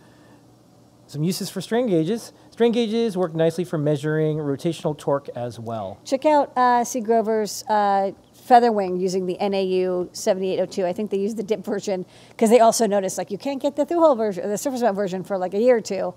some 1.09 1.25
uses 1.25 1.51
for 1.51 1.61
strain 1.61 1.87
gauges. 1.89 2.33
Strain 2.61 2.73
gauges 2.73 3.17
work 3.17 3.35
nicely 3.35 3.65
for 3.65 3.79
measuring 3.79 4.37
rotational 4.37 4.95
torque 4.95 5.31
as 5.31 5.59
well. 5.59 5.99
Check 6.05 6.27
out 6.27 6.53
uh, 6.59 6.85
Cedar 6.85 7.07
Grove's 7.07 7.65
uh, 7.71 8.13
Featherwing 8.47 9.01
using 9.01 9.25
the 9.25 9.39
NAU 9.41 10.11
7802. 10.13 10.85
I 10.85 10.93
think 10.93 11.11
they 11.11 11.17
use 11.17 11.35
the 11.35 11.43
dip 11.43 11.65
version 11.65 12.05
because 12.29 12.51
they 12.51 12.61
also 12.61 12.87
noticed 12.87 13.17
like 13.17 13.31
you 13.31 13.39
can't 13.39 13.63
get 13.63 13.77
the 13.77 13.87
through-hole 13.87 14.15
version, 14.15 14.47
the 14.47 14.59
surface 14.59 14.83
mount 14.83 14.95
version 14.95 15.25
for 15.25 15.39
like 15.39 15.55
a 15.55 15.59
year 15.59 15.77
or 15.77 15.81
two. 15.81 16.13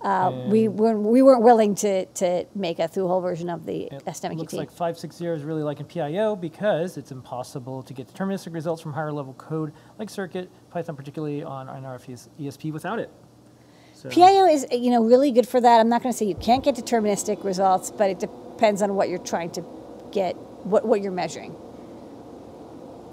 Uh, 0.00 0.46
we 0.46 0.68
weren't 0.68 1.00
we 1.00 1.20
weren't 1.20 1.42
willing 1.42 1.74
to 1.74 2.06
to 2.06 2.46
make 2.54 2.78
a 2.78 2.86
through-hole 2.86 3.20
version 3.20 3.50
of 3.50 3.66
the 3.66 3.88
It 3.90 4.14
STEM 4.14 4.34
looks 4.34 4.52
like 4.52 4.70
560 4.70 5.26
is 5.26 5.42
really 5.42 5.64
liking 5.64 5.86
PIO 5.86 6.36
because 6.36 6.96
it's 6.96 7.10
impossible 7.10 7.82
to 7.82 7.92
get 7.92 8.06
deterministic 8.06 8.54
results 8.54 8.80
from 8.80 8.92
higher 8.92 9.10
level 9.10 9.34
code 9.34 9.72
like 9.98 10.10
Circuit, 10.10 10.48
Python, 10.70 10.94
particularly 10.94 11.42
on 11.42 11.66
NRF 11.66 12.28
ESP 12.38 12.72
without 12.72 13.00
it. 13.00 13.10
So, 13.98 14.08
PIO 14.10 14.44
is 14.46 14.64
you 14.70 14.92
know 14.92 15.02
really 15.02 15.32
good 15.32 15.48
for 15.48 15.60
that. 15.60 15.80
I'm 15.80 15.88
not 15.88 16.04
going 16.04 16.12
to 16.12 16.16
say 16.16 16.24
you 16.24 16.36
can't 16.36 16.62
get 16.62 16.76
deterministic 16.76 17.42
results, 17.42 17.90
but 17.90 18.08
it 18.08 18.20
depends 18.20 18.80
on 18.80 18.94
what 18.94 19.08
you're 19.08 19.18
trying 19.18 19.50
to 19.50 19.64
get, 20.12 20.36
what 20.62 20.86
what 20.86 21.00
you're 21.02 21.10
measuring. 21.10 21.56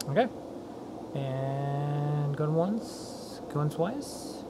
Okay. 0.10 0.28
And 1.16 2.38
going 2.38 2.54
once, 2.54 3.42
going 3.52 3.72
twice. 3.72 4.44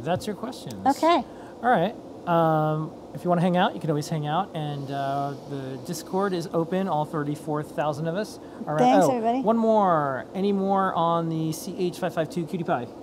That's 0.00 0.26
your 0.26 0.36
questions. 0.36 0.86
Okay. 0.86 1.24
All 1.62 1.70
right. 1.70 1.94
Um, 2.28 2.92
if 3.14 3.24
you 3.24 3.30
want 3.30 3.40
to 3.40 3.42
hang 3.42 3.56
out, 3.56 3.72
you 3.72 3.80
can 3.80 3.88
always 3.88 4.08
hang 4.10 4.26
out, 4.26 4.54
and 4.54 4.90
uh, 4.90 5.32
the 5.48 5.78
Discord 5.86 6.34
is 6.34 6.46
open. 6.52 6.88
All 6.88 7.06
thirty-four 7.06 7.62
thousand 7.62 8.06
of 8.06 8.16
us. 8.16 8.38
All 8.66 8.74
right. 8.74 8.80
Thanks, 8.80 9.06
oh, 9.06 9.16
everybody. 9.16 9.40
One 9.40 9.56
more. 9.56 10.26
Any 10.34 10.52
more 10.52 10.92
on 10.92 11.30
the 11.30 11.52
CH552 11.52 12.50
QT 12.50 12.86
Py? 12.86 13.01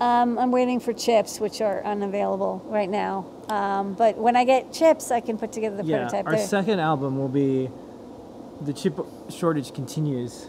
Um, 0.00 0.38
I'm 0.38 0.50
waiting 0.50 0.80
for 0.80 0.92
chips, 0.92 1.38
which 1.38 1.60
are 1.60 1.82
unavailable 1.84 2.62
right 2.66 2.88
now. 2.88 3.26
Um, 3.48 3.94
but 3.94 4.16
when 4.16 4.36
I 4.36 4.44
get 4.44 4.72
chips, 4.72 5.10
I 5.10 5.20
can 5.20 5.38
put 5.38 5.52
together 5.52 5.76
the 5.76 5.84
yeah. 5.84 5.98
prototype. 5.98 6.26
Our 6.26 6.36
there. 6.36 6.46
second 6.46 6.80
album 6.80 7.18
will 7.18 7.28
be 7.28 7.70
the 8.60 8.72
chip 8.72 8.98
shortage 9.30 9.72
continues. 9.72 10.46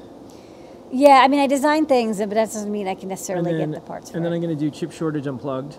Yeah, 0.91 1.21
I 1.23 1.27
mean, 1.27 1.39
I 1.39 1.47
design 1.47 1.85
things, 1.85 2.19
but 2.19 2.29
that 2.29 2.45
doesn't 2.45 2.71
mean 2.71 2.87
I 2.87 2.95
can 2.95 3.09
necessarily 3.09 3.51
then, 3.51 3.71
get 3.71 3.81
the 3.81 3.85
parts 3.85 4.11
for 4.11 4.17
and 4.17 4.25
then 4.25 4.31
it. 4.31 4.35
I'm 4.37 4.41
going 4.41 4.57
to 4.57 4.59
do 4.59 4.71
chip 4.71 4.91
shortage 4.91 5.27
unplugged, 5.27 5.77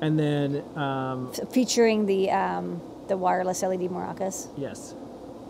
and 0.00 0.18
then 0.18 0.62
um, 0.76 1.32
F- 1.36 1.50
Featuring 1.50 2.06
the 2.06 2.30
um, 2.30 2.80
the 3.08 3.16
wireless 3.16 3.62
LED 3.62 3.90
maracas. 3.90 4.48
Yes, 4.56 4.94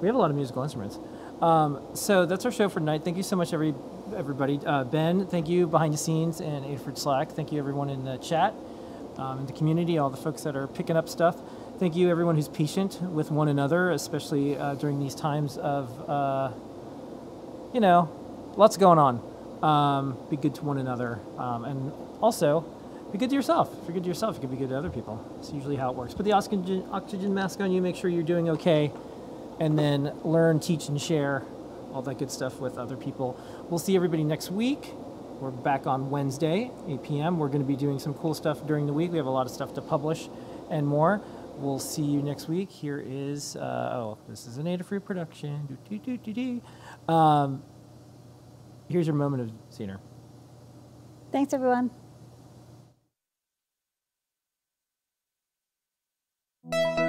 we 0.01 0.06
have 0.06 0.15
a 0.15 0.19
lot 0.19 0.31
of 0.31 0.36
musical 0.36 0.62
instruments. 0.62 0.98
Um, 1.43 1.81
so 1.94 2.27
that's 2.27 2.44
our 2.44 2.51
show 2.51 2.69
for 2.69 2.81
tonight. 2.81 3.05
Thank 3.05 3.16
you 3.16 3.23
so 3.23 3.36
much, 3.36 3.52
every 3.52 3.74
everybody. 4.14 4.60
Uh, 4.64 4.85
ben, 4.85 5.26
thank 5.26 5.48
you 5.48 5.66
behind 5.66 5.93
the 5.93 5.98
scenes 5.98 6.40
and 6.40 6.64
Adafruit 6.64 6.98
Slack. 6.98 7.30
Thank 7.30 7.52
you 7.52 7.59
everyone 7.59 7.90
in 7.90 8.05
the 8.05 8.16
chat, 8.18 8.55
um, 9.16 9.40
in 9.40 9.47
the 9.47 9.52
community, 9.52 9.98
all 9.98 10.10
the 10.10 10.16
folks 10.16 10.43
that 10.43 10.56
are 10.56 10.66
picking 10.66 10.97
up 10.97 11.09
stuff. 11.09 11.36
Thank 11.78 11.97
you 11.97 12.10
everyone 12.10 12.36
who's 12.36 12.48
patient 12.48 13.01
with 13.02 13.30
one 13.30 13.48
another, 13.48 13.90
especially 13.90 14.56
uh, 14.56 14.74
during 14.74 14.98
these 14.98 15.14
times 15.14 15.59
of, 15.59 16.09
uh, 16.09 16.51
you 17.72 17.80
know, 17.80 18.09
lots 18.56 18.76
going 18.76 18.98
on. 18.98 19.20
Um, 19.62 20.16
be 20.30 20.36
good 20.36 20.55
to 20.56 20.64
one 20.64 20.78
another, 20.78 21.18
um, 21.36 21.64
and 21.64 21.93
also 22.20 22.60
be 23.12 23.18
good 23.18 23.30
to 23.30 23.36
yourself. 23.36 23.72
If 23.80 23.89
you're 23.89 23.94
good 23.94 24.05
to 24.05 24.09
yourself, 24.09 24.36
you 24.36 24.40
can 24.40 24.51
be 24.51 24.56
good 24.56 24.68
to 24.68 24.78
other 24.78 24.90
people. 24.90 25.24
It's 25.39 25.52
usually 25.52 25.76
how 25.76 25.90
it 25.90 25.97
works. 25.97 26.14
Put 26.14 26.24
the 26.24 26.32
oxygen, 26.32 26.86
oxygen 26.93 27.35
mask 27.35 27.60
on 27.60 27.72
you. 27.72 27.82
Make 27.82 27.97
sure 27.97 28.10
you're 28.10 28.22
doing 28.22 28.48
okay. 28.51 28.93
and 29.60 29.78
then 29.78 30.12
learn, 30.24 30.60
teach, 30.60 30.89
and 30.89 31.01
share 31.01 31.43
all 31.93 32.02
that 32.02 32.18
good 32.18 32.30
stuff 32.30 32.60
with 32.60 32.78
other 32.78 32.97
people. 32.97 33.39
We'll 33.69 33.78
see 33.78 33.95
everybody 33.97 34.24
next 34.24 34.51
week. 34.51 34.95
We're 35.40 35.51
back 35.51 35.86
on 35.86 36.09
Wednesday, 36.09 36.70
8 36.89 37.03
p.m. 37.03 37.39
We're 37.39 37.49
going 37.49 37.61
to 37.61 37.66
be 37.66 37.77
doing 37.77 37.99
some 37.99 38.15
cool 38.15 38.32
stuff 38.32 38.66
during 38.66 38.86
the 38.86 38.95
week. 38.95 39.12
We 39.12 39.19
have 39.19 39.27
a 39.27 39.31
lot 39.31 39.47
of 39.47 39.53
stuff 39.53 39.74
to 39.74 39.82
publish 39.82 40.31
and 40.70 40.86
more. 40.86 41.20
We'll 41.59 41.78
see 41.78 42.03
you 42.03 42.23
next 42.23 42.49
week. 42.49 42.70
Here 42.70 43.05
is, 43.07 43.57
uh, 43.57 43.90
oh, 43.93 44.19
this 44.27 44.47
is 44.47 44.57
an 44.57 44.65
Adafruit 44.65 45.05
production. 45.05 45.66
Do, 45.66 45.99
do, 45.99 46.16
do, 46.16 46.32
do, 46.32 46.32
do. 46.32 47.12
Um, 47.12 47.62
here's 48.89 49.07
your 49.07 49.16
moment 49.16 49.43
of 49.43 49.53
Zener. 49.70 49.99
Thanks, 51.31 51.53
everyone. 51.53 51.90
Thank 56.70 56.99
you. 57.01 57.07